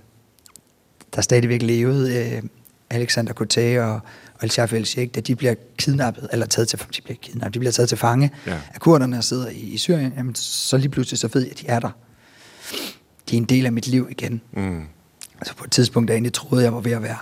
der 1.16 1.22
stadigvæk 1.22 1.62
levede, 1.62 2.36
øh, 2.36 2.44
Alexander 2.90 3.34
Coté 3.34 3.80
og, 3.80 4.00
og 4.36 4.44
El 4.44 4.52
Shaf 4.52 4.74
El 4.74 4.86
Sheikh, 4.86 5.16
da 5.16 5.20
de 5.20 5.36
bliver 5.36 5.56
kidnappet, 5.78 6.28
eller 6.32 6.46
taget 6.46 6.68
til, 6.68 6.80
de 6.80 7.02
bliver 7.02 7.18
kidnappet, 7.22 7.54
de 7.54 7.60
bliver 7.60 7.72
taget 7.72 7.90
til 7.90 7.98
fange 7.98 8.32
Ja. 8.48 8.62
af 8.74 8.80
kurderne 8.80 9.18
og 9.18 9.24
sidder 9.24 9.50
i, 9.50 9.56
i 9.60 9.78
Syrien, 9.78 10.14
jamen, 10.18 10.36
så 10.36 10.78
lige 10.78 10.90
pludselig 10.90 11.20
så 11.20 11.28
ved 11.34 11.42
jeg, 11.42 11.52
at 11.52 11.60
de 11.60 11.68
er 11.68 11.80
der. 11.80 11.90
De 13.30 13.36
er 13.36 13.38
en 13.38 13.46
del 13.46 13.66
af 13.66 13.72
mit 13.72 13.88
liv 13.88 14.08
igen. 14.12 14.42
Mm. 14.54 14.84
Altså 15.40 15.56
på 15.56 15.64
et 15.64 15.72
tidspunkt, 15.72 16.08
der 16.08 16.14
egentlig 16.14 16.34
troede, 16.34 16.64
jeg 16.64 16.74
var 16.74 16.80
ved 16.80 16.92
at 16.92 17.02
være, 17.04 17.18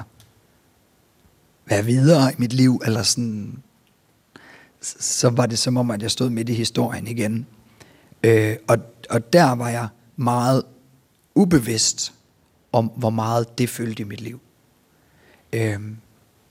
være 1.66 1.86
videre 1.86 2.32
i 2.32 2.36
mit 2.38 2.54
liv, 2.54 2.82
eller 2.86 3.04
sådan, 3.04 3.64
så- 4.82 5.30
var 5.30 5.46
det 5.46 5.60
som 5.60 5.78
om, 5.78 5.92
at 5.92 6.02
jeg 6.02 6.12
stod 6.12 6.30
midt 6.30 6.50
i 6.50 6.54
historien 6.54 7.08
igen. 7.08 7.46
Øh, 8.24 8.56
og, 8.68 8.78
og 9.10 9.34
der 9.34 9.52
var 9.52 9.70
jeg 9.70 9.88
meget 10.16 10.64
ubevidst 11.36 12.14
om, 12.72 12.86
hvor 12.96 13.10
meget 13.10 13.58
det 13.58 13.70
fyldte 13.70 14.02
i 14.02 14.06
mit 14.06 14.22
liv. 14.22 14.40
Øh, 15.54 15.80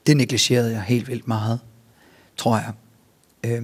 det 0.07 0.17
negligerede 0.17 0.73
jeg 0.73 0.83
helt 0.83 1.09
vildt 1.09 1.29
meget, 1.29 1.61
tror 2.37 2.57
jeg. 2.57 2.73
Øh, 3.47 3.63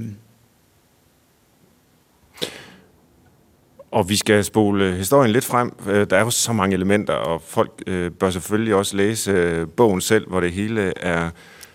Og 3.91 4.09
vi 4.09 4.17
skal 4.17 4.45
spole 4.45 4.97
historien 4.97 5.31
lidt 5.33 5.45
frem. 5.45 5.73
Øh, 5.89 6.07
Der 6.11 6.17
er 6.17 6.21
jo 6.25 6.31
så 6.31 6.53
mange 6.53 6.75
elementer, 6.75 7.15
og 7.15 7.43
folk 7.43 7.83
øh, 7.87 8.11
bør 8.11 8.31
selvfølgelig 8.31 8.75
også 8.75 8.97
læse 8.97 9.31
øh, 9.31 9.69
bogen 9.69 10.01
selv, 10.01 10.29
hvor 10.29 10.41
det 10.41 10.53
hele 10.53 10.93
er 10.99 11.31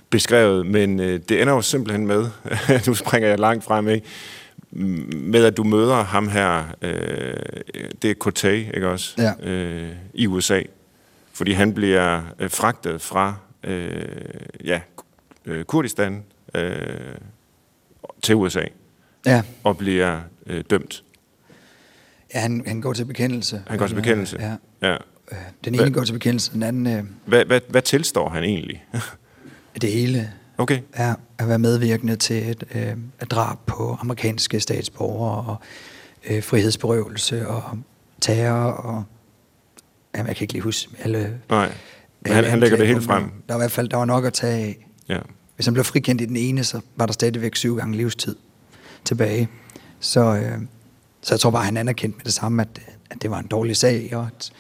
beskrevet. 0.10 0.66
Men 0.66 1.00
det 1.00 1.32
ender 1.42 1.54
jo 1.54 1.62
simpelthen 1.62 2.08
med, 2.08 2.26
nu 2.88 2.94
springer 2.94 3.30
jeg 3.30 3.40
langt 3.40 3.64
frem, 3.64 3.88
ikke? 3.90 4.08
Med 5.16 5.46
at 5.46 5.58
du 5.58 5.64
møder 5.64 5.96
ham 6.04 6.28
her, 6.28 6.64
øh, 6.82 7.34
det 8.02 8.12
er 8.12 8.16
Coté, 8.28 8.48
ikke 8.76 8.90
også? 8.90 9.16
Ja. 9.18 9.50
Øh, 9.50 9.90
I 10.14 10.28
USA. 10.28 10.62
Fordi 11.34 11.52
han 11.52 11.74
bliver 11.74 12.22
øh, 12.40 12.50
fragtet 12.50 13.02
fra 13.02 13.36
øh, 13.64 14.06
ja, 14.66 14.82
øh, 15.46 15.66
Kurdistan 15.66 16.24
øh, 16.56 17.16
til 18.22 18.36
USA 18.36 18.64
ja, 19.26 19.42
og 19.64 19.78
bliver 19.78 20.22
øh, 20.46 20.64
dømt. 20.70 21.04
ja 22.34 22.40
han, 22.40 22.64
han 22.68 22.82
går 22.82 22.94
til 22.94 23.06
bekendelse. 23.06 23.64
Han 23.68 23.78
går 23.78 23.88
til 23.88 23.96
bekendelse. 23.96 24.38
Ja. 24.40 24.56
Ja. 24.88 24.94
Øh, 25.32 25.38
Den 25.66 25.76
Hvad- 25.76 25.86
ene 25.86 25.94
går 25.96 26.04
til 26.04 26.14
bekendelse, 26.14 26.52
den 26.54 26.64
anden 26.64 26.88
øh, 26.98 27.04
Hvad, 27.26 27.46
hvad, 27.46 27.62
hvad 27.70 27.82
tilstår 27.82 28.30
han 28.30 28.44
egentlig? 28.44 28.86
det 29.82 29.92
hele. 29.92 30.32
okay. 30.58 30.80
er 30.94 31.16
at 31.40 31.48
være 31.48 31.60
medvirkende 31.60 32.16
til 32.16 32.50
et, 32.50 32.64
øh, 32.76 32.82
et 33.22 33.32
drab 33.32 33.58
på 33.66 33.98
amerikanske 34.02 34.60
statsborgere 34.60 35.44
og 35.46 35.56
øh, 36.30 36.44
frihedsberøvelse 36.44 37.48
og 37.48 37.64
terror 38.22 38.72
og 38.72 39.04
jamen, 40.16 40.28
jeg 40.28 40.36
kan 40.36 40.44
ikke 40.44 40.54
lige 40.54 40.64
huske 40.64 40.90
alle. 41.00 41.40
Nej. 41.50 41.72
Men 42.26 42.34
han, 42.34 42.44
han 42.44 42.60
lægger 42.60 42.78
det 42.78 42.88
helt 42.88 43.04
frem. 43.04 43.24
Der 43.24 43.54
var 43.54 43.56
i 43.56 43.62
hvert 43.62 43.72
fald 43.72 43.90
der 43.90 43.98
var 43.98 44.06
nok 44.06 44.26
at 44.26 44.34
tage 44.34 44.54
af. 44.66 44.88
Ja. 45.10 45.20
Hvis 45.56 45.66
han 45.66 45.74
blev 45.74 45.84
frikendt 45.84 46.22
i 46.22 46.26
den 46.26 46.36
ene, 46.38 46.64
så 46.64 46.82
var 46.96 47.06
der 47.06 47.14
stadigvæk 47.14 47.56
syv 47.56 47.78
gange 47.78 47.98
livstid 47.98 48.36
tilbage. 49.06 49.50
Så, 50.00 50.20
øh, 50.36 50.60
så 51.22 51.34
jeg 51.34 51.40
tror 51.40 51.52
bare, 51.52 51.64
han 51.66 51.78
anerkendte 51.78 52.18
med 52.18 52.26
det 52.26 52.34
samme, 52.34 52.62
at, 52.62 52.82
at 53.10 53.22
det 53.22 53.32
var 53.32 53.40
en 53.40 53.48
dårlig 53.48 53.78
sag, 53.78 54.10
og 54.16 54.28
at 54.36 54.52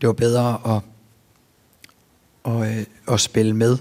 det 0.00 0.06
var 0.06 0.12
bedre 0.12 0.60
at, 0.76 0.82
at, 2.52 2.78
øh, 2.78 2.84
at 3.14 3.20
spille 3.20 3.56
med 3.56 3.78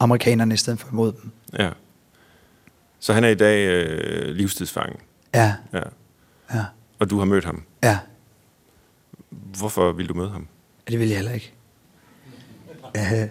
amerikanerne 0.00 0.54
i 0.54 0.56
stedet 0.56 0.80
for 0.80 0.88
imod 0.92 1.12
dem. 1.12 1.30
ja. 1.58 1.70
Så 3.02 3.12
han 3.12 3.24
er 3.24 3.28
i 3.28 3.34
dag 3.34 3.66
øh, 3.68 4.34
livstidsfange. 4.34 4.96
Ja, 5.34 5.54
Ja. 5.72 5.80
ja, 6.54 6.64
Og 6.98 7.10
du 7.10 7.18
har 7.18 7.24
mødt 7.24 7.44
ham. 7.44 7.62
ja. 7.82 7.98
Hvorfor 9.30 9.92
vil 9.92 10.08
du 10.08 10.14
møde 10.14 10.30
ham? 10.30 10.46
Ja, 10.86 10.90
det 10.90 10.98
ville 10.98 11.10
jeg 11.10 11.18
heller 11.18 11.32
ikke. 11.32 11.52
Øh, 12.96 13.28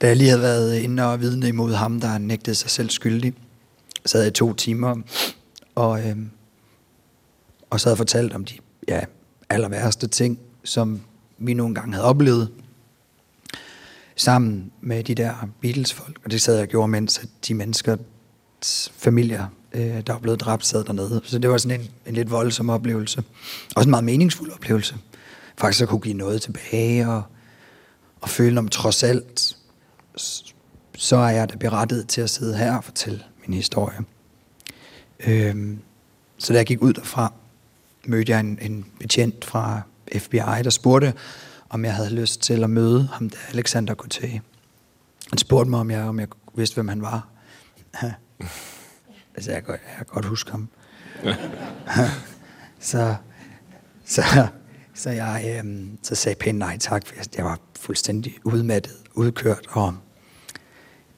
da 0.00 0.06
jeg 0.06 0.16
lige 0.16 0.28
havde 0.28 0.42
været 0.42 0.78
inde 0.78 1.04
og 1.04 1.20
vidne 1.20 1.48
imod 1.48 1.72
ham, 1.72 2.00
der 2.00 2.18
nægtede 2.18 2.54
sig 2.54 2.70
selv 2.70 2.90
skyldig, 2.90 3.34
sad 4.06 4.20
jeg 4.20 4.28
i 4.28 4.32
to 4.32 4.54
timer 4.54 4.96
og, 5.74 6.08
øh, 6.08 6.16
og 7.70 7.80
så 7.80 7.88
havde 7.88 7.96
fortalt 7.96 8.32
om 8.32 8.44
de 8.44 8.54
ja, 8.88 9.00
aller 9.50 9.68
værste 9.68 10.06
ting, 10.06 10.38
som 10.64 11.00
vi 11.38 11.54
nogle 11.54 11.74
gange 11.74 11.92
havde 11.92 12.06
oplevet 12.06 12.48
sammen 14.16 14.72
med 14.80 15.04
de 15.04 15.14
der 15.14 15.48
Beatles-folk. 15.60 16.18
Og 16.24 16.30
det 16.30 16.42
sad 16.42 16.54
jeg 16.54 16.62
og 16.62 16.68
gjorde, 16.68 16.88
mens 16.88 17.18
at 17.18 17.28
de 17.48 17.54
mennesker, 17.54 17.96
familier, 18.96 19.46
øh, 19.72 20.00
der 20.06 20.12
var 20.12 20.20
blevet 20.20 20.40
dræbt, 20.40 20.66
sad 20.66 20.84
dernede. 20.84 21.20
Så 21.24 21.38
det 21.38 21.50
var 21.50 21.58
sådan 21.58 21.80
en, 21.80 21.88
en 22.06 22.14
lidt 22.14 22.30
voldsom 22.30 22.70
oplevelse. 22.70 23.22
Også 23.76 23.86
en 23.86 23.90
meget 23.90 24.04
meningsfuld 24.04 24.52
oplevelse. 24.52 24.96
Faktisk 25.56 25.82
at 25.82 25.88
kunne 25.88 26.00
give 26.00 26.14
noget 26.14 26.42
tilbage 26.42 27.08
og, 27.08 27.22
og 28.24 28.30
føle 28.30 28.58
om 28.58 28.68
trods 28.68 29.02
alt, 29.02 29.56
så 30.96 31.16
er 31.16 31.28
jeg 31.28 31.50
da 31.50 31.56
berettet 31.56 32.08
til 32.08 32.20
at 32.20 32.30
sidde 32.30 32.56
her 32.56 32.76
og 32.76 32.84
fortælle 32.84 33.24
min 33.46 33.54
historie. 33.54 33.98
Øhm, 35.26 35.78
så 36.38 36.52
da 36.52 36.58
jeg 36.58 36.66
gik 36.66 36.82
ud 36.82 36.92
derfra, 36.92 37.32
mødte 38.04 38.32
jeg 38.32 38.40
en, 38.40 38.58
en 38.62 38.86
betjent 39.00 39.44
fra 39.44 39.82
FBI, 40.18 40.62
der 40.64 40.70
spurgte, 40.70 41.14
om 41.68 41.84
jeg 41.84 41.94
havde 41.94 42.14
lyst 42.14 42.40
til 42.40 42.64
at 42.64 42.70
møde 42.70 43.08
ham 43.12 43.30
der, 43.30 43.36
Alexander 43.52 43.94
Couté. 44.02 44.28
Han 45.30 45.38
spurgte 45.38 45.70
mig, 45.70 45.80
om 45.80 45.90
jeg, 45.90 46.02
om 46.02 46.20
jeg 46.20 46.28
vidste, 46.54 46.74
hvem 46.74 46.88
han 46.88 47.02
var. 47.02 47.28
altså, 49.34 49.50
jeg, 49.50 49.62
jeg 49.68 49.78
kan 49.96 50.06
godt 50.06 50.24
huske 50.24 50.50
ham. 50.50 50.68
så, 52.80 53.16
så, 54.04 54.22
så 54.94 55.10
jeg 55.10 55.62
øh, 55.64 55.86
så 56.02 56.14
sagde 56.14 56.36
pænt 56.36 56.58
nej 56.58 56.78
tak, 56.78 57.06
for 57.06 57.14
jeg, 57.36 57.44
var 57.44 57.58
fuldstændig 57.80 58.34
udmattet, 58.44 58.96
udkørt, 59.14 59.66
og 59.68 59.94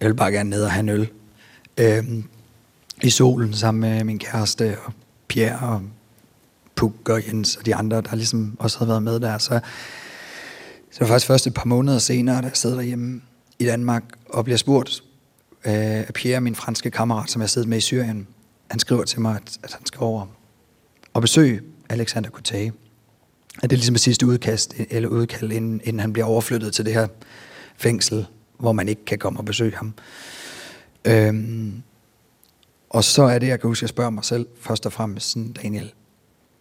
jeg 0.00 0.06
ville 0.06 0.16
bare 0.16 0.32
gerne 0.32 0.50
ned 0.50 0.62
og 0.62 0.70
have 0.70 0.80
en 0.80 0.88
øl. 0.88 1.10
Øh, 1.78 2.04
I 3.02 3.10
solen 3.10 3.54
sammen 3.54 3.80
med 3.80 4.04
min 4.04 4.18
kæreste 4.18 4.76
og 4.84 4.92
Pierre 5.28 5.58
og 5.68 5.82
Puk 6.74 7.08
og 7.08 7.26
Jens 7.26 7.56
og 7.56 7.66
de 7.66 7.74
andre, 7.74 8.00
der 8.00 8.16
ligesom 8.16 8.56
også 8.58 8.78
havde 8.78 8.88
været 8.88 9.02
med 9.02 9.20
der. 9.20 9.38
Så, 9.38 9.48
så 9.48 9.60
det 10.90 11.00
var 11.00 11.06
faktisk 11.06 11.26
først 11.26 11.46
et 11.46 11.54
par 11.54 11.64
måneder 11.64 11.98
senere, 11.98 12.42
da 12.42 12.46
jeg 12.46 12.56
sidder 12.56 12.76
derhjemme 12.76 13.22
i 13.58 13.64
Danmark 13.64 14.02
og 14.28 14.44
bliver 14.44 14.56
spurgt 14.56 15.02
øh, 15.66 15.72
af 15.74 16.14
Pierre, 16.14 16.40
min 16.40 16.54
franske 16.54 16.90
kammerat, 16.90 17.30
som 17.30 17.42
jeg 17.42 17.50
sidder 17.50 17.68
med 17.68 17.78
i 17.78 17.80
Syrien. 17.80 18.26
Han 18.70 18.80
skriver 18.80 19.04
til 19.04 19.20
mig, 19.20 19.36
at, 19.36 19.58
at 19.62 19.72
han 19.72 19.86
skal 19.86 20.00
over 20.00 20.26
og 21.14 21.22
besøge 21.22 21.60
Alexander 21.88 22.30
Kutage 22.30 22.72
at 23.62 23.70
det 23.70 23.72
er 23.72 23.76
ligesom 23.76 23.94
et 23.94 24.00
sidste 24.00 24.26
udkast, 24.26 24.74
eller 24.90 25.08
udkald, 25.08 25.52
inden, 25.52 25.80
inden 25.84 26.00
han 26.00 26.12
bliver 26.12 26.26
overflyttet 26.26 26.74
til 26.74 26.84
det 26.84 26.92
her 26.92 27.06
fængsel, 27.76 28.26
hvor 28.58 28.72
man 28.72 28.88
ikke 28.88 29.04
kan 29.04 29.18
komme 29.18 29.40
og 29.40 29.44
besøge 29.44 29.76
ham. 29.76 29.94
Øhm, 31.04 31.82
og 32.90 33.04
så 33.04 33.22
er 33.22 33.38
det, 33.38 33.48
jeg 33.48 33.60
kan 33.60 33.68
huske, 33.68 33.78
at 33.78 33.82
jeg 33.82 33.88
spørger 33.88 34.10
mig 34.10 34.24
selv 34.24 34.46
først 34.60 34.86
og 34.86 34.92
fremmest, 34.92 35.30
sådan, 35.30 35.52
Daniel, 35.52 35.92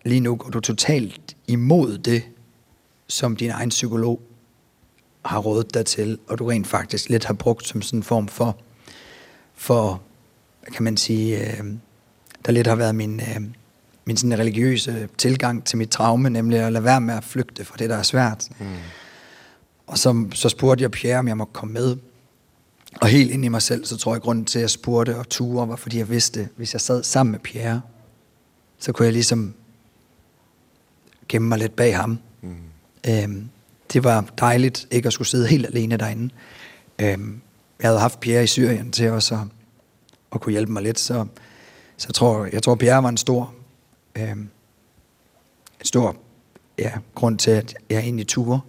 lige 0.06 0.20
nu 0.20 0.36
går 0.36 0.50
du 0.50 0.60
totalt 0.60 1.36
imod 1.48 1.98
det, 1.98 2.24
som 3.08 3.36
din 3.36 3.50
egen 3.50 3.70
psykolog 3.70 4.22
har 5.26 5.40
rådet 5.40 5.74
dig 5.74 5.86
til, 5.86 6.20
og 6.28 6.40
du 6.40 6.46
rent 6.46 6.68
faktisk 6.68 7.10
lidt 7.10 7.26
har 7.26 7.34
brugt 7.34 7.68
som 7.68 7.82
sådan 7.82 8.00
en 8.00 8.04
form 8.04 8.28
for, 8.28 8.58
for 9.56 10.02
kan 10.74 10.84
man 10.84 10.98
sige, 10.98 11.40
øh, 11.40 11.64
der 12.46 12.52
lidt 12.52 12.68
har 12.68 12.76
været 12.76 12.96
min, 12.96 13.20
øh, 13.20 13.42
min 14.06 14.18
sådan 14.18 14.40
religiøse 14.40 15.10
tilgang 15.18 15.66
til 15.66 15.78
mit 15.78 15.90
traume, 15.90 16.30
nemlig 16.30 16.60
at 16.60 16.74
lade 16.74 16.84
være 16.84 17.02
med 17.02 17.14
at 17.14 17.24
flygte 17.24 17.66
fra 17.66 17.76
det, 17.80 17.90
der 17.90 17.96
er 17.96 18.04
svært. 18.04 18.48
Mm. 18.60 18.66
Og 19.88 19.98
så, 19.98 20.26
så 20.34 20.50
spurgte 20.50 20.82
jeg 20.82 20.92
Pierre, 20.92 21.20
om 21.20 21.28
jeg 21.28 21.38
måtte 21.38 21.54
komme 21.54 21.74
med. 21.74 21.98
Og 23.02 23.08
helt 23.08 23.32
ind 23.32 23.46
i 23.46 23.48
mig 23.48 23.62
selv, 23.62 23.86
så 23.86 23.98
tror 23.98 24.12
jeg, 24.12 24.16
at 24.16 24.22
grunden 24.22 24.46
til, 24.46 24.60
at 24.60 24.62
jeg 24.62 24.70
spurgte 24.70 25.18
og 25.18 25.30
ture, 25.30 25.68
var 25.68 25.76
fordi 25.76 25.98
jeg 25.98 26.10
vidste, 26.10 26.50
hvis 26.56 26.74
jeg 26.74 26.82
sad 26.82 27.04
sammen 27.04 27.32
med 27.32 27.40
Pierre, 27.40 27.82
så 28.80 28.92
kunne 28.92 29.06
jeg 29.06 29.14
ligesom 29.14 29.54
gemme 31.28 31.48
mig 31.48 31.58
lidt 31.58 31.76
bag 31.76 31.98
ham. 31.98 32.20
Mm. 32.42 32.56
Øhm, 33.08 33.50
det 33.94 34.04
var 34.04 34.26
dejligt 34.40 34.88
ikke 34.92 35.08
at 35.08 35.14
skulle 35.14 35.28
sidde 35.28 35.48
helt 35.48 35.66
alene 35.66 35.98
derinde. 35.98 36.34
Øhm, 37.00 37.42
jeg 37.82 37.90
havde 37.90 38.00
haft 38.00 38.20
Pierre 38.20 38.44
i 38.44 38.48
Syrien 38.48 38.92
til 38.92 39.12
også 39.12 39.36
at, 39.36 39.42
at 40.34 40.42
kunne 40.42 40.52
hjælpe 40.52 40.72
mig 40.72 40.84
lidt, 40.84 41.00
så, 41.00 41.26
så 41.98 42.08
jeg, 42.10 42.16
tror, 42.16 42.48
jeg 42.54 42.64
tror, 42.64 42.76
Pierre 42.76 43.04
var 43.04 43.10
en 43.10 43.18
stor, 43.18 43.54
øh, 44.18 44.32
en 44.32 44.52
stor 45.84 46.16
ja, 46.78 46.92
grund 47.16 47.38
til, 47.38 47.52
at 47.52 47.76
jeg 47.90 48.00
egentlig 48.00 48.28
turde. 48.28 48.60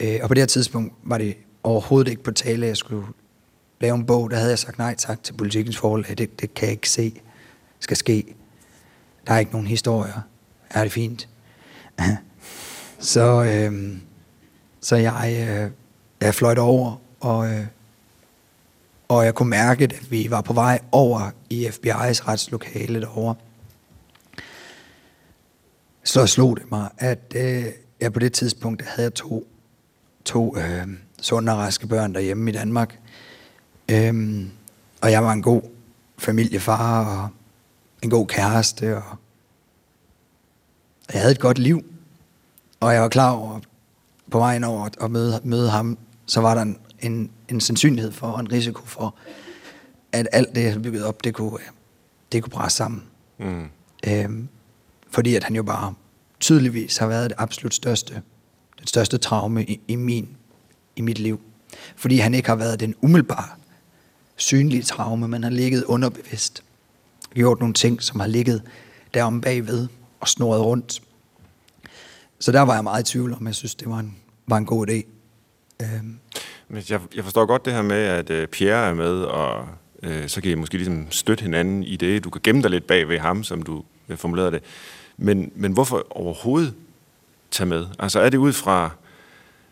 Øh, 0.00 0.18
og 0.22 0.28
på 0.28 0.34
det 0.34 0.40
her 0.40 0.46
tidspunkt 0.46 0.94
var 1.02 1.18
det 1.18 1.36
overhovedet 1.62 2.10
ikke 2.10 2.22
på 2.22 2.30
tale, 2.30 2.66
at 2.66 2.68
jeg 2.68 2.76
skulle 2.76 3.06
lave 3.80 3.94
en 3.94 4.06
bog. 4.06 4.30
Der 4.30 4.36
havde 4.36 4.50
jeg 4.50 4.58
sagt 4.58 4.78
nej 4.78 4.94
tak 4.94 5.22
til 5.22 5.32
politikens 5.32 5.76
forhold. 5.76 6.16
Det, 6.16 6.40
det 6.40 6.54
kan 6.54 6.66
jeg 6.66 6.72
ikke 6.72 6.90
se 6.90 7.20
skal 7.80 7.96
ske. 7.96 8.34
Der 9.26 9.32
er 9.34 9.38
ikke 9.38 9.52
nogen 9.52 9.66
historier. 9.66 10.20
Er 10.70 10.82
det 10.82 10.92
fint? 10.92 11.28
så, 12.98 13.44
øh, 13.44 13.96
så 14.80 14.96
jeg, 14.96 15.46
øh, 15.50 15.70
jeg 16.20 16.34
fløjt 16.34 16.58
over, 16.58 16.96
og, 17.20 17.52
øh, 17.52 17.66
og 19.08 19.24
jeg 19.24 19.34
kunne 19.34 19.50
mærke, 19.50 19.84
at 19.84 20.10
vi 20.10 20.26
var 20.30 20.40
på 20.40 20.52
vej 20.52 20.80
over 20.92 21.30
i 21.50 21.66
FBI's 21.66 22.28
retslokale 22.28 23.00
derovre. 23.00 23.34
Så 26.04 26.26
slog 26.26 26.56
det 26.56 26.70
mig, 26.70 26.88
at 26.98 27.34
øh, 27.36 27.64
jeg 28.00 28.12
på 28.12 28.18
det 28.18 28.32
tidspunkt 28.32 28.82
havde 28.82 29.02
jeg 29.02 29.14
to, 29.14 29.48
to 30.24 30.56
øh, 30.56 30.86
sunde 31.20 31.52
og 31.52 31.58
raske 31.58 31.86
børn 31.86 32.14
derhjemme 32.14 32.50
i 32.50 32.54
Danmark. 32.54 32.98
Øh, 33.90 34.46
og 35.00 35.10
jeg 35.10 35.24
var 35.24 35.32
en 35.32 35.42
god 35.42 35.62
familiefar 36.18 37.22
og 37.22 37.28
en 38.02 38.10
god 38.10 38.26
kæreste, 38.26 38.96
og 38.96 39.16
jeg 41.12 41.20
havde 41.20 41.32
et 41.32 41.40
godt 41.40 41.58
liv. 41.58 41.84
Og 42.80 42.94
jeg 42.94 43.02
var 43.02 43.08
klar 43.08 43.30
over, 43.30 43.60
på 44.30 44.38
vejen 44.38 44.64
over 44.64 44.88
at 45.00 45.10
møde, 45.10 45.40
møde 45.44 45.70
ham, 45.70 45.98
så 46.26 46.40
var 46.40 46.54
der 46.54 46.62
en, 46.62 46.78
en, 47.00 47.30
en 47.48 47.60
sandsynlighed 47.60 48.12
for, 48.12 48.26
og 48.26 48.40
en 48.40 48.52
risiko 48.52 48.86
for, 48.86 49.14
at 50.12 50.28
alt 50.32 50.54
det, 50.54 50.62
jeg 50.62 50.70
havde 50.70 50.82
bygget 50.82 51.04
op, 51.04 51.24
det 51.24 51.34
kunne, 51.34 51.58
det 52.32 52.42
kunne 52.42 52.50
bræse 52.50 52.76
sammen. 52.76 53.02
Mm. 53.38 53.68
Øhm, 54.06 54.48
fordi 55.10 55.34
at 55.34 55.44
han 55.44 55.56
jo 55.56 55.62
bare 55.62 55.94
tydeligvis 56.40 56.96
har 56.96 57.06
været 57.06 57.30
det 57.30 57.36
absolut 57.38 57.74
største, 57.74 58.22
det 58.80 58.88
største 58.88 59.18
traume 59.18 59.64
i, 59.64 59.80
i, 59.88 59.96
min, 59.96 60.28
i 60.96 61.00
mit 61.00 61.18
liv. 61.18 61.40
Fordi 61.96 62.18
han 62.18 62.34
ikke 62.34 62.48
har 62.48 62.56
været 62.56 62.80
den 62.80 62.94
umiddelbare, 63.02 63.48
synlige 64.36 64.82
traume, 64.82 65.28
men 65.28 65.42
har 65.42 65.50
ligget 65.50 65.84
underbevidst. 65.84 66.62
Gjort 67.34 67.58
nogle 67.58 67.74
ting, 67.74 68.02
som 68.02 68.20
har 68.20 68.26
ligget 68.26 68.62
derom 69.14 69.40
bagved 69.40 69.88
og 70.20 70.28
snoret 70.28 70.60
rundt. 70.60 71.02
Så 72.38 72.52
der 72.52 72.60
var 72.60 72.74
jeg 72.74 72.84
meget 72.84 73.08
i 73.08 73.12
tvivl 73.12 73.32
om, 73.32 73.46
jeg 73.46 73.54
synes, 73.54 73.74
det 73.74 73.88
var 73.88 73.98
en, 73.98 74.16
var 74.46 74.56
en 74.56 74.66
god 74.66 74.88
idé. 74.88 75.02
Øhm. 75.82 76.18
Men 76.68 76.82
jeg, 76.90 77.00
jeg 77.14 77.24
forstår 77.24 77.46
godt 77.46 77.64
det 77.64 77.72
her 77.72 77.82
med, 77.82 77.96
at 77.96 78.30
øh, 78.30 78.48
Pierre 78.48 78.88
er 78.88 78.94
med, 78.94 79.22
og 79.22 79.68
øh, 80.02 80.28
så 80.28 80.40
kan 80.40 80.50
I 80.50 80.54
måske 80.54 80.76
ligesom 80.76 81.10
støtte 81.10 81.42
hinanden 81.42 81.82
i 81.82 81.96
det. 81.96 82.24
Du 82.24 82.30
kan 82.30 82.40
gemme 82.44 82.62
dig 82.62 82.70
lidt 82.70 82.86
bag 82.86 83.08
ved 83.08 83.18
ham, 83.18 83.44
som 83.44 83.62
du 83.62 83.84
øh, 84.08 84.16
formulerede 84.16 84.52
det. 84.52 84.62
Men, 85.20 85.52
men 85.54 85.72
hvorfor 85.72 86.06
overhovedet 86.10 86.74
tage 87.50 87.66
med? 87.66 87.86
Altså 87.98 88.20
er 88.20 88.30
det 88.30 88.38
ud 88.38 88.52
fra 88.52 88.90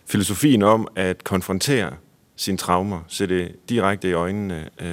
filosofien 0.07 0.63
om 0.63 0.89
at 0.97 1.25
konfrontere 1.25 1.93
sine 2.37 2.59
traumer, 2.59 3.01
se 3.09 3.27
det 3.27 3.57
direkte 3.69 4.09
i 4.09 4.13
øjnene? 4.13 4.69
Uh, 4.81 4.87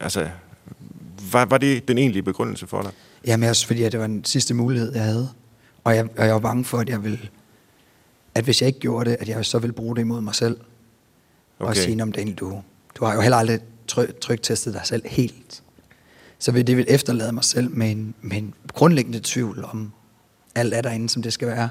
altså, 0.00 0.28
var, 1.32 1.44
var 1.44 1.58
det 1.58 1.88
den 1.88 1.98
egentlige 1.98 2.22
begrundelse 2.22 2.66
for 2.66 2.82
dig? 2.82 2.90
Jamen 3.26 3.48
også 3.48 3.66
fordi, 3.66 3.82
at 3.82 3.92
det 3.92 4.00
var 4.00 4.06
den 4.06 4.24
sidste 4.24 4.54
mulighed, 4.54 4.94
jeg 4.94 5.04
havde. 5.04 5.28
Og 5.84 5.96
jeg, 5.96 6.08
og 6.18 6.26
jeg 6.26 6.34
var 6.34 6.40
bange 6.40 6.64
for, 6.64 6.78
at 6.78 6.88
jeg 6.88 7.04
ville, 7.04 7.18
at 8.34 8.44
hvis 8.44 8.62
jeg 8.62 8.66
ikke 8.66 8.80
gjorde 8.80 9.10
det, 9.10 9.16
at 9.20 9.28
jeg 9.28 9.46
så 9.46 9.58
ville 9.58 9.72
bruge 9.72 9.96
det 9.96 10.02
imod 10.02 10.20
mig 10.20 10.34
selv. 10.34 10.56
Okay. 11.58 11.70
Og 11.70 11.76
sige, 11.76 12.02
om 12.02 12.12
Daniel, 12.12 12.36
du, 12.36 12.62
du 12.94 13.04
har 13.04 13.14
jo 13.14 13.20
heller 13.20 13.36
aldrig 13.36 13.60
tryk, 13.86 14.20
tryktestet 14.20 14.74
dig 14.74 14.82
selv 14.84 15.02
helt. 15.06 15.62
Så 16.40 16.52
vil 16.52 16.66
det 16.66 16.76
vil 16.76 16.84
efterlade 16.88 17.32
mig 17.32 17.44
selv 17.44 17.70
med 17.70 17.90
en, 17.90 18.14
med 18.20 18.36
en 18.36 18.54
grundlæggende 18.72 19.20
tvivl 19.22 19.64
om 19.64 19.92
alt 20.54 20.74
er 20.74 20.80
derinde, 20.80 21.08
som 21.08 21.22
det 21.22 21.32
skal 21.32 21.48
være. 21.48 21.68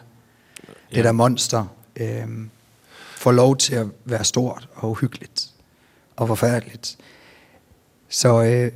Ja. 0.92 0.96
Det 0.96 1.04
der 1.04 1.12
monster 1.12 1.66
øh, 1.96 2.28
får 3.16 3.32
lov 3.32 3.58
til 3.58 3.76
at 3.76 3.88
være 4.06 4.24
stort 4.24 4.70
og 4.76 4.90
uhyggeligt 4.90 5.50
og 6.16 6.28
forfærdeligt. 6.28 6.98
Så 8.10 8.44
øh, 8.44 8.72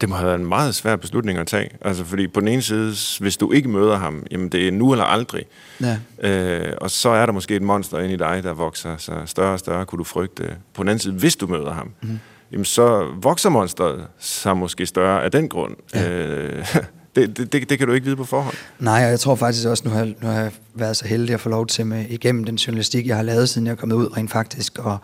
det 0.00 0.08
må 0.08 0.14
have 0.14 0.26
været 0.26 0.40
en 0.40 0.46
meget 0.46 0.74
svær 0.74 0.96
beslutning 0.96 1.38
at 1.38 1.46
tage. 1.46 1.70
Altså, 1.80 2.04
fordi 2.04 2.28
på 2.28 2.40
den 2.40 2.48
ene 2.48 2.62
side, 2.62 2.94
hvis 3.20 3.36
du 3.36 3.52
ikke 3.52 3.68
møder 3.68 3.96
ham, 3.96 4.26
jamen 4.30 4.48
det 4.48 4.68
er 4.68 4.72
nu 4.72 4.92
eller 4.92 5.04
aldrig. 5.04 5.44
Ja. 5.80 5.98
Øh, 6.28 6.76
og 6.80 6.90
så 6.90 7.08
er 7.08 7.26
der 7.26 7.32
måske 7.32 7.56
et 7.56 7.62
monster 7.62 7.98
inde 7.98 8.14
i 8.14 8.16
dig, 8.16 8.42
der 8.42 8.52
vokser 8.52 8.96
sig 8.96 9.22
større 9.26 9.52
og 9.52 9.58
større, 9.58 9.86
kunne 9.86 9.98
du 9.98 10.04
frygte. 10.04 10.56
På 10.74 10.82
den 10.82 10.88
anden 10.88 10.98
side, 10.98 11.14
hvis 11.14 11.36
du 11.36 11.46
møder 11.46 11.72
ham, 11.72 11.92
mm. 12.02 12.18
Jamen 12.52 12.64
så 12.64 13.06
vokser 13.22 13.50
monsteret 13.50 14.06
sig 14.18 14.56
måske 14.56 14.86
større 14.86 15.24
af 15.24 15.30
den 15.30 15.48
grund. 15.48 15.76
Ja. 15.94 16.10
Øh, 16.10 16.66
det, 17.16 17.36
det, 17.36 17.52
det, 17.52 17.70
det 17.70 17.78
kan 17.78 17.86
du 17.86 17.92
ikke 17.92 18.04
vide 18.04 18.16
på 18.16 18.24
forhånd. 18.24 18.54
Nej, 18.78 19.04
og 19.04 19.10
jeg 19.10 19.20
tror 19.20 19.34
faktisk 19.34 19.68
også, 19.68 19.82
nu 19.86 19.90
har, 19.90 20.04
nu 20.04 20.28
har 20.28 20.40
jeg 20.40 20.52
været 20.74 20.96
så 20.96 21.06
heldig 21.06 21.34
at 21.34 21.40
få 21.40 21.48
lov 21.48 21.66
til 21.66 21.86
med, 21.86 22.06
igennem 22.08 22.44
den 22.44 22.54
journalistik, 22.54 23.06
jeg 23.06 23.16
har 23.16 23.22
lavet, 23.22 23.48
siden 23.48 23.66
jeg 23.66 23.72
er 23.72 23.76
kommet 23.76 23.96
ud 23.96 24.16
rent 24.16 24.30
faktisk, 24.30 24.78
og, 24.78 24.98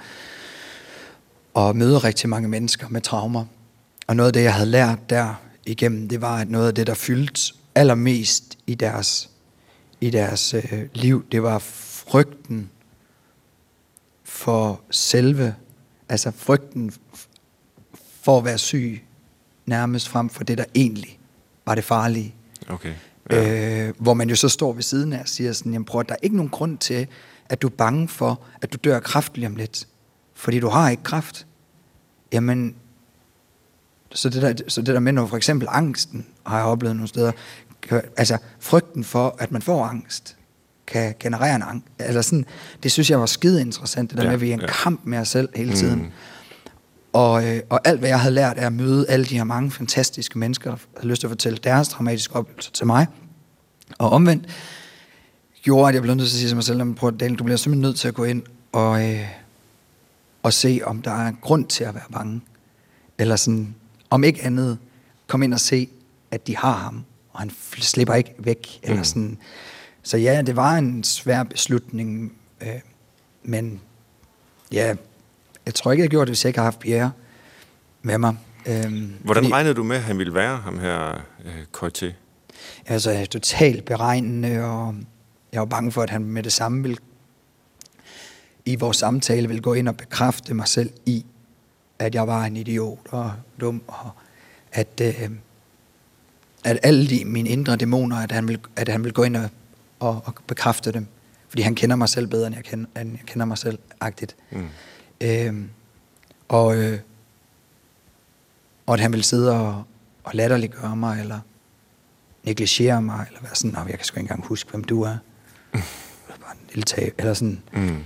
og 1.54 1.76
møde 1.76 1.98
rigtig 1.98 2.28
mange 2.28 2.48
mennesker 2.48 2.86
med 2.90 3.00
traumer 3.00 3.44
og 4.06 4.16
noget 4.16 4.26
af 4.26 4.32
det, 4.32 4.42
jeg 4.42 4.54
havde 4.54 4.70
lært 4.70 5.10
der 5.10 5.34
igennem, 5.66 6.08
det 6.08 6.20
var, 6.20 6.38
at 6.38 6.50
noget 6.50 6.68
af 6.68 6.74
det, 6.74 6.86
der 6.86 6.94
fyldte 6.94 7.54
allermest 7.74 8.58
i 8.66 8.74
deres, 8.74 9.30
i 10.00 10.10
deres 10.10 10.54
øh, 10.54 10.82
liv, 10.94 11.24
det 11.32 11.42
var 11.42 11.58
frygten 11.58 12.70
for 14.24 14.80
selve, 14.90 15.54
altså 16.08 16.32
frygten 16.36 16.92
for 18.26 18.38
at 18.38 18.44
være 18.44 18.58
syg, 18.58 19.02
nærmest 19.66 20.08
frem 20.08 20.28
for 20.28 20.44
det, 20.44 20.58
der 20.58 20.64
egentlig 20.74 21.18
var 21.66 21.74
det 21.74 21.84
farlige. 21.84 22.34
Okay. 22.68 22.92
Ja. 23.30 23.86
Øh, 23.88 23.94
hvor 23.98 24.14
man 24.14 24.28
jo 24.28 24.36
så 24.36 24.48
står 24.48 24.72
ved 24.72 24.82
siden 24.82 25.12
af 25.12 25.20
og 25.20 25.28
siger 25.28 25.52
sådan, 25.52 25.72
jamen 25.72 25.84
prøv, 25.84 26.04
der 26.08 26.12
er 26.12 26.18
ikke 26.22 26.36
nogen 26.36 26.50
grund 26.50 26.78
til, 26.78 27.06
at 27.48 27.62
du 27.62 27.66
er 27.66 27.70
bange 27.70 28.08
for, 28.08 28.40
at 28.62 28.72
du 28.72 28.78
dør 28.84 28.96
af 28.96 29.02
kræft 29.02 29.36
lige 29.36 29.46
om 29.46 29.56
lidt. 29.56 29.88
Fordi 30.34 30.60
du 30.60 30.68
har 30.68 30.90
ikke 30.90 31.02
kræft. 31.02 31.46
Jamen, 32.32 32.74
så 34.12 34.28
det 34.28 34.42
der, 34.42 34.54
så 34.68 34.80
det 34.80 34.94
der 34.94 35.00
med, 35.00 35.12
når 35.12 35.26
for 35.26 35.36
eksempel 35.36 35.68
angsten, 35.70 36.26
har 36.46 36.56
jeg 36.56 36.66
oplevet 36.66 36.96
nogle 36.96 37.08
steder, 37.08 37.32
kan, 37.82 38.02
altså 38.16 38.38
frygten 38.60 39.04
for, 39.04 39.36
at 39.38 39.52
man 39.52 39.62
får 39.62 39.84
angst, 39.84 40.36
kan 40.86 41.14
generere 41.20 41.56
en 41.56 41.62
angst. 41.62 41.86
Altså 41.98 42.22
sådan, 42.22 42.46
det 42.82 42.92
synes 42.92 43.10
jeg 43.10 43.20
var 43.20 43.26
skide 43.26 43.60
interessant, 43.60 44.10
det 44.10 44.18
der 44.18 44.24
ja, 44.24 44.28
med, 44.28 44.34
at 44.34 44.40
vi 44.40 44.50
er 44.50 44.54
en 44.54 44.60
ja. 44.60 44.66
kamp 44.66 45.00
med 45.04 45.18
os 45.18 45.28
selv 45.28 45.48
hele 45.54 45.74
tiden. 45.74 45.98
Mm. 45.98 46.10
Og, 47.16 47.46
øh, 47.46 47.62
og 47.70 47.80
alt, 47.84 47.98
hvad 47.98 48.08
jeg 48.08 48.20
havde 48.20 48.34
lært, 48.34 48.58
er 48.58 48.66
at 48.66 48.72
møde 48.72 49.08
alle 49.08 49.26
de 49.26 49.36
her 49.36 49.44
mange 49.44 49.70
fantastiske 49.70 50.38
mennesker, 50.38 50.70
der 50.70 50.78
havde 50.96 51.08
lyst 51.08 51.20
til 51.20 51.26
at 51.26 51.30
fortælle 51.30 51.58
deres 51.58 51.88
dramatiske 51.88 52.36
oplevelser 52.36 52.72
til 52.72 52.86
mig. 52.86 53.06
Og 53.98 54.10
omvendt 54.10 54.48
gjorde, 55.62 55.88
at 55.88 55.94
jeg 55.94 56.02
blev 56.02 56.14
nødt 56.14 56.28
til 56.28 56.36
at 56.36 56.38
sige 56.38 56.48
til 56.48 56.56
mig 56.56 56.64
selv, 56.64 56.94
prøv, 56.94 57.16
Daniel, 57.16 57.38
du 57.38 57.44
bliver 57.44 57.56
simpelthen 57.56 57.82
nødt 57.82 57.96
til 57.96 58.08
at 58.08 58.14
gå 58.14 58.24
ind 58.24 58.42
og, 58.72 59.10
øh, 59.10 59.26
og 60.42 60.52
se, 60.52 60.80
om 60.84 61.02
der 61.02 61.10
er 61.10 61.28
en 61.28 61.38
grund 61.40 61.66
til 61.66 61.84
at 61.84 61.94
være 61.94 62.04
bange. 62.12 62.40
Eller 63.18 63.36
sådan, 63.36 63.74
om 64.10 64.24
ikke 64.24 64.42
andet, 64.42 64.78
kom 65.26 65.42
ind 65.42 65.54
og 65.54 65.60
se, 65.60 65.88
at 66.30 66.46
de 66.46 66.56
har 66.56 66.76
ham, 66.76 67.04
og 67.32 67.40
han 67.40 67.50
slipper 67.78 68.14
ikke 68.14 68.34
væk. 68.38 68.80
Eller 68.82 68.96
mm. 68.96 69.04
sådan. 69.04 69.38
Så 70.02 70.16
ja, 70.16 70.42
det 70.42 70.56
var 70.56 70.76
en 70.76 71.04
svær 71.04 71.42
beslutning, 71.42 72.32
øh, 72.60 72.80
men 73.42 73.80
ja, 74.72 74.94
jeg 75.66 75.74
tror 75.74 75.92
ikke, 75.92 76.02
jeg 76.02 76.10
gjorde 76.10 76.26
det, 76.26 76.30
hvis 76.30 76.44
jeg 76.44 76.48
ikke 76.48 76.58
har 76.58 76.64
haft 76.64 76.78
Pierre 76.78 77.12
med 78.02 78.18
mig. 78.18 78.36
Øhm, 78.66 79.14
Hvordan 79.20 79.44
fordi, 79.44 79.52
regnede 79.52 79.74
du 79.74 79.82
med, 79.84 79.96
at 79.96 80.02
han 80.02 80.18
ville 80.18 80.34
være, 80.34 80.56
ham 80.56 80.78
her 80.78 81.12
øh, 81.44 81.62
Coité? 81.76 82.12
Altså, 82.86 83.10
jeg 83.10 83.20
er 83.20 83.26
totalt 83.26 83.84
beregnende, 83.84 84.64
og 84.64 84.94
jeg 85.52 85.60
var 85.60 85.66
bange 85.66 85.92
for, 85.92 86.02
at 86.02 86.10
han 86.10 86.24
med 86.24 86.42
det 86.42 86.52
samme 86.52 86.82
ville 86.82 86.96
i 88.66 88.76
vores 88.76 88.96
samtale 88.96 89.48
ville 89.48 89.62
gå 89.62 89.74
ind 89.74 89.88
og 89.88 89.96
bekræfte 89.96 90.54
mig 90.54 90.68
selv 90.68 90.90
i, 91.06 91.24
at 91.98 92.14
jeg 92.14 92.26
var 92.26 92.44
en 92.44 92.56
idiot 92.56 92.98
og 93.10 93.32
dum, 93.60 93.82
og 93.86 94.10
at, 94.72 95.00
øh, 95.02 95.30
at 96.64 96.78
alle 96.82 97.08
de, 97.08 97.24
mine 97.24 97.48
indre 97.48 97.76
dæmoner, 97.76 98.16
at 98.16 98.32
han 98.32 98.48
vil, 98.48 98.58
at 98.76 98.88
han 98.88 99.04
vil 99.04 99.12
gå 99.12 99.22
ind 99.22 99.36
og, 99.36 99.48
og, 100.00 100.22
og 100.24 100.34
bekræfte 100.46 100.92
dem. 100.92 101.06
Fordi 101.48 101.62
han 101.62 101.74
kender 101.74 101.96
mig 101.96 102.08
selv 102.08 102.26
bedre, 102.26 102.46
end 102.46 102.56
jeg 102.56 102.64
kender, 102.64 103.00
end 103.00 103.10
jeg 103.12 103.26
kender 103.26 103.46
mig 103.46 103.58
selv, 103.58 103.78
agtigt. 104.00 104.36
Mm. 104.50 104.68
Øh, 105.20 105.64
og, 106.48 106.76
øh, 106.76 106.98
og 108.86 108.94
at 108.94 109.00
han 109.00 109.12
vil 109.12 109.24
sidde 109.24 109.60
og, 109.60 109.84
og 110.24 110.34
latterliggøre 110.34 110.96
mig, 110.96 111.20
eller 111.20 111.40
negligere 112.44 113.02
mig, 113.02 113.26
eller 113.28 113.40
være 113.42 113.54
sådan, 113.54 113.88
jeg 113.88 113.98
kan 113.98 114.04
sgu 114.04 114.14
ikke 114.14 114.24
engang 114.24 114.46
huske, 114.46 114.70
hvem 114.70 114.84
du 114.84 115.02
er. 115.02 115.16
Bare 116.42 116.52
en 116.52 116.66
lille 116.68 116.82
tab, 116.82 117.14
eller 117.18 117.34
sådan. 117.34 117.62
Mm. 117.72 118.04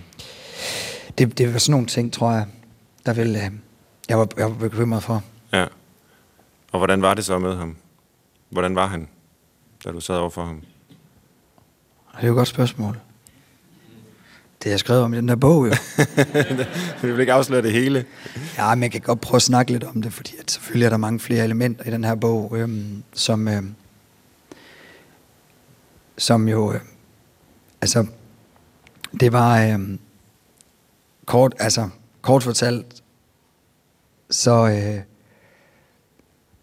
Det, 1.19 1.39
det 1.39 1.53
var 1.53 1.59
sådan 1.59 1.71
nogle 1.71 1.87
ting, 1.87 2.13
tror 2.13 2.33
jeg, 2.33 2.47
der 3.07 3.13
ville, 3.13 3.45
øh, 3.45 3.51
jeg, 4.09 4.19
var, 4.19 4.29
jeg 4.37 4.51
var 4.51 4.57
bekymret 4.57 5.03
for. 5.03 5.25
Ja. 5.53 5.67
Og 6.73 6.79
hvordan 6.79 7.03
var 7.03 7.15
det 7.15 7.25
så 7.25 7.39
med 7.39 7.57
ham? 7.57 7.77
Hvordan 8.51 8.75
var 8.75 8.87
han, 8.87 9.09
da 9.85 9.91
du 9.91 10.01
sad 10.01 10.17
over 10.17 10.31
for 10.31 10.45
ham? 10.45 10.63
Det 12.17 12.23
er 12.23 12.27
jo 12.27 12.33
et 12.33 12.37
godt 12.37 12.49
spørgsmål. 12.49 13.01
Det 14.65 14.71
jeg 14.71 14.79
skrevet 14.79 15.03
om 15.03 15.15
i 15.15 15.17
den 15.17 15.29
der 15.29 15.37
bog, 15.37 15.67
jo. 15.67 15.75
Vi 17.03 17.11
vil 17.11 17.21
ikke 17.21 17.33
afsløre 17.33 17.63
det 17.63 17.73
hele. 17.73 18.05
Ja, 18.57 18.75
men 18.75 18.83
jeg 18.83 18.93
kan 18.93 19.01
godt 19.01 19.21
prøve 19.21 19.37
at 19.37 19.43
snakke 19.43 19.73
lidt 19.73 19.85
om 19.85 20.03
det, 20.03 20.13
fordi 20.13 20.37
at 20.41 20.51
selvfølgelig 20.51 20.87
er 20.87 20.91
der 20.91 20.97
mange 20.97 21.21
flere 21.21 21.45
elementer 21.45 21.85
i 21.85 21.91
den 21.91 22.05
her 22.05 22.15
bog, 22.15 22.53
øhm, 22.57 23.03
som, 23.13 23.49
øhm, 23.49 23.75
som 26.19 26.49
jo, 26.49 26.73
øh, 26.73 26.81
altså, 27.81 28.07
det 29.21 29.33
var 29.33 29.63
øhm, 29.63 29.99
kort, 31.27 31.55
altså, 31.59 31.89
kort 32.23 32.43
fortalt, 32.43 33.03
så, 34.31 34.69
øh, 34.69 35.03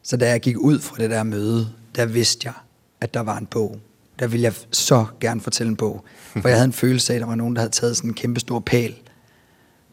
så 0.04 0.18
da 0.18 0.30
jeg 0.30 0.42
gik 0.42 0.58
ud 0.58 0.80
fra 0.80 0.98
det 0.98 1.10
der 1.10 1.24
møde, 1.24 1.70
der 1.96 2.06
vidste 2.06 2.46
jeg, 2.46 2.54
at 3.02 3.14
der 3.14 3.20
var 3.20 3.38
en 3.38 3.46
bog. 3.46 3.80
Der 4.20 4.28
ville 4.28 4.44
jeg 4.44 4.54
så 4.72 5.06
gerne 5.20 5.42
fortælle 5.42 5.70
en 5.70 5.76
bog. 5.76 6.06
For 6.42 6.48
jeg 6.48 6.58
havde 6.58 6.66
en 6.66 6.74
følelse 6.84 7.14
af, 7.14 7.16
at 7.16 7.22
der 7.22 7.28
var 7.28 7.36
nogen, 7.36 7.56
der 7.56 7.62
havde 7.62 7.72
taget 7.72 7.98
sådan 7.98 8.10
en 8.10 8.14
kæmpe 8.14 8.40
stor 8.40 8.60
pæl, 8.60 8.96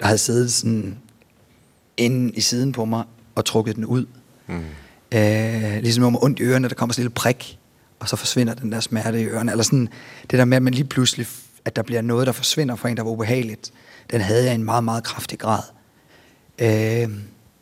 der 0.01 0.07
havde 0.07 0.19
siddet 0.19 0.53
sådan 0.53 0.99
inde 1.97 2.33
i 2.35 2.41
siden 2.41 2.73
på 2.73 2.85
mig 2.85 3.05
og 3.35 3.45
trukket 3.45 3.77
den 3.77 3.85
ud. 3.85 4.07
Mm. 4.47 4.65
Øh, 5.15 5.79
ligesom 5.83 6.05
man 6.05 6.19
ondt 6.23 6.41
i 6.41 6.43
ørerne, 6.43 6.69
der 6.69 6.75
kommer 6.75 6.93
sådan 6.93 7.03
en 7.03 7.05
lille 7.05 7.15
prik, 7.15 7.59
og 8.01 8.09
så 8.09 8.17
forsvinder 8.17 8.55
den 8.55 8.73
der 8.73 8.81
smerte 8.81 9.21
i 9.21 9.25
ørerne. 9.25 9.51
Eller 9.51 9.65
sådan, 9.65 9.89
det 10.31 10.39
der 10.39 10.45
med, 10.45 10.57
at 10.57 10.63
man 10.63 10.75
lige 10.75 10.85
pludselig, 10.85 11.27
at 11.65 11.77
der 11.77 11.83
bliver 11.83 12.03
noget, 12.03 12.27
der 12.27 12.33
forsvinder 12.33 12.77
fra 12.77 12.89
en, 12.89 12.97
der 12.97 13.03
var 13.03 13.11
ubehageligt, 13.11 13.73
den 14.11 14.21
havde 14.21 14.45
jeg 14.45 14.53
i 14.53 14.55
en 14.55 14.65
meget, 14.65 14.85
meget 14.85 15.05
kraftig 15.05 15.39
grad. 15.39 15.63
Øh, 16.59 17.09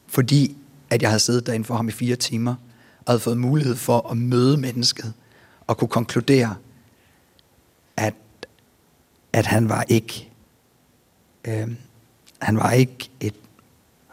fordi 0.08 0.56
at 0.90 1.02
jeg 1.02 1.10
havde 1.10 1.20
siddet 1.20 1.46
derinde 1.46 1.64
for 1.64 1.74
ham 1.74 1.88
i 1.88 1.92
fire 1.92 2.16
timer, 2.16 2.54
og 2.98 3.12
havde 3.12 3.20
fået 3.20 3.36
mulighed 3.38 3.76
for 3.76 4.10
at 4.10 4.16
møde 4.16 4.56
mennesket, 4.56 5.12
og 5.66 5.78
kunne 5.78 5.88
konkludere, 5.88 6.56
at, 7.96 8.14
at 9.32 9.46
han 9.46 9.68
var 9.68 9.84
ikke 9.88 10.32
øh, 11.44 11.68
han 12.42 12.56
var 12.56 12.70
ikke 12.70 13.10
et 13.20 13.34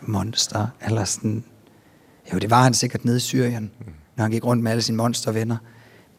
monster, 0.01 0.67
eller 0.85 1.03
sådan, 1.03 1.43
jo 2.33 2.37
det 2.37 2.49
var 2.49 2.63
han 2.63 2.73
sikkert 2.73 3.05
nede 3.05 3.17
i 3.17 3.19
Syrien, 3.19 3.71
mm. 3.79 3.93
når 4.15 4.23
han 4.23 4.31
gik 4.31 4.45
rundt 4.45 4.63
med 4.63 4.71
alle 4.71 4.81
sine 4.81 4.97
monstervenner, 4.97 5.57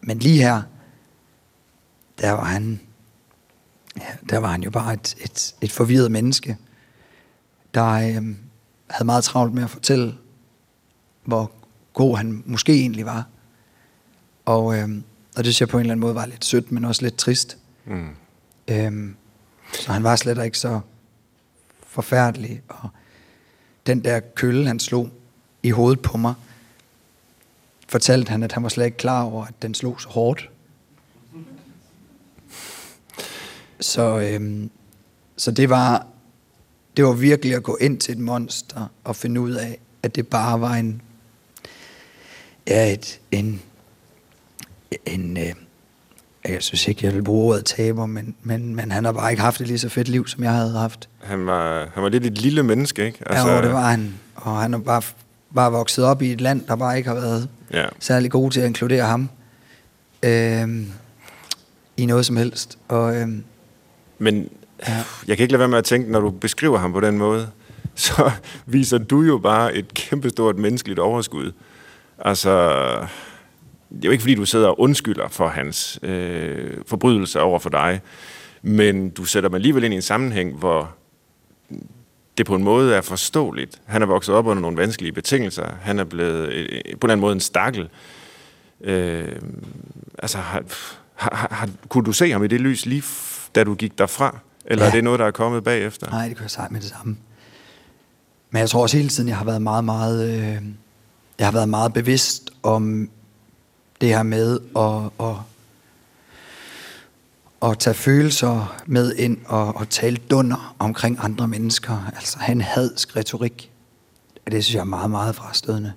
men 0.01 0.19
lige 0.19 0.41
her, 0.43 0.61
der 2.21 2.31
var 2.31 2.43
han, 2.43 2.79
ja, 3.97 4.07
der 4.29 4.37
var 4.37 4.47
han 4.47 4.63
jo 4.63 4.69
bare 4.69 4.93
et, 4.93 5.15
et, 5.19 5.55
et 5.61 5.71
forvirret 5.71 6.11
menneske, 6.11 6.57
der 7.73 7.85
øh, 7.91 8.35
havde 8.89 9.05
meget 9.05 9.23
travlt 9.23 9.53
med 9.53 9.63
at 9.63 9.69
fortælle, 9.69 10.17
hvor 11.23 11.51
god 11.93 12.17
han 12.17 12.43
måske 12.45 12.73
egentlig 12.73 13.05
var. 13.05 13.27
Og, 14.45 14.77
øh, 14.77 14.89
og 15.35 15.43
det 15.43 15.45
synes 15.45 15.61
jeg 15.61 15.69
på 15.69 15.77
en 15.77 15.81
eller 15.81 15.91
anden 15.91 16.01
måde 16.01 16.15
var 16.15 16.25
lidt 16.25 16.45
sødt, 16.45 16.71
men 16.71 16.85
også 16.85 17.01
lidt 17.01 17.17
trist. 17.17 17.57
Mm. 17.85 18.09
Øh, 18.67 19.09
så 19.73 19.91
han 19.91 20.03
var 20.03 20.15
slet 20.15 20.45
ikke 20.45 20.57
så 20.57 20.79
forfærdelig. 21.87 22.61
Og 22.67 22.89
den 23.87 24.03
der 24.03 24.19
kølle, 24.19 24.67
han 24.67 24.79
slog 24.79 25.09
i 25.63 25.69
hovedet 25.69 26.01
på 26.01 26.17
mig, 26.17 26.33
fortalte 27.87 28.29
han, 28.29 28.43
at 28.43 28.51
han 28.51 28.63
var 28.63 28.69
slet 28.69 28.85
ikke 28.85 28.97
klar 28.97 29.23
over, 29.23 29.45
at 29.45 29.61
den 29.61 29.73
slog 29.73 30.01
så 30.01 30.09
hårdt. 30.09 30.49
Så, 33.79 34.19
øhm, 34.19 34.69
så 35.37 35.51
det 35.51 35.69
var 35.69 36.07
det 36.97 37.05
var 37.05 37.13
virkelig 37.13 37.55
at 37.55 37.63
gå 37.63 37.77
ind 37.81 37.97
til 37.99 38.11
et 38.11 38.17
monster 38.17 38.87
og 39.03 39.15
finde 39.15 39.41
ud 39.41 39.51
af, 39.51 39.77
at 40.03 40.15
det 40.15 40.27
bare 40.27 40.61
var 40.61 40.73
en 40.73 41.01
ja, 42.67 42.93
et, 42.93 43.19
en, 43.31 43.61
en 45.05 45.37
øh, 45.37 45.53
jeg 46.49 46.57
synes 46.59 46.87
ikke, 46.87 47.05
jeg 47.05 47.13
vil 47.13 47.23
bruge 47.23 47.53
ordet 47.53 47.65
taber, 47.65 48.05
men, 48.05 48.35
men, 48.43 48.75
men 48.75 48.91
han 48.91 49.05
har 49.05 49.11
bare 49.11 49.31
ikke 49.31 49.43
haft 49.43 49.61
et 49.61 49.67
lige 49.67 49.79
så 49.79 49.89
fedt 49.89 50.07
liv, 50.07 50.27
som 50.27 50.43
jeg 50.43 50.51
havde 50.51 50.71
haft. 50.71 51.09
Han 51.19 51.45
var, 51.45 51.89
han 51.93 52.03
var 52.03 52.09
lidt 52.09 52.25
et 52.25 52.37
lille 52.37 52.63
menneske, 52.63 53.05
ikke? 53.05 53.19
Altså... 53.25 53.49
Ja, 53.49 53.61
det 53.61 53.73
var 53.73 53.89
han. 53.89 54.13
Og 54.35 54.61
han 54.61 54.73
har 54.73 54.79
bare, 54.79 55.01
bare 55.55 55.71
vokset 55.71 56.05
op 56.05 56.21
i 56.21 56.31
et 56.31 56.41
land, 56.41 56.65
der 56.67 56.75
bare 56.75 56.97
ikke 56.97 57.09
har 57.09 57.15
været 57.15 57.49
ja. 57.73 57.85
særlig 57.99 58.31
god 58.31 58.51
til 58.51 58.61
at 58.61 58.67
inkludere 58.67 59.05
ham 59.05 59.29
øh, 60.23 60.67
i 61.97 62.05
noget 62.05 62.25
som 62.25 62.37
helst. 62.37 62.77
Og, 62.87 63.15
øh, 63.15 63.27
men 64.19 64.49
ja. 64.87 65.03
jeg 65.27 65.37
kan 65.37 65.43
ikke 65.43 65.51
lade 65.51 65.59
være 65.59 65.69
med 65.69 65.77
at 65.77 65.83
tænke, 65.83 66.11
når 66.11 66.19
du 66.19 66.29
beskriver 66.29 66.77
ham 66.77 66.93
på 66.93 66.99
den 66.99 67.17
måde, 67.17 67.47
så 67.95 68.31
viser 68.65 68.97
du 68.97 69.21
jo 69.21 69.37
bare 69.37 69.75
et 69.75 69.93
kæmpestort 69.93 70.57
menneskeligt 70.57 70.99
overskud. 70.99 71.51
Altså, 72.19 73.07
det 73.95 74.05
er 74.05 74.07
jo 74.07 74.11
ikke 74.11 74.21
fordi, 74.21 74.35
du 74.35 74.45
sidder 74.45 74.67
og 74.67 74.79
undskylder 74.79 75.27
for 75.27 75.47
hans 75.47 75.99
øh, 76.03 76.77
forbrydelser 76.87 77.39
over 77.39 77.59
for 77.59 77.69
dig, 77.69 78.01
men 78.61 79.09
du 79.09 79.23
sætter 79.23 79.49
mig 79.49 79.57
alligevel 79.57 79.83
ind 79.83 79.93
i 79.93 79.95
en 79.95 80.01
sammenhæng, 80.01 80.57
hvor 80.57 80.95
det 82.37 82.45
på 82.45 82.55
en 82.55 82.63
måde 82.63 82.95
er 82.95 83.01
forståeligt. 83.01 83.81
Han 83.85 84.01
er 84.01 84.05
vokset 84.05 84.35
op 84.35 84.45
under 84.45 84.61
nogle 84.61 84.77
vanskelige 84.77 85.11
betingelser. 85.11 85.65
Han 85.81 85.99
er 85.99 86.03
blevet 86.03 86.49
øh, 86.53 86.67
på 86.67 86.67
en 86.67 86.83
eller 86.85 87.03
anden 87.03 87.19
måde 87.19 87.33
en 87.33 87.39
stakkel. 87.39 87.89
Øh, 88.81 89.35
altså, 90.19 90.37
har, 90.37 90.63
har, 91.15 91.47
har, 91.51 91.69
kunne 91.89 92.03
du 92.03 92.11
se 92.11 92.31
ham 92.31 92.43
i 92.43 92.47
det 92.47 92.61
lys 92.61 92.85
lige 92.85 93.03
da 93.55 93.63
du 93.63 93.75
gik 93.75 93.97
derfra? 93.97 94.39
Eller 94.65 94.83
ja. 94.83 94.89
er 94.89 94.95
det 94.95 95.03
noget, 95.03 95.19
der 95.19 95.25
er 95.25 95.31
kommet 95.31 95.63
bagefter? 95.63 96.09
Nej, 96.09 96.27
det 96.27 96.37
kan 96.37 96.43
jeg 96.43 96.51
sige 96.51 96.67
med 96.71 96.81
det 96.81 96.89
samme. 96.89 97.17
Men 98.51 98.59
jeg 98.59 98.69
tror 98.69 98.81
også 98.81 98.97
hele 98.97 99.09
tiden, 99.09 99.29
jeg 99.29 99.37
har 99.37 99.45
været 99.45 99.61
meget, 99.61 99.83
meget... 99.83 100.29
Øh, 100.29 100.61
jeg 101.39 101.47
har 101.47 101.51
været 101.51 101.69
meget 101.69 101.93
bevidst 101.93 102.49
om 102.63 103.09
det 104.01 104.09
her 104.09 104.23
med 104.23 104.59
at, 104.75 105.27
at, 105.27 105.35
at 107.71 107.79
tage 107.79 107.93
følelser 107.93 108.81
med 108.85 109.15
ind 109.15 109.37
og, 109.45 109.75
og 109.75 109.89
tale 109.89 110.17
dunder 110.17 110.75
omkring 110.79 111.17
andre 111.21 111.47
mennesker. 111.47 112.11
Altså 112.15 112.39
have 112.39 112.51
en 112.51 112.61
hadsk 112.61 113.15
retorik. 113.15 113.71
Det 114.51 114.63
synes 114.63 114.75
jeg 114.75 114.81
er 114.81 114.85
meget, 114.85 115.11
meget 115.11 115.35
frastødende. 115.35 115.93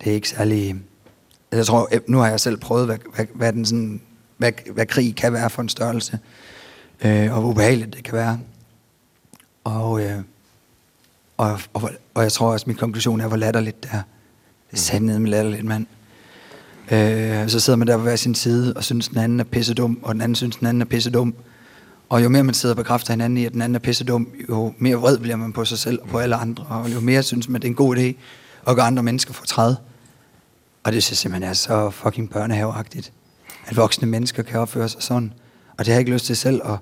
Det 0.00 0.10
er 0.10 0.14
ikke 0.14 0.28
særlig... 0.28 0.76
Jeg 1.52 1.66
tror, 1.66 1.88
øh, 1.92 2.00
nu 2.06 2.18
har 2.18 2.28
jeg 2.28 2.40
selv 2.40 2.56
prøvet, 2.56 2.86
hvad, 2.86 2.98
hvad, 3.14 3.26
hvad, 3.34 3.52
den 3.52 3.64
sådan, 3.64 4.00
hvad, 4.36 4.52
hvad 4.72 4.86
krig 4.86 5.16
kan 5.16 5.32
være 5.32 5.50
for 5.50 5.62
en 5.62 5.68
størrelse, 5.68 6.18
øh, 7.04 7.34
og 7.34 7.40
hvor 7.40 7.50
ubehageligt 7.50 7.96
det 7.96 8.04
kan 8.04 8.14
være. 8.14 8.40
Og, 9.64 10.04
øh, 10.04 10.22
og, 11.36 11.60
og, 11.72 11.90
og 12.14 12.22
jeg 12.22 12.32
tror 12.32 12.52
også, 12.52 12.64
at 12.64 12.66
min 12.66 12.76
konklusion 12.76 13.20
er, 13.20 13.28
hvor 13.28 13.36
latterligt 13.36 13.82
det 13.82 13.90
er. 13.92 14.02
Det 14.70 14.76
er 14.76 14.80
sandet 14.80 15.20
med 15.20 15.30
latterligt, 15.30 15.64
mand. 15.64 15.86
Øh, 16.92 17.48
så 17.48 17.60
sidder 17.60 17.76
man 17.76 17.88
der 17.88 17.96
på 17.96 18.02
hver 18.02 18.16
sin 18.16 18.34
side, 18.34 18.72
og 18.76 18.84
synes, 18.84 19.08
den 19.08 19.18
anden 19.18 19.40
er 19.40 19.44
pisse 19.44 19.74
dum, 19.74 19.98
og 20.02 20.14
den 20.14 20.22
anden 20.22 20.34
synes, 20.34 20.56
den 20.56 20.66
anden 20.66 20.80
er 20.80 20.86
pisse 20.86 21.10
dum. 21.10 21.34
Og 22.08 22.22
jo 22.22 22.28
mere 22.28 22.44
man 22.44 22.54
sidder 22.54 22.72
og 22.72 22.76
bekræfter 22.76 23.12
hinanden 23.12 23.36
i, 23.36 23.44
at 23.44 23.52
den 23.52 23.62
anden 23.62 23.74
er 23.74 23.80
pisse 23.80 24.04
dum, 24.04 24.28
jo 24.48 24.74
mere 24.78 24.96
vred 24.96 25.18
bliver 25.18 25.36
man 25.36 25.52
på 25.52 25.64
sig 25.64 25.78
selv 25.78 25.98
og 26.02 26.08
på 26.08 26.18
alle 26.18 26.36
andre, 26.36 26.64
og 26.68 26.94
jo 26.94 27.00
mere 27.00 27.22
synes 27.22 27.48
man, 27.48 27.60
det 27.60 27.68
er 27.68 27.70
en 27.70 27.76
god 27.76 27.96
idé 27.96 28.12
at 28.66 28.76
gøre 28.76 28.86
andre 28.86 29.02
mennesker 29.02 29.32
for 29.32 29.46
træde. 29.46 29.76
Og 30.84 30.92
det 30.92 31.02
synes 31.02 31.10
jeg 31.10 31.16
simpelthen 31.18 31.50
er 31.50 31.54
så 31.54 31.90
fucking 31.90 32.30
børnehaveagtigt, 32.30 33.12
at 33.66 33.76
voksne 33.76 34.08
mennesker 34.08 34.42
kan 34.42 34.60
opføre 34.60 34.88
sig 34.88 35.02
sådan. 35.02 35.32
Og 35.78 35.78
det 35.78 35.86
har 35.86 35.92
jeg 35.92 36.00
ikke 36.00 36.12
lyst 36.12 36.24
til 36.24 36.36
selv. 36.36 36.60
Og, 36.64 36.78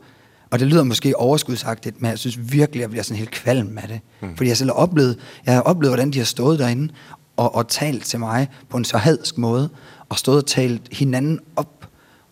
og 0.51 0.59
det 0.59 0.67
lyder 0.67 0.85
måske 0.85 1.17
overskudsagtigt, 1.17 2.03
men 2.03 2.11
jeg 2.11 2.19
synes 2.19 2.39
virkelig, 2.53 2.81
at 2.81 2.83
jeg 2.83 2.91
bliver 2.91 3.03
sådan 3.03 3.17
helt 3.17 3.31
kvalm 3.31 3.79
af 3.79 3.89
det. 3.89 4.01
Mm. 4.21 4.37
Fordi 4.37 4.49
jeg 4.49 4.57
selv 4.57 4.71
har 4.71 4.75
oplevet, 4.75 5.19
jeg 5.47 5.55
har 5.55 5.61
oplevet, 5.61 5.91
hvordan 5.91 6.11
de 6.11 6.19
har 6.19 6.25
stået 6.25 6.59
derinde 6.59 6.93
og, 7.37 7.55
og 7.55 7.69
talt 7.69 8.05
til 8.05 8.21
mig 8.21 8.49
på 8.69 8.77
en 8.77 8.85
så 8.85 8.99
hadsk 8.99 9.39
måde, 9.39 9.69
og 10.09 10.19
stået 10.19 10.39
og 10.39 10.47
talt 10.47 10.89
hinanden 10.93 11.41
op 11.57 11.89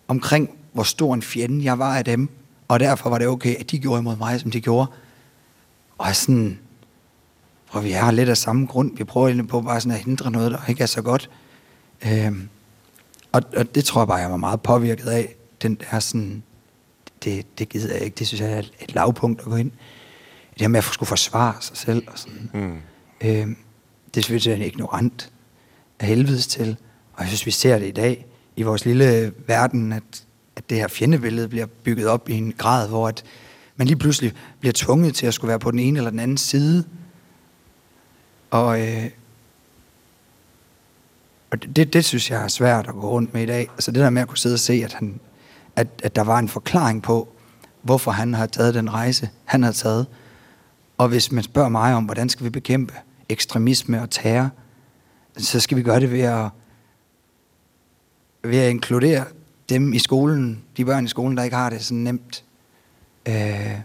omkring, 0.07 0.49
hvor 0.73 0.83
stor 0.83 1.13
en 1.13 1.21
fjende 1.21 1.65
jeg 1.65 1.79
var 1.79 1.97
af 1.97 2.05
dem, 2.05 2.29
og 2.67 2.79
derfor 2.79 3.09
var 3.09 3.17
det 3.17 3.27
okay, 3.27 3.55
at 3.55 3.71
de 3.71 3.79
gjorde 3.79 3.99
imod 3.99 4.15
mig, 4.15 4.39
som 4.39 4.51
de 4.51 4.61
gjorde. 4.61 4.91
Og 5.97 6.15
sådan, 6.15 6.59
hvor 7.71 7.81
vi 7.81 7.91
er 7.91 8.11
lidt 8.11 8.29
af 8.29 8.37
samme 8.37 8.65
grund. 8.65 8.97
Vi 8.97 9.03
prøver 9.03 9.43
på 9.43 9.61
bare 9.61 9.81
sådan 9.81 9.97
at 9.97 10.03
hindre 10.03 10.31
noget, 10.31 10.51
der 10.51 10.69
ikke 10.69 10.83
er 10.83 10.87
så 10.87 11.01
godt. 11.01 11.29
Øhm, 12.05 12.49
og, 13.31 13.41
og 13.57 13.75
det 13.75 13.85
tror 13.85 14.01
jeg 14.01 14.07
bare, 14.07 14.17
jeg 14.17 14.31
var 14.31 14.37
meget 14.37 14.61
påvirket 14.61 15.07
af. 15.07 15.35
Den 15.61 15.75
der 15.75 15.99
sådan, 15.99 16.43
det, 17.23 17.59
det 17.59 17.69
gider 17.69 17.93
jeg 17.93 18.03
ikke. 18.03 18.15
Det 18.15 18.27
synes 18.27 18.41
jeg 18.41 18.51
er 18.51 18.59
et, 18.59 18.73
et 18.81 18.95
lavpunkt 18.95 19.39
at 19.39 19.45
gå 19.45 19.55
ind. 19.55 19.71
Det 20.53 20.61
her 20.61 20.67
med 20.67 20.77
at 20.77 20.83
skulle 20.83 21.07
forsvare 21.07 21.55
sig 21.59 21.77
selv. 21.77 22.07
Og 22.07 22.19
sådan. 22.19 22.49
Mm. 22.53 22.77
Øhm, 23.21 23.57
det 24.15 24.23
synes 24.23 24.47
jeg 24.47 24.51
er 24.51 24.55
en 24.55 24.61
ignorant 24.61 25.31
af 25.99 26.07
helvedes 26.07 26.47
til. 26.47 26.77
Og 27.15 27.21
jeg 27.21 27.27
synes, 27.27 27.45
vi 27.45 27.51
ser 27.51 27.79
det 27.79 27.87
i 27.87 27.91
dag 27.91 28.25
i 28.55 28.63
vores 28.63 28.85
lille 28.85 29.33
verden, 29.47 29.93
at, 29.93 30.25
at 30.55 30.69
det 30.69 30.77
her 30.77 30.87
fjendebillede 30.87 31.47
bliver 31.47 31.65
bygget 31.65 32.07
op 32.07 32.29
i 32.29 32.33
en 32.33 32.53
grad, 32.57 32.87
hvor 32.87 33.07
at 33.07 33.23
man 33.75 33.87
lige 33.87 33.97
pludselig 33.97 34.33
bliver 34.59 34.73
tvunget 34.75 35.15
til 35.15 35.25
at 35.25 35.33
skulle 35.33 35.49
være 35.49 35.59
på 35.59 35.71
den 35.71 35.79
ene 35.79 35.99
eller 35.99 36.09
den 36.09 36.19
anden 36.19 36.37
side. 36.37 36.83
Og, 38.51 38.81
øh, 38.81 39.09
og 41.51 41.75
det, 41.75 41.93
det 41.93 42.05
synes 42.05 42.31
jeg 42.31 42.43
er 42.43 42.47
svært 42.47 42.87
at 42.87 42.93
gå 42.93 43.09
rundt 43.09 43.33
med 43.33 43.43
i 43.43 43.45
dag. 43.45 43.69
Altså 43.69 43.91
det 43.91 44.01
der 44.01 44.09
med 44.09 44.21
at 44.21 44.27
kunne 44.27 44.37
sidde 44.37 44.55
og 44.55 44.59
se, 44.59 44.73
at, 44.73 44.93
han, 44.93 45.19
at, 45.75 45.87
at 46.03 46.15
der 46.15 46.21
var 46.21 46.39
en 46.39 46.49
forklaring 46.49 47.03
på, 47.03 47.27
hvorfor 47.81 48.11
han 48.11 48.33
har 48.33 48.45
taget 48.45 48.73
den 48.73 48.93
rejse, 48.93 49.29
han 49.45 49.63
har 49.63 49.71
taget. 49.71 50.07
Og 50.97 51.07
hvis 51.07 51.31
man 51.31 51.43
spørger 51.43 51.69
mig 51.69 51.93
om, 51.93 52.05
hvordan 52.05 52.29
skal 52.29 52.43
vi 52.43 52.49
bekæmpe 52.49 52.93
ekstremisme 53.29 54.01
og 54.01 54.09
terror, 54.09 54.49
så 55.37 55.59
skal 55.59 55.77
vi 55.77 55.83
gøre 55.83 55.99
det 55.99 56.11
ved 56.11 56.21
at, 56.21 56.49
ved 58.47 58.57
at 58.57 58.69
inkludere 58.69 59.25
dem 59.69 59.93
i 59.93 59.99
skolen, 59.99 60.63
de 60.77 60.85
børn 60.85 61.05
i 61.05 61.07
skolen, 61.07 61.37
der 61.37 61.43
ikke 61.43 61.55
har 61.55 61.69
det 61.69 61.85
så 61.85 61.93
nemt. 61.93 62.43
Øh, 63.25 63.79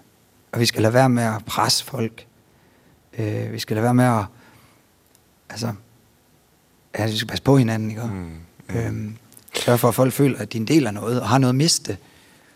og 0.53 0.61
vi 0.61 0.67
skal 0.67 0.83
lade 0.83 0.95
være 0.95 1.09
med 1.09 1.23
at 1.23 1.45
presse 1.47 1.85
folk. 1.85 2.27
Øh, 3.19 3.53
vi 3.53 3.59
skal 3.59 3.75
lade 3.77 3.85
være 3.85 3.95
med 3.95 4.05
at, 4.05 4.25
altså, 5.51 5.73
ja, 6.99 7.07
vi 7.07 7.17
skal 7.17 7.29
passe 7.29 7.43
på 7.43 7.57
hinanden, 7.57 7.91
ikke? 7.91 8.03
Mm. 8.03 8.31
Mm. 8.69 8.77
Øhm, 8.77 9.17
sørge 9.55 9.79
for, 9.79 9.89
at 9.89 9.95
folk 9.95 10.13
føler, 10.13 10.39
at 10.39 10.53
de 10.53 10.59
er 10.59 10.61
en 10.61 10.67
del 10.67 10.87
af 10.87 10.95
noget, 10.95 11.21
og 11.21 11.29
har 11.29 11.39
noget 11.39 11.53
at 11.53 11.57
miste. 11.57 11.97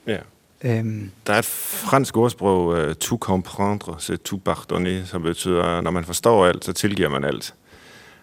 Ja. 0.07 0.19
Øhm. 0.63 1.11
Der 1.27 1.33
er 1.33 1.39
et 1.39 1.45
fransk 1.45 2.17
ordsprog, 2.17 2.67
uh, 2.67 2.95
tout 2.95 3.21
comprendre, 3.21 3.97
c'est 3.99 4.17
tout 4.17 4.45
pardonner, 4.45 5.05
som 5.05 5.23
betyder, 5.23 5.81
når 5.81 5.91
man 5.91 6.05
forstår 6.05 6.47
alt, 6.47 6.65
så 6.65 6.73
tilgiver 6.73 7.09
man 7.09 7.25
alt. 7.25 7.55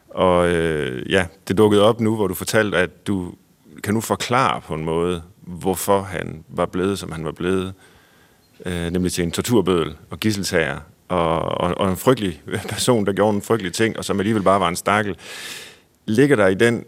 Og 0.10 0.50
øh, 0.50 1.12
ja, 1.12 1.26
det 1.48 1.58
dukkede 1.58 1.84
op 1.84 2.00
nu, 2.00 2.16
hvor 2.16 2.28
du 2.28 2.34
fortalte, 2.34 2.78
at 2.78 3.08
du 3.08 3.34
kan 3.84 3.94
nu 3.94 4.02
forklare 4.02 4.62
på 4.62 4.74
en 4.74 4.86
måde, 4.86 5.24
hvorfor 5.42 6.02
han 6.02 6.44
var 6.48 6.66
blevet, 6.66 7.00
som 7.00 7.12
han 7.12 7.26
var 7.26 7.32
blevet, 7.32 7.74
øh, 8.66 8.90
nemlig 8.90 9.12
til 9.12 9.24
en 9.24 9.32
torturbødel 9.32 9.96
og 10.10 10.20
gisseltager, 10.20 10.80
og, 11.08 11.40
og, 11.42 11.78
og 11.78 11.90
en 11.90 11.98
frygtelig 11.98 12.42
person, 12.70 13.06
der 13.06 13.14
gjorde 13.14 13.36
en 13.36 13.42
frygtelig 13.42 13.74
ting, 13.74 13.98
og 13.98 14.06
som 14.06 14.20
alligevel 14.20 14.44
bare 14.44 14.60
var 14.60 14.68
en 14.68 14.76
stakkel. 14.76 15.18
Ligger 16.06 16.36
der 16.36 16.48
i 16.48 16.56
den 16.56 16.84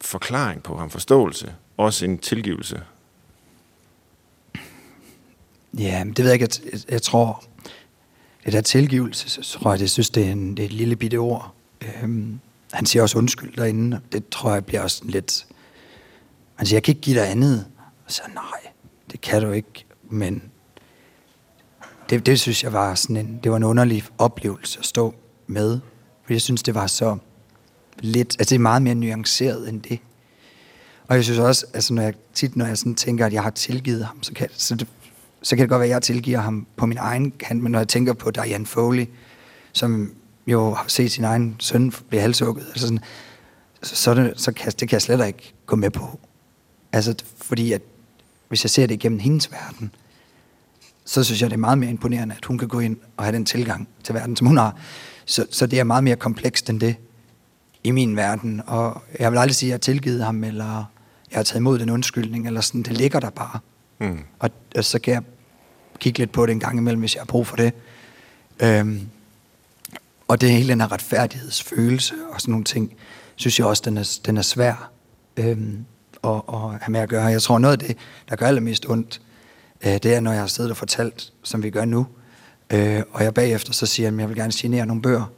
forklaring 0.00 0.62
på 0.62 0.76
ham, 0.76 0.90
forståelse, 0.90 1.54
også 1.76 2.04
en 2.04 2.18
tilgivelse? 2.18 2.80
Ja, 5.78 6.04
det 6.06 6.18
ved 6.18 6.24
jeg 6.24 6.42
ikke. 6.42 6.48
Jeg, 6.72 6.80
jeg 6.88 7.02
tror, 7.02 7.44
det 8.44 8.52
der 8.52 8.60
tilgivelse, 8.60 9.42
så 9.42 9.58
tror 9.58 9.70
jeg, 9.70 9.80
det 9.80 9.90
synes, 9.90 10.10
det 10.10 10.26
er, 10.26 10.32
en, 10.32 10.56
det 10.56 10.62
er 10.62 10.66
et 10.66 10.72
lille 10.72 10.96
bitte 10.96 11.16
ord. 11.16 11.54
Øhm, 11.80 12.40
han 12.72 12.86
siger 12.86 13.02
også 13.02 13.18
undskyld 13.18 13.56
derinde, 13.56 14.00
det 14.12 14.28
tror 14.28 14.52
jeg 14.52 14.64
bliver 14.64 14.82
også 14.82 15.02
lidt... 15.04 15.46
Han 16.58 16.66
siger, 16.66 16.76
jeg 16.76 16.82
kan 16.82 16.92
ikke 16.92 17.00
give 17.00 17.20
dig 17.20 17.30
andet. 17.30 17.66
Og 18.06 18.12
så 18.12 18.22
nej, 18.34 18.72
det 19.12 19.20
kan 19.20 19.42
du 19.42 19.50
ikke, 19.50 19.86
men 20.10 20.42
det, 22.10 22.26
det 22.26 22.40
synes 22.40 22.64
jeg 22.64 22.72
var 22.72 22.94
sådan 22.94 23.16
en, 23.16 23.40
det 23.42 23.50
var 23.50 23.56
en 23.56 23.64
underlig 23.64 24.04
oplevelse 24.18 24.78
at 24.78 24.84
stå 24.84 25.14
med. 25.46 25.80
For 26.24 26.32
jeg 26.32 26.40
synes, 26.40 26.62
det 26.62 26.74
var 26.74 26.86
så 26.86 27.18
lidt, 27.98 28.36
altså 28.38 28.50
det 28.50 28.54
er 28.54 28.62
meget 28.62 28.82
mere 28.82 28.94
nuanceret 28.94 29.68
end 29.68 29.82
det. 29.82 29.98
Og 31.08 31.16
jeg 31.16 31.24
synes 31.24 31.38
også, 31.38 31.66
altså 31.74 31.94
når 31.94 32.02
jeg 32.02 32.14
tit, 32.34 32.56
når 32.56 32.66
jeg 32.66 32.78
sådan 32.78 32.94
tænker, 32.94 33.26
at 33.26 33.32
jeg 33.32 33.42
har 33.42 33.50
tilgivet 33.50 34.04
ham, 34.04 34.22
så 34.22 34.32
kan, 34.32 34.48
så, 34.52 34.74
det, 34.74 34.88
så 35.42 35.56
kan 35.56 35.62
det 35.62 35.70
godt 35.70 35.80
være, 35.80 35.88
at 35.88 35.92
jeg 35.92 36.02
tilgiver 36.02 36.38
ham 36.38 36.66
på 36.76 36.86
min 36.86 36.98
egen 36.98 37.30
kant, 37.30 37.62
men 37.62 37.72
når 37.72 37.78
jeg 37.78 37.88
tænker 37.88 38.12
på 38.12 38.30
Diane 38.30 38.66
Foley, 38.66 39.06
som 39.72 40.14
jo 40.46 40.74
har 40.74 40.84
set 40.88 41.12
sin 41.12 41.24
egen 41.24 41.56
søn 41.58 41.92
blive 42.08 42.20
halshugget, 42.20 42.66
altså 42.66 42.86
sådan, 42.86 43.00
så, 43.82 43.96
så, 43.96 44.14
det, 44.14 44.32
så 44.36 44.52
kan, 44.52 44.72
det 44.72 44.88
kan 44.88 44.92
jeg 44.92 45.02
slet 45.02 45.26
ikke 45.26 45.54
gå 45.66 45.76
med 45.76 45.90
på. 45.90 46.20
Altså, 46.92 47.14
fordi 47.36 47.72
at, 47.72 47.82
hvis 48.48 48.64
jeg 48.64 48.70
ser 48.70 48.86
det 48.86 48.94
igennem 48.94 49.18
hendes 49.18 49.52
verden, 49.52 49.94
så 51.04 51.24
synes 51.24 51.42
jeg, 51.42 51.50
det 51.50 51.56
er 51.56 51.60
meget 51.60 51.78
mere 51.78 51.90
imponerende, 51.90 52.34
at 52.38 52.44
hun 52.44 52.58
kan 52.58 52.68
gå 52.68 52.80
ind 52.80 52.96
og 53.16 53.24
have 53.24 53.36
den 53.36 53.44
tilgang 53.44 53.88
til 54.04 54.14
verden, 54.14 54.36
som 54.36 54.46
hun 54.46 54.56
har. 54.56 54.76
Så, 55.24 55.46
så 55.50 55.66
det 55.66 55.78
er 55.80 55.84
meget 55.84 56.04
mere 56.04 56.16
komplekst 56.16 56.70
end 56.70 56.80
det 56.80 56.96
i 57.84 57.90
min 57.90 58.16
verden. 58.16 58.62
Og 58.66 59.02
jeg 59.18 59.32
vil 59.32 59.38
aldrig 59.38 59.54
sige, 59.54 59.66
at 59.66 59.70
jeg 59.70 59.74
har 59.74 59.78
tilgivet 59.78 60.24
ham, 60.24 60.44
eller 60.44 60.84
jeg 61.30 61.38
har 61.38 61.42
taget 61.42 61.60
imod 61.60 61.78
den 61.78 61.90
undskyldning, 61.90 62.46
eller 62.46 62.60
sådan. 62.60 62.82
Det 62.82 62.92
ligger 62.92 63.20
der 63.20 63.30
bare. 63.30 63.58
Mm. 63.98 64.20
Og, 64.38 64.50
og 64.76 64.84
så 64.84 64.98
kan 64.98 65.14
jeg 65.14 65.22
kigge 65.98 66.18
lidt 66.18 66.32
på 66.32 66.46
det 66.46 66.52
en 66.52 66.60
gang 66.60 66.78
imellem, 66.78 67.00
hvis 67.00 67.14
jeg 67.14 67.20
har 67.20 67.26
brug 67.26 67.46
for 67.46 67.56
det. 67.56 67.72
Øhm, 68.60 69.08
og 70.28 70.40
det 70.40 70.50
hele 70.50 70.68
den 70.68 70.80
her 70.80 70.92
retfærdighedsfølelse 70.92 72.14
og 72.32 72.40
sådan 72.40 72.52
nogle 72.52 72.64
ting, 72.64 72.94
synes 73.36 73.58
jeg 73.58 73.66
også, 73.66 73.82
den 73.86 73.98
er, 73.98 74.18
den 74.26 74.36
er 74.36 74.42
svær 74.42 74.90
øhm, 75.36 75.84
at, 76.28 76.42
at 76.54 76.80
have 76.80 76.92
med 76.92 77.00
at 77.00 77.08
gøre. 77.08 77.24
Jeg 77.24 77.42
tror, 77.42 77.58
noget 77.58 77.82
af 77.82 77.88
det, 77.88 77.96
der 78.28 78.36
gør 78.36 78.46
allermest 78.46 78.86
ondt, 78.88 79.20
øh, 79.84 79.92
det 79.92 80.06
er, 80.06 80.20
når 80.20 80.32
jeg 80.32 80.40
har 80.40 80.46
siddet 80.46 80.70
og 80.70 80.76
fortalt, 80.76 81.32
som 81.42 81.62
vi 81.62 81.70
gør 81.70 81.84
nu, 81.84 82.06
øh, 82.72 83.02
og 83.10 83.24
jeg 83.24 83.34
bagefter 83.34 83.72
så 83.72 83.86
siger, 83.86 84.08
at 84.08 84.18
jeg 84.18 84.28
vil 84.28 84.36
gerne 84.36 84.52
signere 84.52 84.86
nogle 84.86 85.02
bøger, 85.02 85.32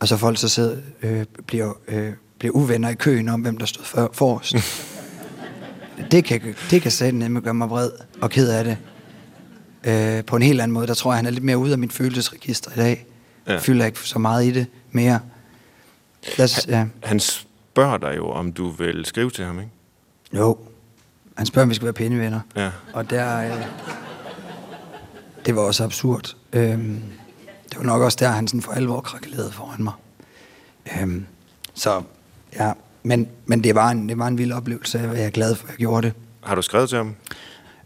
og 0.00 0.08
så 0.08 0.16
folk 0.16 0.38
så 0.38 0.48
sidder, 0.48 0.76
øh, 1.02 1.24
bliver, 1.46 1.72
øh, 1.88 2.12
bliver 2.38 2.54
uvenner 2.54 2.88
i 2.88 2.94
køen 2.94 3.28
om, 3.28 3.40
hvem 3.40 3.56
der 3.56 3.66
stod 3.66 3.84
for, 3.84 4.10
forrest. 4.12 4.56
det 6.12 6.24
kan, 6.24 6.54
det 6.70 6.82
kan 6.82 6.90
sætte 6.90 7.18
nemlig 7.18 7.42
gøre 7.42 7.54
mig 7.54 7.70
vred 7.70 7.90
og 8.20 8.30
ked 8.30 8.48
af 8.48 8.64
det. 8.64 8.78
Øh, 9.84 10.24
på 10.24 10.36
en 10.36 10.42
helt 10.42 10.60
anden 10.60 10.74
måde, 10.74 10.86
der 10.86 10.94
tror 10.94 11.12
jeg, 11.12 11.16
han 11.16 11.26
er 11.26 11.30
lidt 11.30 11.44
mere 11.44 11.58
ude 11.58 11.72
af 11.72 11.78
mit 11.78 11.92
følelsesregister 11.92 12.70
i 12.70 12.76
dag. 12.76 13.06
Ja. 13.46 13.52
Jeg 13.52 13.62
fylder 13.62 13.86
ikke 13.86 13.98
så 13.98 14.18
meget 14.18 14.44
i 14.44 14.50
det 14.50 14.66
mere. 14.90 15.20
Lad 16.38 16.48
ja. 16.68 16.86
Han 17.02 17.20
spørger 17.20 17.98
dig 17.98 18.16
jo, 18.16 18.30
om 18.30 18.52
du 18.52 18.68
vil 18.68 19.04
skrive 19.04 19.30
til 19.30 19.44
ham, 19.44 19.58
ikke? 19.58 19.70
Jo. 20.32 20.58
Han 21.36 21.46
spørger, 21.46 21.64
om 21.64 21.70
vi 21.70 21.74
skal 21.74 21.84
være 21.84 21.92
pæne 21.92 22.18
venner. 22.18 22.40
Ja. 22.56 22.70
Og 22.92 23.10
der... 23.10 23.38
Øh, 23.38 23.66
det 25.46 25.56
var 25.56 25.62
også 25.62 25.84
absurd. 25.84 26.36
Øhm, 26.52 27.02
det 27.70 27.78
var 27.78 27.84
nok 27.84 28.02
også 28.02 28.18
der, 28.20 28.28
han 28.28 28.48
sådan 28.48 28.62
for 28.62 28.72
alvor 28.72 29.00
krakkelerede 29.00 29.52
foran 29.52 29.82
mig. 29.82 29.92
Øhm, 30.96 31.26
så 31.74 32.02
ja, 32.54 32.72
men, 33.02 33.28
men 33.46 33.64
det, 33.64 33.74
var 33.74 33.90
en, 33.90 34.08
det 34.08 34.18
var 34.18 34.26
en 34.26 34.38
vild 34.38 34.52
oplevelse, 34.52 35.08
og 35.10 35.16
jeg 35.16 35.24
er 35.24 35.30
glad 35.30 35.54
for, 35.54 35.66
at 35.66 35.70
jeg 35.70 35.78
gjorde 35.78 36.06
det. 36.06 36.14
Har 36.42 36.54
du 36.54 36.62
skrevet 36.62 36.88
til 36.88 36.98
ham? 36.98 37.14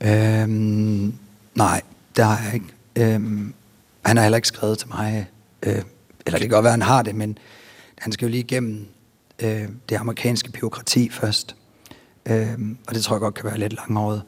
Øhm, 0.01 1.14
nej, 1.55 1.82
det 2.16 2.24
har 2.24 2.40
jeg 2.44 2.55
ikke. 2.55 2.66
Øhm, 2.97 3.55
han 4.05 4.16
har 4.16 4.24
heller 4.24 4.36
ikke 4.36 4.49
skrevet 4.49 4.78
til 4.78 4.88
mig. 4.88 5.26
Øh, 5.62 5.82
eller 6.26 6.38
det 6.38 6.40
kan 6.40 6.51
godt 6.51 6.64
være, 6.64 6.70
han 6.70 6.82
har 6.82 7.03
det, 7.03 7.14
men 7.14 7.38
han 7.99 8.12
skal 8.12 8.26
jo 8.26 8.30
lige 8.30 8.42
igennem 8.42 8.86
øh, 9.42 9.68
det 9.88 9.97
amerikanske 9.97 10.53
byråkrati 10.53 11.11
først. 11.11 11.57
Øh, 12.27 12.59
og 12.87 12.95
det 12.95 13.03
tror 13.03 13.16
jeg 13.16 13.20
godt 13.20 13.35
kan 13.35 13.45
være 13.45 13.59
lidt 13.59 13.72
langhåret. 13.72 14.22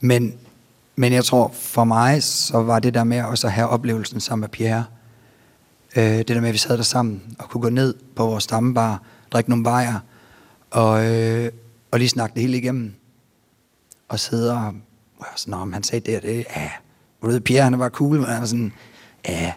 Men, 0.00 0.34
men 0.96 1.12
jeg 1.12 1.24
tror, 1.24 1.50
for 1.54 1.84
mig, 1.84 2.22
så 2.22 2.62
var 2.62 2.78
det 2.78 2.94
der 2.94 3.04
med 3.04 3.22
også 3.22 3.46
at 3.46 3.52
have 3.52 3.68
oplevelsen 3.68 4.20
sammen 4.20 4.40
med 4.40 4.48
Pierre. 4.48 4.84
Øh, 5.96 6.04
det 6.04 6.28
der 6.28 6.40
med, 6.40 6.48
at 6.48 6.52
vi 6.52 6.58
sad 6.58 6.76
der 6.76 6.82
sammen 6.82 7.36
og 7.38 7.48
kunne 7.48 7.60
gå 7.60 7.68
ned 7.68 7.94
på 8.16 8.26
vores 8.26 8.44
stammebar, 8.44 9.02
drikke 9.32 9.50
nogle 9.50 9.64
bajer, 9.64 9.98
og, 10.70 11.12
øh, 11.12 11.52
og 11.90 11.98
lige 11.98 12.08
snakke 12.08 12.34
det 12.34 12.42
hele 12.42 12.58
igennem. 12.58 12.94
Og 14.08 14.20
sidde 14.20 14.52
og, 14.52 14.74
og 15.18 15.26
sådan, 15.36 15.54
om 15.54 15.72
han 15.72 15.82
sagde 15.82 16.10
det 16.10 16.16
og 16.16 16.22
det, 16.22 16.46
ja, 16.56 16.70
du 17.22 17.26
ved, 17.26 17.40
Pierre 17.40 17.64
han 17.64 17.78
var 17.78 17.88
cool, 17.88 18.16
men 18.16 18.26
han 18.26 18.40
var 18.40 18.46
sådan, 18.46 18.72
ja, 19.28 19.52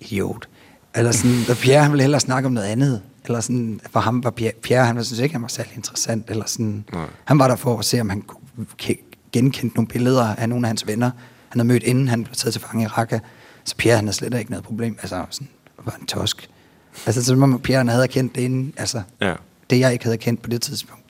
idiot. 0.00 0.48
Eller 0.94 1.12
sådan, 1.12 1.36
og 1.50 1.56
Pierre 1.56 1.82
han 1.82 1.92
ville 1.92 2.02
hellere 2.02 2.20
snakke 2.20 2.46
om 2.46 2.52
noget 2.52 2.66
andet. 2.66 3.02
Eller 3.28 3.40
sådan, 3.40 3.80
for 3.90 4.00
ham 4.00 4.24
var 4.24 4.30
Pierre, 4.62 4.86
han 4.86 5.04
synes 5.04 5.20
ikke, 5.20 5.32
han 5.34 5.42
var 5.42 5.48
særlig 5.48 5.72
interessant. 5.76 6.30
Eller 6.30 6.46
sådan, 6.46 6.84
Nej. 6.92 7.06
han 7.24 7.38
var 7.38 7.48
der 7.48 7.56
for 7.56 7.78
at 7.78 7.84
se, 7.84 8.00
om 8.00 8.08
han 8.10 8.20
kunne 8.22 8.66
ke- 8.82 9.28
genkende 9.32 9.74
nogle 9.74 9.88
billeder 9.88 10.24
af 10.36 10.48
nogle 10.48 10.66
af 10.66 10.68
hans 10.68 10.86
venner. 10.86 11.10
Han 11.48 11.60
havde 11.60 11.68
mødt, 11.68 11.82
inden 11.82 12.08
han 12.08 12.24
blev 12.24 12.34
taget 12.34 12.52
til 12.52 12.62
fange 12.62 12.84
i 12.84 12.86
Raqqa. 12.86 13.18
Så 13.64 13.76
Pierre, 13.76 13.96
han 13.96 14.04
havde 14.04 14.16
slet 14.16 14.34
ikke 14.38 14.50
noget 14.50 14.64
problem. 14.64 14.96
Altså, 15.00 15.24
sådan, 15.30 15.48
var 15.84 15.96
en 16.00 16.06
tosk. 16.06 16.50
Altså, 17.06 17.24
som 17.24 17.42
om 17.42 17.60
Pierre, 17.60 17.78
han 17.80 17.88
havde 17.88 18.08
kendt 18.08 18.34
det 18.34 18.40
inden. 18.40 18.74
Altså, 18.76 19.02
Ja. 19.20 19.34
det 19.70 19.78
jeg 19.80 19.92
ikke 19.92 20.04
havde 20.04 20.18
kendt 20.18 20.42
på 20.42 20.50
det 20.50 20.62
tidspunkt. 20.62 21.04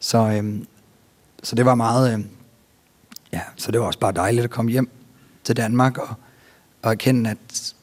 Så, 0.00 0.18
øhm, 0.18 0.66
så 1.42 1.56
det 1.56 1.64
var 1.64 1.74
meget, 1.74 2.12
øhm, 2.12 2.26
ja, 3.32 3.40
så 3.56 3.72
det 3.72 3.80
var 3.80 3.86
også 3.86 3.98
bare 3.98 4.12
dejligt 4.12 4.44
at 4.44 4.50
komme 4.50 4.70
hjem 4.70 4.88
til 5.44 5.56
Danmark 5.56 5.98
og, 5.98 6.08
og 6.82 6.90
erkende, 6.92 7.30
at, 7.30 7.74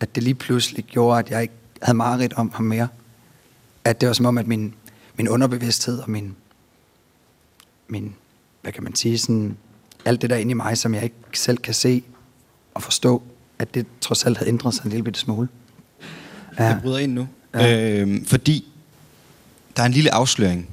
at 0.00 0.14
det 0.14 0.22
lige 0.22 0.34
pludselig 0.34 0.84
gjorde, 0.84 1.18
at 1.18 1.30
jeg 1.30 1.42
ikke 1.42 1.54
havde 1.82 1.96
mareridt 1.96 2.32
om 2.32 2.50
ham 2.54 2.64
mere. 2.64 2.88
At 3.84 4.00
det 4.00 4.06
var 4.06 4.12
som 4.12 4.26
om, 4.26 4.38
at 4.38 4.46
min, 4.46 4.74
min 5.16 5.28
underbevidsthed 5.28 5.98
og 5.98 6.10
min, 6.10 6.36
min, 7.88 8.14
hvad 8.62 8.72
kan 8.72 8.82
man 8.82 8.94
sige, 8.94 9.18
sådan, 9.18 9.56
alt 10.04 10.22
det 10.22 10.30
der 10.30 10.36
inde 10.36 10.50
i 10.50 10.54
mig, 10.54 10.78
som 10.78 10.94
jeg 10.94 11.02
ikke 11.02 11.16
selv 11.34 11.58
kan 11.58 11.74
se 11.74 12.02
og 12.74 12.82
forstå, 12.82 13.22
at 13.58 13.74
det 13.74 13.86
trods 14.00 14.24
alt 14.24 14.38
havde 14.38 14.48
ændret 14.48 14.74
sig 14.74 14.84
en 14.84 14.90
lille 14.90 15.04
bitte 15.04 15.20
smule. 15.20 15.48
Jeg 16.58 16.78
bryder 16.82 16.98
ind 16.98 17.12
nu. 17.12 17.28
Ja. 17.54 18.00
Øhm, 18.00 18.24
fordi 18.24 18.64
der 19.76 19.82
er 19.82 19.86
en 19.86 19.92
lille 19.92 20.14
afsløring 20.14 20.68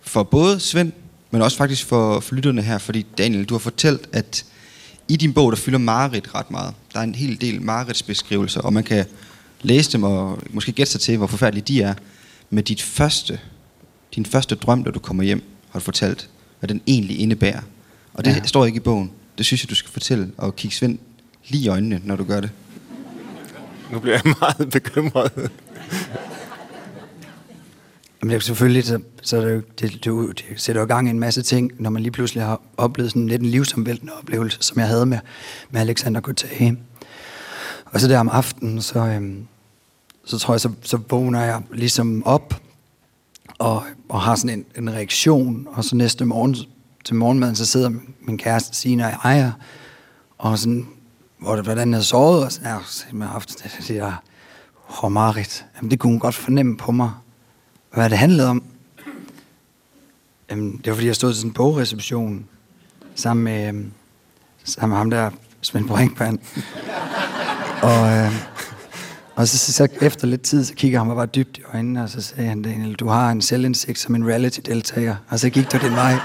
for 0.00 0.22
både 0.22 0.60
Svend, 0.60 0.92
men 1.30 1.42
også 1.42 1.56
faktisk 1.56 1.86
for, 1.86 2.20
for 2.20 2.34
lytterne 2.34 2.62
her. 2.62 2.78
Fordi 2.78 3.06
Daniel, 3.18 3.44
du 3.44 3.54
har 3.54 3.58
fortalt, 3.58 4.08
at 4.12 4.44
i 5.08 5.16
din 5.16 5.34
bog, 5.34 5.52
der 5.52 5.56
fylder 5.56 5.78
Marit 5.78 6.34
ret 6.34 6.50
meget. 6.50 6.74
Der 6.92 6.98
er 6.98 7.04
en 7.04 7.14
hel 7.14 7.40
del 7.40 7.62
Marits 7.62 8.02
beskrivelser, 8.02 8.60
og 8.60 8.72
man 8.72 8.84
kan 8.84 9.04
læse 9.62 9.92
dem 9.92 10.02
og 10.02 10.38
måske 10.50 10.72
gætte 10.72 10.92
sig 10.92 11.00
til, 11.00 11.16
hvor 11.16 11.26
forfærdelige 11.26 11.64
de 11.68 11.82
er. 11.82 11.94
Men 12.50 12.64
dit 12.64 12.82
første, 12.82 13.40
din 14.14 14.26
første 14.26 14.54
drøm, 14.54 14.84
da 14.84 14.90
du 14.90 14.98
kommer 14.98 15.22
hjem, 15.24 15.42
har 15.70 15.78
du 15.80 15.84
fortalt, 15.84 16.30
hvad 16.58 16.68
den 16.68 16.80
egentlig 16.86 17.20
indebærer. 17.20 17.60
Og 18.14 18.24
det 18.24 18.36
Ja. 18.36 18.42
står 18.44 18.64
ikke 18.66 18.76
i 18.76 18.80
bogen. 18.80 19.10
Det 19.38 19.46
synes 19.46 19.62
jeg, 19.64 19.70
du 19.70 19.74
skal 19.74 19.90
fortælle 19.92 20.30
og 20.36 20.56
kigge 20.56 20.76
Svend 20.76 20.98
lige 21.48 21.64
i 21.64 21.68
øjnene, 21.68 22.00
når 22.04 22.16
du 22.16 22.24
gør 22.24 22.40
det. 22.40 22.50
Nu 23.92 23.98
bliver 23.98 24.20
jeg 24.24 24.34
meget 24.40 24.70
bekymret. 24.70 25.50
Men 28.20 28.30
det 28.30 28.36
er 28.36 28.40
selvfølgelig, 28.40 28.84
så, 28.84 29.00
så 29.22 29.36
er 29.36 29.40
det, 29.44 29.50
jo, 29.54 29.62
det, 29.80 30.04
det, 30.04 30.38
det 30.48 30.60
sætter 30.60 30.82
jo 30.82 30.86
gang 30.86 31.06
i 31.06 31.10
en 31.10 31.18
masse 31.20 31.42
ting, 31.42 31.72
når 31.78 31.90
man 31.90 32.02
lige 32.02 32.12
pludselig 32.12 32.44
har 32.44 32.60
oplevet 32.76 33.10
sådan 33.10 33.28
lidt 33.28 33.42
en 33.42 33.48
livsomvæltende 33.48 34.12
oplevelse, 34.22 34.58
som 34.60 34.78
jeg 34.78 34.88
havde 34.88 35.06
med, 35.06 35.18
med 35.70 35.80
Alexander 35.80 36.20
Gotay. 36.20 36.72
Og 37.84 38.00
så 38.00 38.08
der 38.08 38.18
om 38.18 38.28
aftenen, 38.28 38.82
så, 38.82 38.98
øhm, 38.98 39.46
så 40.28 40.38
tror 40.38 40.54
jeg, 40.54 40.60
så, 40.60 40.70
så 40.82 40.98
vågner 41.10 41.44
jeg 41.44 41.62
ligesom 41.72 42.22
op, 42.26 42.62
og, 43.58 43.82
og 44.08 44.20
har 44.20 44.34
sådan 44.34 44.58
en, 44.58 44.64
en 44.82 44.94
reaktion, 44.94 45.66
og 45.70 45.84
så 45.84 45.96
næste 45.96 46.24
morgen 46.24 46.56
til 47.04 47.14
morgenmaden, 47.14 47.56
så 47.56 47.66
sidder 47.66 47.90
min 48.20 48.38
kæreste 48.38 48.76
Sina 48.76 49.18
og 49.22 49.36
jeg, 49.36 49.52
og 50.38 50.58
sådan, 50.58 50.88
hvor 51.38 51.56
det, 51.56 51.64
hvordan 51.64 51.92
jeg 51.92 52.02
sovet, 52.02 52.44
og 52.44 52.52
sådan, 52.52 52.78
så 52.84 53.04
har 53.10 53.18
jeg 53.18 53.28
haft 53.28 53.48
det, 53.48 53.88
der, 53.88 55.08
Marit, 55.08 55.66
jamen 55.76 55.90
det 55.90 55.98
kunne 55.98 56.12
hun 56.12 56.20
godt 56.20 56.34
fornemme 56.34 56.76
på 56.76 56.92
mig, 56.92 57.10
hvad 57.92 58.10
det 58.10 58.18
handlede 58.18 58.48
om. 58.48 58.62
Jamen, 60.50 60.76
det 60.76 60.86
var 60.86 60.94
fordi, 60.94 61.06
jeg 61.06 61.16
stod 61.16 61.30
til 61.30 61.36
sådan 61.36 61.50
en 61.50 61.54
bogreception 61.54 62.46
sammen 63.14 63.44
med, 63.44 63.68
øhm, 63.68 63.92
sammen 64.64 64.90
med 64.90 64.98
ham 64.98 65.10
der, 65.10 65.30
Svend 65.60 65.88
Brinkmann. 65.88 66.40
og, 67.82 68.16
øh, 68.16 68.57
og 69.38 69.48
så, 69.48 69.58
så, 69.58 69.72
så, 69.72 69.88
efter 70.00 70.26
lidt 70.26 70.42
tid, 70.42 70.64
så 70.64 70.74
kigger 70.74 70.98
han 70.98 71.06
mig 71.06 71.16
bare 71.16 71.26
dybt 71.26 71.58
i 71.58 71.62
øjnene, 71.74 72.02
og 72.02 72.08
så 72.08 72.20
sagde 72.20 72.48
han, 72.48 72.62
Daniel, 72.62 72.94
du 72.94 73.08
har 73.08 73.30
en 73.30 73.42
selvindsigt 73.42 73.98
som 73.98 74.14
en 74.14 74.28
reality-deltager. 74.28 75.16
Og 75.28 75.38
så 75.38 75.50
gik 75.50 75.72
du 75.72 75.78
den 75.78 75.92
vej. 75.92 76.14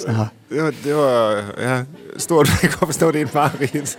så, 0.00 0.26
Det 0.50 0.62
var, 0.62 0.74
det 0.84 0.94
var 0.94 1.30
ja, 1.58 1.84
stort, 2.16 2.48
jeg 2.62 2.70
kan 2.70 2.86
forstå, 2.86 3.10
det 3.10 3.20
er 3.20 3.26
et 3.26 3.34
mareridt. 3.34 3.98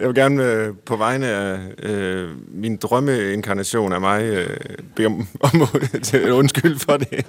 Jeg 0.00 0.08
vil 0.08 0.14
gerne 0.14 0.44
øh, 0.44 0.74
på 0.86 0.96
vegne 0.96 1.26
af 1.26 1.58
øh, 1.82 2.28
min 2.54 2.76
drømmeinkarnation 2.76 3.92
af 3.92 4.00
mig 4.00 4.22
øh, 4.22 4.56
bede 4.96 5.06
om, 5.06 5.26
om 5.54 5.68
undskyld 6.32 6.78
for 6.78 6.96
det. 6.96 7.26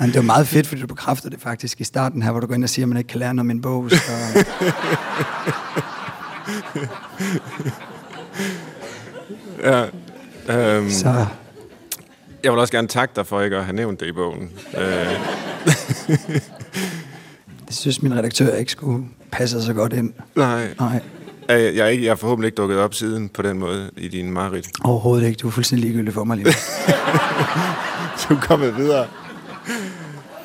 Men 0.00 0.08
det 0.08 0.16
var 0.16 0.22
meget 0.22 0.48
fedt, 0.48 0.66
fordi 0.66 0.80
du 0.80 0.86
bekræfter 0.86 1.30
det 1.30 1.40
faktisk 1.40 1.80
i 1.80 1.84
starten 1.84 2.22
her, 2.22 2.30
hvor 2.30 2.40
du 2.40 2.46
går 2.46 2.54
ind 2.54 2.64
og 2.64 2.70
siger, 2.70 2.84
at 2.84 2.88
man 2.88 2.98
ikke 2.98 3.08
kan 3.08 3.20
lære 3.20 3.34
noget 3.34 3.46
om 3.46 3.50
en 3.50 3.62
bog. 3.62 3.90
Så... 3.90 3.96
Ja, 9.62 9.84
øhm, 10.48 10.90
så 10.90 11.26
jeg 12.44 12.52
vil 12.52 12.60
også 12.60 12.72
gerne 12.72 12.88
takke 12.88 13.12
dig 13.16 13.26
for 13.26 13.40
ikke 13.40 13.56
at 13.56 13.64
have 13.64 13.76
nævnt 13.76 14.00
det 14.00 14.06
i 14.06 14.12
bogen. 14.12 14.50
Øh, 14.78 14.86
det 17.66 17.76
synes 17.76 18.02
min 18.02 18.16
redaktør 18.16 18.54
ikke 18.54 18.72
skulle 18.72 19.04
passe 19.32 19.62
så 19.62 19.72
godt 19.72 19.92
ind. 19.92 20.12
nej, 20.36 20.74
Nej, 20.80 21.00
jeg, 21.48 21.74
jeg, 21.74 21.84
er 21.84 21.88
ikke, 21.88 22.04
jeg 22.04 22.10
er 22.10 22.14
forhåbentlig 22.16 22.46
ikke 22.46 22.56
dukket 22.56 22.78
op 22.78 22.94
siden 22.94 23.28
på 23.28 23.42
den 23.42 23.58
måde 23.58 23.90
i 23.96 24.08
din 24.08 24.30
marit. 24.32 24.68
overhovedet 24.84 25.26
ikke. 25.26 25.38
Du 25.38 25.46
er 25.46 25.52
fuldstændig 25.52 25.86
ligegyldig 25.86 26.14
for 26.14 26.24
mig 26.24 26.36
lige. 26.36 26.46
Du 28.28 28.34
er 28.34 28.40
kommet 28.40 28.76
videre. 28.76 29.06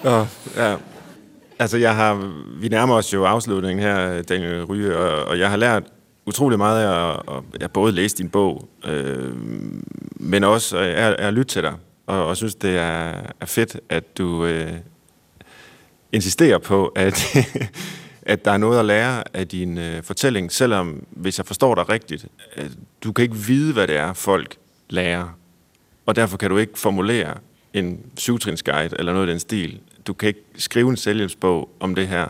Nå, 0.03 0.25
ja. 0.57 0.75
Altså, 1.59 1.77
jeg 1.77 1.95
har, 1.95 2.31
vi 2.61 2.67
nærmer 2.67 2.95
os 2.95 3.13
jo 3.13 3.23
afslutningen 3.25 3.83
her, 3.83 4.21
Daniel 4.21 4.63
Ryge, 4.63 4.97
og, 4.97 5.25
og 5.25 5.39
jeg 5.39 5.49
har 5.49 5.57
lært 5.57 5.83
utrolig 6.25 6.57
meget 6.57 6.83
af 6.85 7.09
at, 7.09 7.19
at 7.53 7.61
jeg 7.61 7.71
både 7.71 7.91
læse 7.91 8.17
din 8.17 8.29
bog, 8.29 8.69
øh, 8.85 9.31
men 10.15 10.43
også 10.43 10.77
at, 10.77 11.13
at 11.13 11.33
lytte 11.33 11.53
til 11.53 11.63
dig, 11.63 11.73
og, 12.07 12.25
og 12.25 12.37
synes, 12.37 12.55
det 12.55 12.77
er, 12.77 13.13
er 13.41 13.45
fedt, 13.45 13.79
at 13.89 14.17
du 14.17 14.45
øh, 14.45 14.71
insisterer 16.11 16.57
på, 16.57 16.87
at, 16.87 17.37
at 18.29 18.45
der 18.45 18.51
er 18.51 18.57
noget 18.57 18.79
at 18.79 18.85
lære 18.85 19.23
af 19.33 19.47
din 19.47 19.77
øh, 19.77 20.03
fortælling, 20.03 20.51
selvom, 20.51 21.03
hvis 21.09 21.37
jeg 21.37 21.45
forstår 21.45 21.75
dig 21.75 21.89
rigtigt, 21.89 22.25
øh, 22.57 22.69
du 23.03 23.11
kan 23.11 23.23
ikke 23.23 23.35
vide, 23.35 23.73
hvad 23.73 23.87
det 23.87 23.95
er, 23.95 24.13
folk 24.13 24.55
lærer, 24.89 25.37
og 26.05 26.15
derfor 26.15 26.37
kan 26.37 26.49
du 26.49 26.57
ikke 26.57 26.79
formulere 26.79 27.37
en 27.73 27.99
syvtrinsguide 28.17 28.95
eller 28.99 29.13
noget 29.13 29.27
i 29.27 29.31
den 29.31 29.39
stil. 29.39 29.79
Du 30.07 30.13
kan 30.13 30.27
ikke 30.27 30.43
skrive 30.57 30.89
en 30.89 30.97
selvhjælpsbog 30.97 31.69
om 31.79 31.95
det 31.95 32.07
her, 32.07 32.27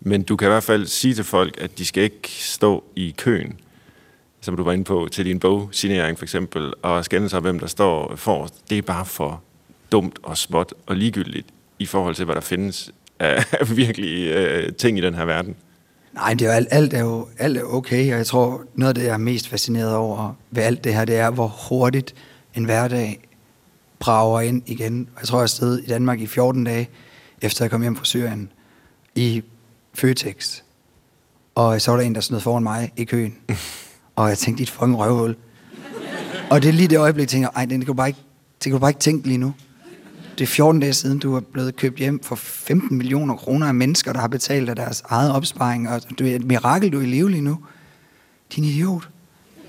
men 0.00 0.22
du 0.22 0.36
kan 0.36 0.48
i 0.48 0.50
hvert 0.50 0.62
fald 0.62 0.86
sige 0.86 1.14
til 1.14 1.24
folk, 1.24 1.60
at 1.60 1.78
de 1.78 1.86
skal 1.86 2.02
ikke 2.02 2.28
stå 2.28 2.84
i 2.96 3.14
køen, 3.18 3.60
som 4.40 4.56
du 4.56 4.62
var 4.62 4.72
inde 4.72 4.84
på, 4.84 5.08
til 5.12 5.24
din 5.24 5.40
bogsignering 5.40 6.18
for 6.18 6.24
eksempel, 6.24 6.72
og 6.82 7.04
skænde 7.04 7.28
sig, 7.28 7.40
hvem 7.40 7.58
der 7.58 7.66
står 7.66 8.16
forrest. 8.16 8.70
Det 8.70 8.78
er 8.78 8.82
bare 8.82 9.06
for 9.06 9.42
dumt 9.92 10.18
og 10.22 10.38
småt 10.38 10.74
og 10.86 10.96
ligegyldigt 10.96 11.46
i 11.78 11.86
forhold 11.86 12.14
til, 12.14 12.24
hvad 12.24 12.34
der 12.34 12.40
findes 12.40 12.90
af 13.60 13.76
virkelige 13.76 14.34
øh, 14.34 14.72
ting 14.72 14.98
i 14.98 15.00
den 15.00 15.14
her 15.14 15.24
verden. 15.24 15.56
Nej, 16.12 16.34
det 16.34 16.42
er 16.42 16.46
jo 16.46 16.52
alt, 16.52 16.68
alt, 16.70 16.94
er 16.94 17.00
jo, 17.00 17.28
alt 17.38 17.56
er 17.56 17.62
okay, 17.62 18.12
og 18.12 18.18
jeg 18.18 18.26
tror, 18.26 18.62
noget 18.74 18.88
af 18.88 18.94
det, 18.94 19.04
jeg 19.04 19.12
er 19.12 19.18
mest 19.18 19.48
fascineret 19.48 19.94
over 19.94 20.34
ved 20.50 20.62
alt 20.62 20.84
det 20.84 20.94
her, 20.94 21.04
det 21.04 21.16
er, 21.16 21.30
hvor 21.30 21.46
hurtigt 21.68 22.14
en 22.54 22.64
hverdag 22.64 23.28
brager 23.98 24.40
ind 24.40 24.62
igen. 24.66 25.08
Jeg 25.20 25.28
tror, 25.28 25.40
jeg 25.40 25.50
stedet 25.50 25.82
i 25.84 25.86
Danmark 25.86 26.20
i 26.20 26.26
14 26.26 26.64
dage, 26.64 26.88
efter 27.42 27.64
jeg 27.64 27.70
kom 27.70 27.82
hjem 27.82 27.96
fra 27.96 28.04
Syrien, 28.04 28.52
i 29.14 29.42
Føtex. 29.94 30.60
Og 31.54 31.80
så 31.80 31.90
var 31.90 31.98
der 31.98 32.06
en, 32.06 32.14
der 32.14 32.20
snød 32.20 32.40
foran 32.40 32.62
mig 32.62 32.92
i 32.96 33.04
køen. 33.04 33.34
Og 34.16 34.28
jeg 34.28 34.38
tænkte, 34.38 34.60
dit 34.60 34.70
fucking 34.70 34.98
røvhul. 34.98 35.36
Og 36.50 36.62
det 36.62 36.68
er 36.68 36.72
lige 36.72 36.88
det 36.88 36.98
øjeblik, 36.98 37.22
jeg 37.22 37.28
tænker, 37.28 37.48
ej, 37.48 37.64
det 37.64 37.78
kan 37.78 37.86
du 37.86 37.92
bare 37.92 38.08
ikke, 38.08 38.20
det 38.54 38.64
kan 38.64 38.72
du 38.72 38.78
bare 38.78 38.90
ikke 38.90 39.00
tænke 39.00 39.26
lige 39.26 39.38
nu. 39.38 39.54
Det 40.38 40.40
er 40.40 40.46
14 40.46 40.80
dage 40.80 40.92
siden, 40.92 41.18
du 41.18 41.34
er 41.34 41.40
blevet 41.40 41.76
købt 41.76 41.98
hjem 41.98 42.22
for 42.22 42.34
15 42.34 42.96
millioner 42.96 43.36
kroner 43.36 43.66
af 43.66 43.74
mennesker, 43.74 44.12
der 44.12 44.20
har 44.20 44.28
betalt 44.28 44.68
af 44.68 44.76
deres 44.76 45.02
eget 45.06 45.32
opsparing, 45.32 45.88
og 45.88 46.18
du 46.18 46.24
er 46.24 46.36
et 46.36 46.44
mirakel, 46.44 46.92
du 46.92 46.98
er 46.98 47.02
i 47.02 47.06
live 47.06 47.30
lige 47.30 47.40
nu. 47.40 47.58
Din 48.56 48.64
idiot. 48.64 49.08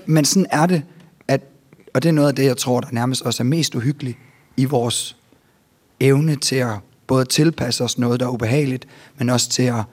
Men 0.06 0.24
sådan 0.24 0.46
er 0.50 0.66
det, 0.66 0.82
at, 1.28 1.40
og 1.94 2.02
det 2.02 2.08
er 2.08 2.12
noget 2.12 2.28
af 2.28 2.34
det, 2.34 2.44
jeg 2.44 2.56
tror, 2.56 2.80
der 2.80 2.88
nærmest 2.92 3.22
også 3.22 3.42
er 3.42 3.44
mest 3.44 3.74
uhyggeligt 3.74 4.18
i 4.56 4.64
vores 4.64 5.16
evne 6.00 6.36
til 6.36 6.56
at 6.56 6.78
både 7.06 7.24
tilpasse 7.24 7.84
os 7.84 7.98
noget, 7.98 8.20
der 8.20 8.26
er 8.26 8.30
ubehageligt, 8.30 8.86
men 9.18 9.30
også 9.30 9.50
til 9.50 9.62
at, 9.62 9.84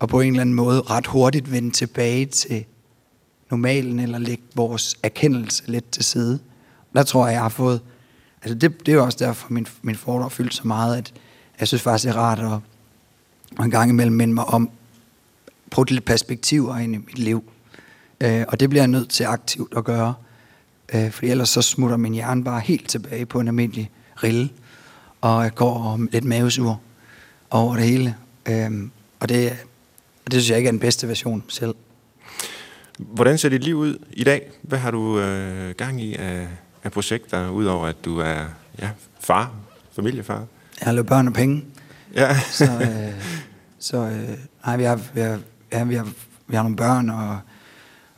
at 0.00 0.08
på 0.08 0.20
en 0.20 0.28
eller 0.28 0.40
anden 0.40 0.54
måde 0.54 0.80
ret 0.80 1.06
hurtigt 1.06 1.52
vende 1.52 1.70
tilbage 1.70 2.26
til 2.26 2.64
normalen, 3.50 3.98
eller 3.98 4.18
lægge 4.18 4.42
vores 4.54 4.96
erkendelse 5.02 5.62
lidt 5.66 5.90
til 5.90 6.04
side. 6.04 6.38
Der 6.94 7.02
tror 7.02 7.26
jeg, 7.26 7.32
jeg 7.32 7.42
har 7.42 7.48
fået... 7.48 7.80
Altså 8.42 8.54
det, 8.54 8.86
det 8.86 8.92
er 8.92 8.96
jo 8.96 9.04
også 9.04 9.18
derfor, 9.20 9.52
min, 9.52 9.66
min 9.82 9.96
foredrag 9.96 10.32
fyldte 10.32 10.56
så 10.56 10.66
meget, 10.66 10.96
at 10.96 11.12
jeg 11.60 11.68
synes 11.68 11.82
faktisk, 11.82 12.04
det 12.04 12.16
er 12.16 12.20
rart 12.20 12.38
at, 12.38 12.60
at 13.58 13.64
en 13.64 13.70
gang 13.70 13.90
imellem 13.90 14.16
minde 14.16 14.34
mig 14.34 14.44
om, 14.44 14.70
prøve 15.70 15.86
lidt 15.86 16.04
perspektiver 16.04 16.78
ind 16.78 16.94
i 16.94 16.98
mit 16.98 17.18
liv. 17.18 17.44
Øh, 18.20 18.44
og 18.48 18.60
det 18.60 18.70
bliver 18.70 18.82
jeg 18.82 18.88
nødt 18.88 19.08
til 19.10 19.24
aktivt 19.24 19.74
at 19.76 19.84
gøre. 19.84 20.14
Øh, 20.94 21.10
for 21.10 21.26
ellers 21.26 21.48
så 21.48 21.62
smutter 21.62 21.96
min 21.96 22.14
hjerne 22.14 22.44
bare 22.44 22.60
helt 22.60 22.88
tilbage 22.88 23.26
på 23.26 23.40
en 23.40 23.48
almindelig 23.48 23.90
rille. 24.22 24.50
Og 25.20 25.42
jeg 25.42 25.54
går 25.54 25.74
om 25.74 26.08
lidt 26.12 26.24
mavesur 26.24 26.80
over 27.50 27.76
det 27.76 27.84
hele. 27.84 28.16
Øh, 28.48 28.70
og 29.20 29.28
det, 29.28 29.52
det 30.24 30.32
synes 30.32 30.50
jeg 30.50 30.58
ikke 30.58 30.68
er 30.68 30.72
den 30.72 30.80
bedste 30.80 31.08
version 31.08 31.44
selv. 31.48 31.74
Hvordan 32.98 33.38
ser 33.38 33.48
dit 33.48 33.64
liv 33.64 33.76
ud 33.76 33.98
i 34.12 34.24
dag? 34.24 34.50
Hvad 34.62 34.78
har 34.78 34.90
du 34.90 35.18
øh, 35.18 35.74
gang 35.74 36.00
i 36.02 36.14
af, 36.16 36.48
af 36.84 36.92
projekter, 36.92 37.50
udover 37.50 37.86
at 37.86 38.04
du 38.04 38.18
er 38.18 38.44
ja, 38.78 38.90
far, 39.20 39.50
familiefar? 39.96 40.44
Jeg 40.80 40.86
har 40.86 40.92
lavet 40.92 41.06
børn 41.06 41.28
og 41.28 41.34
penge. 41.34 41.64
Ja. 42.14 42.40
så 42.40 42.64
øh, 42.64 43.22
så 43.78 43.96
øh, 43.96 44.38
nej, 44.66 44.76
vi 44.76 44.84
har, 44.84 45.00
vi, 45.14 45.20
har, 45.20 45.38
ja, 45.72 45.84
vi, 45.84 45.94
har, 45.94 46.08
vi 46.46 46.56
har 46.56 46.62
nogle 46.62 46.76
børn, 46.76 47.10
og, 47.10 47.38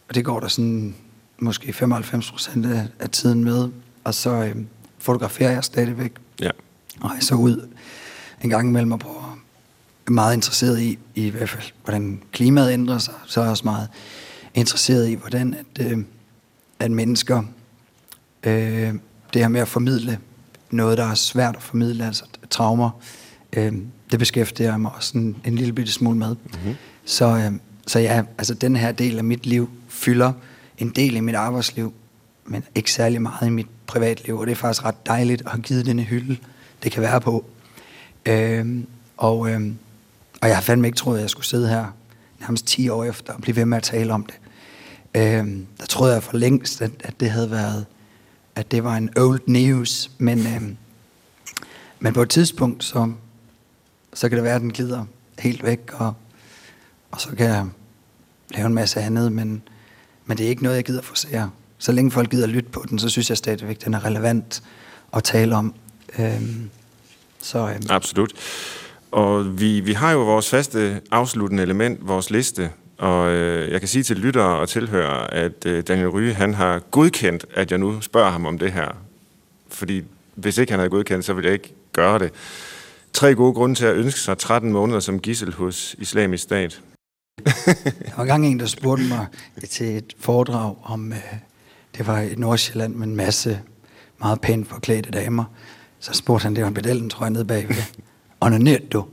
og 0.08 0.14
det 0.14 0.24
går 0.24 0.40
der 0.40 0.48
sådan 0.48 0.94
måske 1.38 1.72
95 1.72 2.30
procent 2.30 2.66
af, 2.66 2.86
af 2.98 3.10
tiden 3.10 3.44
med. 3.44 3.68
Og 4.04 4.14
så 4.14 4.30
øh, 4.30 4.56
fotograferer 4.98 5.50
jeg 5.50 5.64
stadigvæk. 5.64 6.12
Ja. 6.40 6.50
Og 7.00 7.10
jeg 7.14 7.22
så 7.22 7.34
ud 7.34 7.68
en 8.42 8.50
gang 8.50 8.68
imellem 8.68 8.92
og 8.92 8.98
prøver 8.98 9.38
meget 10.08 10.34
interesseret 10.34 10.80
i, 10.80 10.98
i 11.14 11.28
hvert 11.28 11.48
fald, 11.48 11.62
hvordan 11.84 12.22
klimaet 12.32 12.72
ændrer 12.72 12.98
sig. 12.98 13.14
Så 13.26 13.40
er 13.40 13.44
jeg 13.44 13.50
også 13.50 13.64
meget 13.64 13.88
interesseret 14.54 15.08
i, 15.08 15.14
hvordan 15.14 15.54
at, 15.54 15.86
øh, 15.86 15.98
at 16.78 16.90
mennesker, 16.90 17.42
øh, 18.46 18.94
det 19.32 19.42
her 19.42 19.48
med 19.48 19.60
at 19.60 19.68
formidle 19.68 20.18
noget, 20.70 20.98
der 20.98 21.04
er 21.04 21.14
svært 21.14 21.56
at 21.56 21.62
formidle, 21.62 22.06
altså 22.06 22.24
traumer, 22.50 22.90
øh, 23.52 23.72
det 24.10 24.18
beskæftiger 24.18 24.70
jeg 24.70 24.80
mig 24.80 24.92
også 24.96 25.18
en, 25.18 25.36
en 25.44 25.56
lille 25.56 25.72
bitte 25.72 25.92
smule 25.92 26.18
med. 26.18 26.36
Mm-hmm. 26.44 26.74
Så, 27.04 27.36
øh, 27.36 27.52
så 27.86 27.98
ja, 27.98 28.22
altså 28.38 28.54
den 28.54 28.76
her 28.76 28.92
del 28.92 29.18
af 29.18 29.24
mit 29.24 29.46
liv 29.46 29.70
fylder 29.88 30.32
en 30.78 30.90
del 30.90 31.16
i 31.16 31.20
mit 31.20 31.34
arbejdsliv, 31.34 31.92
men 32.46 32.64
ikke 32.74 32.92
særlig 32.92 33.22
meget 33.22 33.46
i 33.46 33.50
mit 33.50 33.66
privatliv, 33.86 34.38
og 34.38 34.46
det 34.46 34.52
er 34.52 34.56
faktisk 34.56 34.84
ret 34.84 35.06
dejligt 35.06 35.42
at 35.42 35.50
have 35.50 35.62
givet 35.62 35.86
denne 35.86 36.02
hylde, 36.02 36.36
det 36.82 36.92
kan 36.92 37.02
være 37.02 37.20
på. 37.20 37.44
Øh, 38.26 38.84
og, 39.16 39.50
øh, 39.50 39.60
og 40.40 40.48
jeg 40.48 40.56
har 40.56 40.62
fandme 40.62 40.86
ikke 40.86 40.96
troet, 40.96 41.16
at 41.16 41.22
jeg 41.22 41.30
skulle 41.30 41.46
sidde 41.46 41.68
her 41.68 41.86
nærmest 42.40 42.66
10 42.66 42.88
år 42.88 43.04
efter 43.04 43.32
og 43.32 43.40
blive 43.40 43.56
ved 43.56 43.64
med 43.64 43.76
at 43.76 43.82
tale 43.82 44.12
om 44.12 44.26
det. 44.26 44.34
Øh, 45.14 45.46
der 45.80 45.86
troede 45.88 46.14
jeg 46.14 46.22
for 46.22 46.36
længst, 46.36 46.82
at, 46.82 46.90
at 47.04 47.20
det 47.20 47.30
havde 47.30 47.50
været, 47.50 47.86
at 48.56 48.70
det 48.70 48.84
var 48.84 48.96
en 48.96 49.10
old 49.18 49.40
news, 49.46 50.10
men, 50.18 50.38
øh, 50.38 50.62
men 51.98 52.12
på 52.12 52.22
et 52.22 52.30
tidspunkt, 52.30 52.84
så, 52.84 53.12
så 54.14 54.28
kan 54.28 54.36
det 54.36 54.44
være, 54.44 54.54
at 54.54 54.60
den 54.60 54.72
glider 54.72 55.04
helt 55.38 55.62
væk, 55.62 55.80
og, 55.92 56.14
og 57.10 57.20
så 57.20 57.28
kan 57.28 57.46
jeg 57.46 57.66
lave 58.50 58.66
en 58.66 58.74
masse 58.74 59.00
andet, 59.00 59.32
men, 59.32 59.62
men 60.26 60.38
det 60.38 60.46
er 60.46 60.50
ikke 60.50 60.62
noget, 60.62 60.76
jeg 60.76 60.84
gider 60.84 61.02
forsere. 61.02 61.50
Så 61.78 61.92
længe 61.92 62.10
folk 62.10 62.30
gider 62.30 62.46
lytte 62.46 62.70
på 62.70 62.84
den, 62.90 62.98
så 62.98 63.08
synes 63.08 63.28
jeg 63.28 63.38
stadigvæk, 63.38 63.76
at 63.76 63.84
den 63.84 63.94
er 63.94 64.04
relevant 64.04 64.62
at 65.12 65.24
tale 65.24 65.56
om. 65.56 65.74
Øh, 66.18 66.42
så, 67.40 67.58
øh. 67.68 67.76
Absolut. 67.88 68.32
Og 69.10 69.60
vi, 69.60 69.80
vi 69.80 69.92
har 69.92 70.12
jo 70.12 70.24
vores 70.24 70.50
faste 70.50 71.00
afsluttende 71.10 71.62
element, 71.62 72.08
vores 72.08 72.30
liste, 72.30 72.70
og 72.98 73.30
øh, 73.30 73.72
jeg 73.72 73.80
kan 73.80 73.88
sige 73.88 74.02
til 74.02 74.16
lyttere 74.16 74.58
og 74.58 74.68
tilhører, 74.68 75.26
at 75.26 75.66
øh, 75.66 75.82
Daniel 75.88 76.08
Ryge, 76.08 76.34
han 76.34 76.54
har 76.54 76.78
godkendt, 76.78 77.46
at 77.54 77.70
jeg 77.70 77.78
nu 77.78 78.00
spørger 78.00 78.30
ham 78.30 78.46
om 78.46 78.58
det 78.58 78.72
her. 78.72 78.88
Fordi 79.68 80.02
hvis 80.34 80.58
ikke 80.58 80.72
han 80.72 80.78
havde 80.78 80.90
godkendt, 80.90 81.24
så 81.24 81.32
ville 81.32 81.46
jeg 81.46 81.54
ikke 81.54 81.74
gøre 81.92 82.18
det. 82.18 82.32
Tre 83.12 83.34
gode 83.34 83.54
grunde 83.54 83.74
til 83.74 83.86
at 83.86 83.96
ønske 83.96 84.20
sig 84.20 84.38
13 84.38 84.72
måneder 84.72 85.00
som 85.00 85.20
gissel 85.20 85.54
hos 85.54 85.96
islamisk 85.98 86.42
stat. 86.42 86.80
der 87.46 88.16
var 88.16 88.22
engang 88.22 88.46
en, 88.46 88.60
der 88.60 88.66
spurgte 88.66 89.04
mig 89.08 89.26
til 89.70 89.96
et 89.96 90.14
foredrag 90.20 90.74
om, 90.82 91.12
øh, 91.12 91.18
det 91.98 92.06
var 92.06 92.20
i 92.20 92.34
Nordsjælland 92.34 92.94
med 92.94 93.06
en 93.06 93.16
masse 93.16 93.60
meget 94.20 94.40
pænt 94.40 94.68
forklædte 94.68 95.10
damer. 95.10 95.44
Så 96.00 96.12
spurgte 96.12 96.42
han, 96.42 96.54
det 96.54 96.62
var 96.62 96.68
en 96.68 96.74
pedellen, 96.74 97.10
tror 97.10 97.24
jeg, 97.24 97.30
nede 97.30 97.44
bagved. 97.44 97.76
Onanert 98.40 98.92
du? 98.92 99.04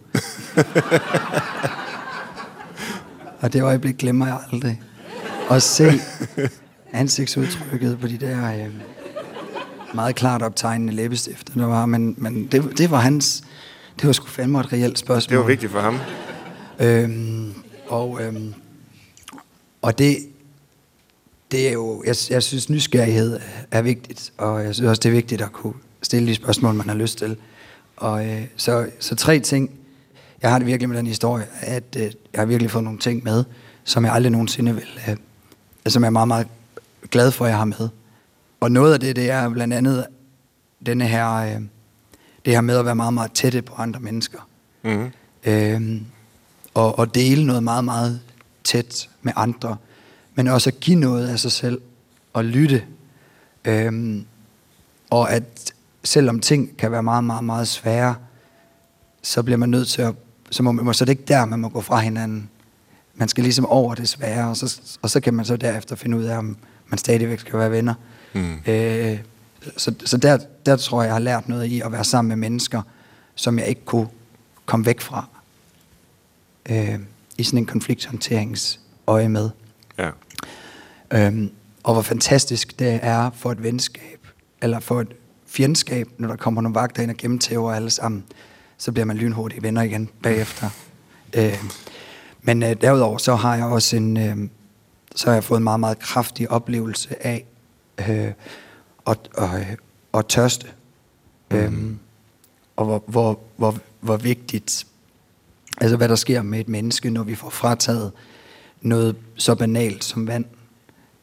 og 3.42 3.54
det 3.54 3.62
øjeblik 3.62 3.98
glemmer 3.98 4.28
jeg 4.28 4.40
aldrig. 4.52 4.82
At 5.52 5.64
se 5.64 5.92
ansigtsudtrykket 6.94 8.00
på 8.00 8.08
de 8.08 8.18
der 8.18 8.54
øh, 8.54 8.74
meget 9.94 10.16
klart 10.16 10.42
optegnende 10.42 10.94
læbestifter, 10.94 11.54
der 11.54 11.66
var. 11.66 11.86
Men, 11.86 12.16
men 12.18 12.48
det, 12.48 12.78
det 12.78 12.92
var 12.92 13.00
hans... 13.00 13.44
Det 14.00 14.08
var 14.08 14.14
sgu 14.14 14.28
fandme 14.28 14.60
et 14.60 14.74
reelt 14.74 15.00
spørgsmål. 15.00 15.38
Det 15.38 15.40
var 15.44 15.48
vigtigt 15.48 15.72
for 15.72 15.80
ham. 15.80 16.00
Øhm, 16.80 17.54
og, 17.88 18.20
øhm, 18.24 18.54
og 19.82 19.98
det, 19.98 20.18
det 21.52 21.68
er 21.68 21.74
jo... 21.74 22.04
Jeg, 22.06 22.16
jeg 22.30 22.44
synes, 22.44 22.70
nysgerrighed 22.70 23.40
er 23.72 23.82
vigtigt, 23.82 24.34
og 24.38 24.64
jeg 24.64 24.76
synes 24.76 24.90
også, 24.90 25.00
det 25.00 25.10
er 25.10 25.14
vigtigt 25.14 25.42
at 25.42 25.52
kunne 25.52 25.74
stille 26.02 26.28
de 26.28 26.36
spørgsmål, 26.36 26.74
man 26.74 26.90
har 26.90 26.96
lyst 26.96 27.18
til. 27.18 27.38
Og 27.98 28.26
øh, 28.26 28.42
så, 28.56 28.90
så 29.00 29.16
tre 29.16 29.40
ting. 29.40 29.72
Jeg 30.42 30.52
har 30.52 30.58
det 30.58 30.68
virkelig 30.68 30.90
med 30.90 30.98
den 30.98 31.08
historie, 31.08 31.48
at 31.62 31.96
øh, 31.98 32.04
jeg 32.04 32.42
har 32.42 32.46
virkelig 32.46 32.72
fået 32.72 32.84
nogle 32.84 33.00
ting 33.00 33.24
med, 33.24 33.44
som 33.84 34.06
jeg 34.06 34.14
aldrig 34.14 34.32
nogensinde 34.32 34.76
vil, 34.76 34.88
øh, 35.10 35.18
som 35.88 36.04
jeg 36.04 36.08
er 36.08 36.12
meget, 36.12 36.28
meget 36.28 36.48
glad 37.12 37.32
for, 37.32 37.46
at 37.46 37.50
jeg 37.50 37.58
har 37.58 37.66
med. 37.66 37.90
Og 38.60 38.72
noget 38.72 38.94
af 38.94 39.00
det, 39.00 39.16
det 39.16 39.30
er 39.30 39.50
blandt 39.50 39.74
andet 39.74 40.06
denne 40.86 41.08
her, 41.08 41.34
øh, 41.34 41.62
det 42.46 42.54
her 42.54 42.62
med 42.62 42.78
at 42.78 42.86
være 42.86 42.96
meget, 42.96 43.14
meget 43.14 43.32
tætte 43.32 43.62
på 43.62 43.74
andre 43.78 44.00
mennesker. 44.00 44.40
Mm-hmm. 44.84 45.12
Øh, 45.44 46.02
og, 46.74 47.00
og 47.00 47.16
dele 47.16 47.46
noget 47.46 47.64
meget, 47.64 47.86
meget 47.86 48.22
tæt 48.64 49.10
med 49.22 49.34
andre. 49.36 49.78
Men 50.36 50.48
også 50.48 50.70
at 50.70 50.80
give 50.80 51.00
noget 51.00 51.28
af 51.28 51.40
sig 51.40 51.52
selv 51.52 51.82
og 52.34 52.46
lytte. 52.46 52.84
Øh, 53.66 54.22
og 55.10 55.32
at 55.32 55.74
selvom 56.04 56.40
ting 56.40 56.78
kan 56.78 56.92
være 56.92 57.04
meget, 57.04 57.24
meget, 57.24 57.44
meget 57.44 57.68
svære, 57.68 58.16
så 59.22 59.44
bliver 59.44 59.58
man 59.58 59.70
nødt 59.70 59.88
til 59.88 60.02
at, 60.02 60.16
så, 60.52 60.64
må, 60.64 60.72
man, 60.72 60.94
så 60.94 61.04
er 61.04 61.06
det 61.06 61.12
ikke 61.14 61.24
der, 61.28 61.46
man 61.46 61.60
må 61.60 61.70
gå 61.70 61.82
fra 61.82 62.00
hinanden. 62.00 62.50
Man 63.16 63.28
skal 63.28 63.44
ligesom 63.44 63.66
over 63.66 63.96
det 63.96 64.10
svære, 64.10 64.50
og 64.50 64.58
så, 64.58 64.82
og 65.02 65.10
så 65.10 65.20
kan 65.20 65.34
man 65.34 65.46
så 65.46 65.58
derefter 65.58 65.96
finde 65.96 66.18
ud 66.18 66.24
af, 66.24 66.38
om 66.38 66.58
man 66.88 66.98
stadigvæk 66.98 67.40
skal 67.40 67.60
være 67.60 67.72
venner. 67.72 67.94
Mm. 68.34 68.60
Øh, 68.68 69.20
så 69.78 69.94
så 70.06 70.18
der, 70.18 70.38
der 70.66 70.76
tror 70.76 71.02
jeg, 71.02 71.08
jeg 71.08 71.16
har 71.16 71.20
lært 71.20 71.50
noget 71.50 71.66
i 71.66 71.82
at 71.82 71.92
være 71.92 72.04
sammen 72.04 72.30
med 72.30 72.36
mennesker, 72.36 72.82
som 73.36 73.60
jeg 73.60 73.68
ikke 73.68 73.86
kunne 73.86 74.08
komme 74.66 74.86
væk 74.86 75.02
fra. 75.02 75.28
Øh, 76.70 77.00
I 77.38 77.44
sådan 77.44 77.58
en 77.58 77.66
konflikthåndteringsøje 77.66 79.30
med. 79.30 79.50
Ja. 79.98 80.10
Øhm, 81.14 81.52
og 81.84 81.94
hvor 81.94 82.02
fantastisk 82.02 82.80
det 82.80 83.00
er 83.02 83.30
for 83.36 83.52
et 83.52 83.64
venskab, 83.64 84.28
eller 84.62 84.80
for 84.80 85.02
et 85.02 85.14
fjendskab, 85.48 86.08
når 86.18 86.28
der 86.28 86.36
kommer 86.36 86.62
nogle 86.62 86.76
vagter 86.76 87.04
ind 87.04 87.12
og 87.12 87.18
gennemtæver 87.18 87.74
alle 87.74 87.90
sammen, 87.90 88.24
så 88.82 88.92
bliver 88.92 89.06
man 89.06 89.18
lynhurtigt 89.18 89.64
venner 89.64 89.82
igen 89.82 90.10
bagefter. 90.24 90.70
Øh, 91.34 91.64
men 92.42 92.64
øh, 92.64 92.82
derudover 92.82 93.18
så 93.18 93.36
har 93.36 93.56
jeg 93.56 93.66
også 93.66 93.96
en, 93.96 94.18
øh, 94.18 94.38
så 95.16 95.26
har 95.26 95.34
jeg 95.34 95.44
fået 95.44 95.58
en 95.58 95.64
meget, 95.64 95.80
meget 95.80 96.00
kraftig 96.00 96.52
oplevelse 96.52 97.26
af 97.26 97.46
øh, 97.98 98.32
at, 99.08 99.18
øh, 99.40 99.76
at 100.14 100.26
tørste. 100.26 100.68
Mm. 101.52 101.58
Øh, 101.58 101.92
og 102.76 102.86
hvor, 102.86 103.04
hvor, 103.08 103.40
hvor, 103.58 103.78
hvor 104.00 104.18
vigtigt, 104.18 104.88
altså 105.82 105.98
hvad 105.98 106.10
der 106.10 106.16
sker 106.16 106.42
med 106.42 106.60
et 106.60 106.70
menneske, 106.70 107.10
når 107.10 107.24
vi 107.24 107.36
får 107.36 107.50
frataget 107.50 108.12
noget 108.82 109.16
så 109.36 109.56
banalt 109.56 110.04
som 110.04 110.28
vand. 110.28 110.46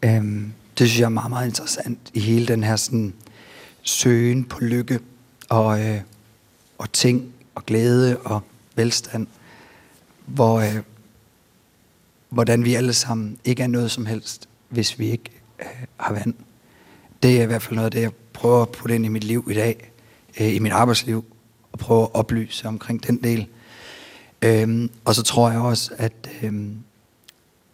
Øh, 0.02 0.42
det 0.78 0.88
synes 0.88 0.98
jeg 0.98 1.04
er 1.04 1.08
meget, 1.08 1.30
meget 1.30 1.46
interessant 1.46 1.98
i 2.14 2.20
hele 2.20 2.46
den 2.46 2.64
her 2.64 2.76
sådan, 2.76 3.14
søgen 3.82 4.44
på 4.44 4.60
lykke 4.60 5.00
og, 5.48 5.80
øh, 5.86 6.00
og 6.78 6.92
ting 6.92 7.34
og 7.58 7.66
glæde 7.66 8.18
og 8.18 8.40
velstand, 8.76 9.26
hvor, 10.26 10.60
øh, 10.60 10.82
hvordan 12.28 12.64
vi 12.64 12.74
alle 12.74 12.92
sammen 12.92 13.38
ikke 13.44 13.62
er 13.62 13.66
noget 13.66 13.90
som 13.90 14.06
helst, 14.06 14.48
hvis 14.68 14.98
vi 14.98 15.10
ikke 15.10 15.30
øh, 15.60 15.66
har 15.96 16.12
vand. 16.14 16.34
Det 17.22 17.38
er 17.38 17.42
i 17.42 17.46
hvert 17.46 17.62
fald 17.62 17.74
noget 17.74 17.86
af 17.86 17.90
det, 17.90 18.00
jeg 18.00 18.12
prøver 18.32 18.62
at 18.62 18.68
putte 18.68 18.94
ind 18.94 19.04
i 19.04 19.08
mit 19.08 19.24
liv 19.24 19.48
i 19.50 19.54
dag, 19.54 19.92
øh, 20.40 20.54
i 20.54 20.58
mit 20.58 20.72
arbejdsliv, 20.72 21.24
og 21.72 21.78
prøve 21.78 22.02
at 22.02 22.14
oplyse 22.14 22.68
omkring 22.68 23.06
den 23.06 23.22
del. 23.22 23.46
Øhm, 24.42 24.90
og 25.04 25.14
så 25.14 25.22
tror 25.22 25.50
jeg 25.50 25.60
også, 25.60 25.94
at 25.96 26.30
øh, 26.42 26.48
en 26.48 26.84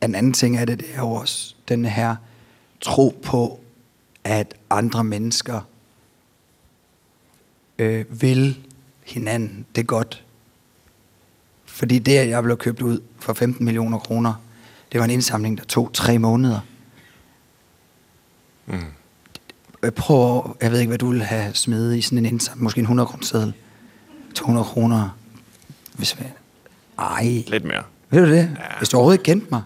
anden 0.00 0.32
ting 0.32 0.56
af 0.56 0.66
det, 0.66 0.80
det 0.80 0.88
er 0.94 0.98
jo 0.98 1.10
også 1.10 1.54
den 1.68 1.84
her 1.84 2.16
tro 2.80 3.20
på, 3.22 3.60
at 4.24 4.54
andre 4.70 5.04
mennesker 5.04 5.60
øh, 7.78 8.22
vil 8.22 8.58
hinanden 9.04 9.66
det 9.74 9.86
godt. 9.86 10.24
Fordi 11.64 11.98
det, 11.98 12.16
at 12.18 12.28
jeg 12.28 12.42
blev 12.42 12.56
købt 12.56 12.82
ud 12.82 13.00
for 13.18 13.32
15 13.32 13.64
millioner 13.64 13.98
kroner, 13.98 14.34
det 14.92 14.98
var 15.00 15.04
en 15.04 15.10
indsamling, 15.10 15.58
der 15.58 15.64
tog 15.64 15.90
tre 15.92 16.18
måneder. 16.18 16.60
Mm. 18.66 19.90
Prøv, 19.96 20.56
jeg 20.62 20.70
ved 20.70 20.78
ikke, 20.78 20.88
hvad 20.88 20.98
du 20.98 21.10
vil 21.10 21.22
have 21.22 21.54
smidt 21.54 21.96
i 21.96 22.00
sådan 22.00 22.18
en 22.18 22.26
indsamling. 22.26 22.62
Måske 22.62 22.78
en 22.78 22.84
100 22.84 23.06
kroner 23.06 23.24
seddel. 23.24 23.52
200 24.34 24.64
kroner. 24.64 25.16
Hvis 25.94 26.18
vi... 26.18 26.24
Ej. 26.98 27.44
Lidt 27.46 27.64
mere. 27.64 27.82
Ved 28.10 28.26
du 28.26 28.30
det? 28.30 28.36
Ja. 28.36 28.78
Hvis 28.78 28.88
du 28.88 28.96
overhovedet 28.96 29.22
kendte 29.22 29.46
mig. 29.50 29.62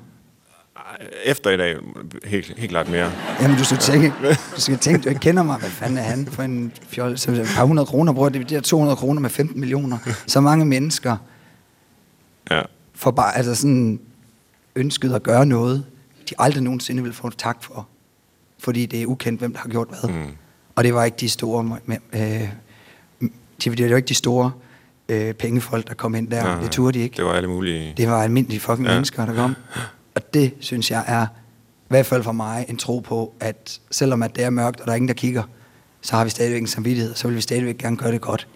Efter 1.25 1.51
i 1.51 1.57
dag, 1.57 1.77
helt, 2.25 2.55
helt 2.59 2.71
klart 2.71 2.89
mere. 2.89 3.13
Jamen, 3.41 3.59
du 3.59 3.65
skal 3.65 3.79
tænke, 3.79 4.13
du 4.57 4.61
skal 4.61 4.79
tænke, 4.79 5.05
du 5.05 5.09
ikke 5.09 5.21
kender 5.21 5.43
mig. 5.43 5.59
Hvad 5.59 5.71
fanden 5.71 5.99
er 5.99 6.03
han 6.03 6.27
for 6.27 6.43
en 6.43 6.73
fjol? 6.89 7.19
Så 7.19 7.31
et 7.31 7.47
par 7.57 7.65
hundrede 7.65 7.87
kroner 7.87 8.13
bruger 8.13 8.29
det, 8.29 8.51
der 8.51 8.61
200 8.61 8.97
kroner 8.97 9.21
med 9.21 9.31
15 9.31 9.61
millioner. 9.61 9.99
Så 10.27 10.41
mange 10.41 10.65
mennesker 10.65 11.17
Ja. 12.51 12.63
for 12.95 13.11
bare, 13.11 13.37
altså 13.37 13.55
sådan 13.55 14.01
ønsket 14.77 15.13
at 15.15 15.23
gøre 15.23 15.47
noget, 15.47 15.85
de 16.31 16.35
aldrig 16.39 16.63
nogensinde 16.63 17.03
vil 17.03 17.13
få 17.13 17.31
tak 17.31 17.65
for. 17.65 17.89
Fordi 18.59 18.87
det 18.87 19.03
er 19.03 19.07
ukendt, 19.07 19.41
hvem 19.41 19.53
der 19.53 19.61
har 19.61 19.69
gjort 19.69 19.89
hvad. 19.89 20.11
Mm. 20.11 20.25
Og 20.77 20.85
det 20.85 20.95
var 20.95 21.05
ikke 21.05 21.17
de 21.21 21.29
store, 21.29 21.79
øh, 22.13 22.21
det 23.65 23.83
var 23.83 23.89
jo 23.89 23.97
ikke 23.97 24.09
de 24.09 24.15
store 24.15 24.53
øh, 25.09 25.35
pengefolk, 25.35 25.89
der 25.89 25.95
kom 25.95 26.15
ind 26.15 26.29
der. 26.31 26.43
Nej, 26.43 26.61
det 26.61 26.71
turde 26.71 26.99
de 26.99 27.03
ikke. 27.05 27.17
Det 27.17 27.25
var 27.25 27.33
alle 27.33 27.49
mulige... 27.49 27.95
Det 27.97 28.09
var 28.09 28.23
almindelige 28.23 28.61
fucking 28.61 28.87
ja. 28.89 28.93
mennesker, 28.95 29.27
der 29.27 29.35
kom. 29.35 29.55
Og 30.19 30.35
det, 30.35 30.55
synes 30.61 30.91
jeg, 30.91 31.05
er 31.07 31.27
i 31.81 31.89
hvert 31.89 32.07
fald 32.07 32.23
for 32.23 32.33
mig 32.33 32.67
en 32.69 32.77
tro 32.77 32.99
på, 32.99 33.33
at 33.41 33.81
selvom 33.91 34.23
at 34.23 34.37
det 34.37 34.45
er 34.45 34.51
mørkt, 34.51 34.81
og 34.81 34.87
der 34.87 34.93
er 34.93 34.97
ingen, 34.97 35.09
der 35.09 35.15
kigger, 35.15 35.43
så 36.01 36.17
har 36.17 36.25
vi 36.25 36.31
stadigvæk 36.31 36.61
en 36.61 36.67
samvittighed, 36.67 37.15
så 37.15 37.29
vil 37.29 37.37
vi 37.37 37.41
stadigvæk 37.41 37.79
gerne 37.79 37.97
gøre 37.97 38.13
det 38.13 38.21
godt 38.21 38.49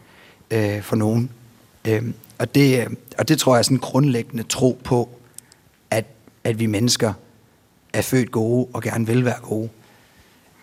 øh, 0.50 0.82
for 0.82 0.96
nogen. 0.96 1.30
Øh, 1.88 2.02
og, 2.38 2.54
det, 2.54 2.80
øh, 2.80 2.86
og 3.18 3.28
det 3.28 3.38
tror 3.38 3.54
jeg 3.54 3.58
er 3.58 3.62
sådan 3.62 3.76
en 3.76 3.80
grundlæggende 3.80 4.42
tro 4.42 4.80
på, 4.84 5.08
at, 5.90 6.04
at 6.44 6.58
vi 6.58 6.66
mennesker 6.66 7.12
er 7.92 8.02
født 8.02 8.30
gode 8.30 8.68
og 8.72 8.82
gerne 8.82 9.06
vil 9.06 9.24
være 9.24 9.40
gode. 9.42 9.68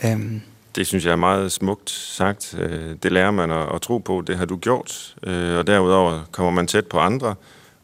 Øh, 0.05 0.41
Det 0.75 0.87
synes 0.87 1.05
jeg 1.05 1.11
er 1.11 1.15
meget 1.15 1.51
smukt 1.51 1.89
sagt. 1.89 2.55
Øh, 2.59 2.95
det 3.03 3.11
lærer 3.11 3.31
man 3.31 3.51
at, 3.51 3.75
at 3.75 3.81
tro 3.81 3.97
på. 3.97 4.23
Det 4.27 4.37
har 4.37 4.45
du 4.45 4.57
gjort. 4.57 5.15
Øh, 5.23 5.57
og 5.57 5.67
derudover 5.67 6.21
kommer 6.31 6.51
man 6.51 6.67
tæt 6.67 6.85
på 6.85 6.99
andre, 6.99 7.35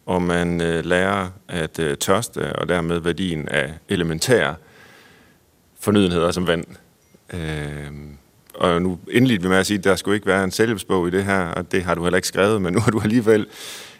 og 0.06 0.22
man 0.22 0.60
øh, 0.60 0.84
lærer 0.84 1.28
at 1.48 1.78
øh, 1.78 1.96
tørste, 1.96 2.52
og 2.52 2.68
dermed 2.68 2.98
værdien 2.98 3.48
af 3.48 3.72
elementære 3.88 4.54
fornødenheder 5.80 6.30
som 6.30 6.46
vand. 6.46 6.64
Øh, 7.32 7.86
Og 8.54 8.82
nu 8.82 8.98
endelig 9.10 9.42
vi 9.42 9.48
med 9.48 9.56
at 9.56 9.66
sige, 9.66 9.78
at 9.78 9.84
der 9.84 9.96
skulle 9.96 10.14
ikke 10.14 10.26
være 10.26 10.44
en 10.44 10.50
selvhjælpsbog 10.50 11.08
i 11.08 11.10
det 11.10 11.24
her, 11.24 11.40
og 11.40 11.72
det 11.72 11.82
har 11.84 11.94
du 11.94 12.02
heller 12.02 12.16
ikke 12.16 12.28
skrevet, 12.28 12.62
men 12.62 12.72
nu 12.74 12.80
har 12.80 12.90
du 12.90 13.00
alligevel 13.00 13.46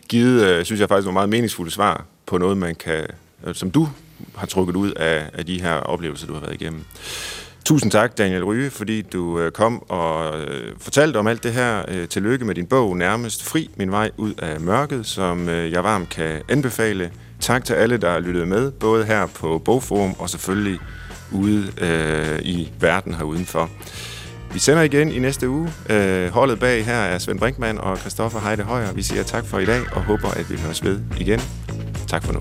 givet, 0.08 0.44
øh, 0.46 0.64
synes 0.64 0.80
jeg 0.80 0.88
faktisk, 0.88 1.04
nogle 1.04 1.14
meget 1.14 1.28
meningsfulde 1.28 1.70
svar 1.70 2.04
på 2.26 2.38
noget, 2.38 2.56
man 2.56 2.74
kan, 2.74 3.06
øh, 3.46 3.54
som 3.54 3.70
du 3.70 3.88
har 4.36 4.46
trukket 4.46 4.76
ud 4.76 4.90
af, 4.92 5.30
af 5.32 5.46
de 5.46 5.60
her 5.62 5.72
oplevelser, 5.74 6.26
du 6.26 6.32
har 6.32 6.40
været 6.40 6.54
igennem. 6.54 6.84
Tusind 7.66 7.90
tak, 7.90 8.18
Daniel 8.18 8.44
Ryge, 8.44 8.70
fordi 8.70 9.02
du 9.02 9.38
øh, 9.38 9.52
kom 9.52 9.90
og 9.90 10.40
øh, 10.40 10.72
fortalte 10.78 11.16
om 11.16 11.26
alt 11.26 11.42
det 11.42 11.52
her. 11.52 11.82
Øh, 11.88 12.08
tillykke 12.08 12.44
med 12.44 12.54
din 12.54 12.66
bog, 12.66 12.96
Nærmest 12.96 13.44
Fri, 13.44 13.70
min 13.76 13.90
vej 13.90 14.10
ud 14.16 14.34
af 14.34 14.60
mørket, 14.60 15.06
som 15.06 15.48
jeg 15.48 15.84
varmt 15.84 16.08
kan 16.08 16.42
anbefale. 16.48 17.10
Tak 17.40 17.64
til 17.64 17.74
alle, 17.74 17.96
der 17.96 18.10
har 18.10 18.20
lyttet 18.20 18.48
med, 18.48 18.70
både 18.70 19.04
her 19.04 19.26
på 19.26 19.58
Bogforum 19.64 20.14
og 20.18 20.30
selvfølgelig 20.30 20.78
ude 21.32 21.72
øh, 21.80 22.38
i 22.42 22.72
verden 22.80 23.14
her 23.14 23.24
udenfor. 23.24 23.70
Vi 24.52 24.58
sender 24.58 24.82
igen 24.82 25.12
i 25.12 25.18
næste 25.18 25.48
uge. 25.48 25.72
Øh, 25.90 26.28
holdet 26.28 26.58
bag 26.58 26.84
her 26.84 26.94
er 26.94 27.18
Svend 27.18 27.38
Brinkmann 27.38 27.78
og 27.78 27.98
Christoffer 27.98 28.40
Heide 28.40 28.62
Højer. 28.62 28.92
Vi 28.92 29.02
siger 29.02 29.22
tak 29.22 29.46
for 29.46 29.58
i 29.58 29.64
dag 29.64 29.80
og 29.92 30.02
håber, 30.02 30.28
at 30.28 30.50
vi 30.50 30.56
høres 30.56 30.84
ved 30.84 31.00
igen. 31.20 31.40
Tak 32.08 32.24
for 32.24 32.32
nu. 32.32 32.40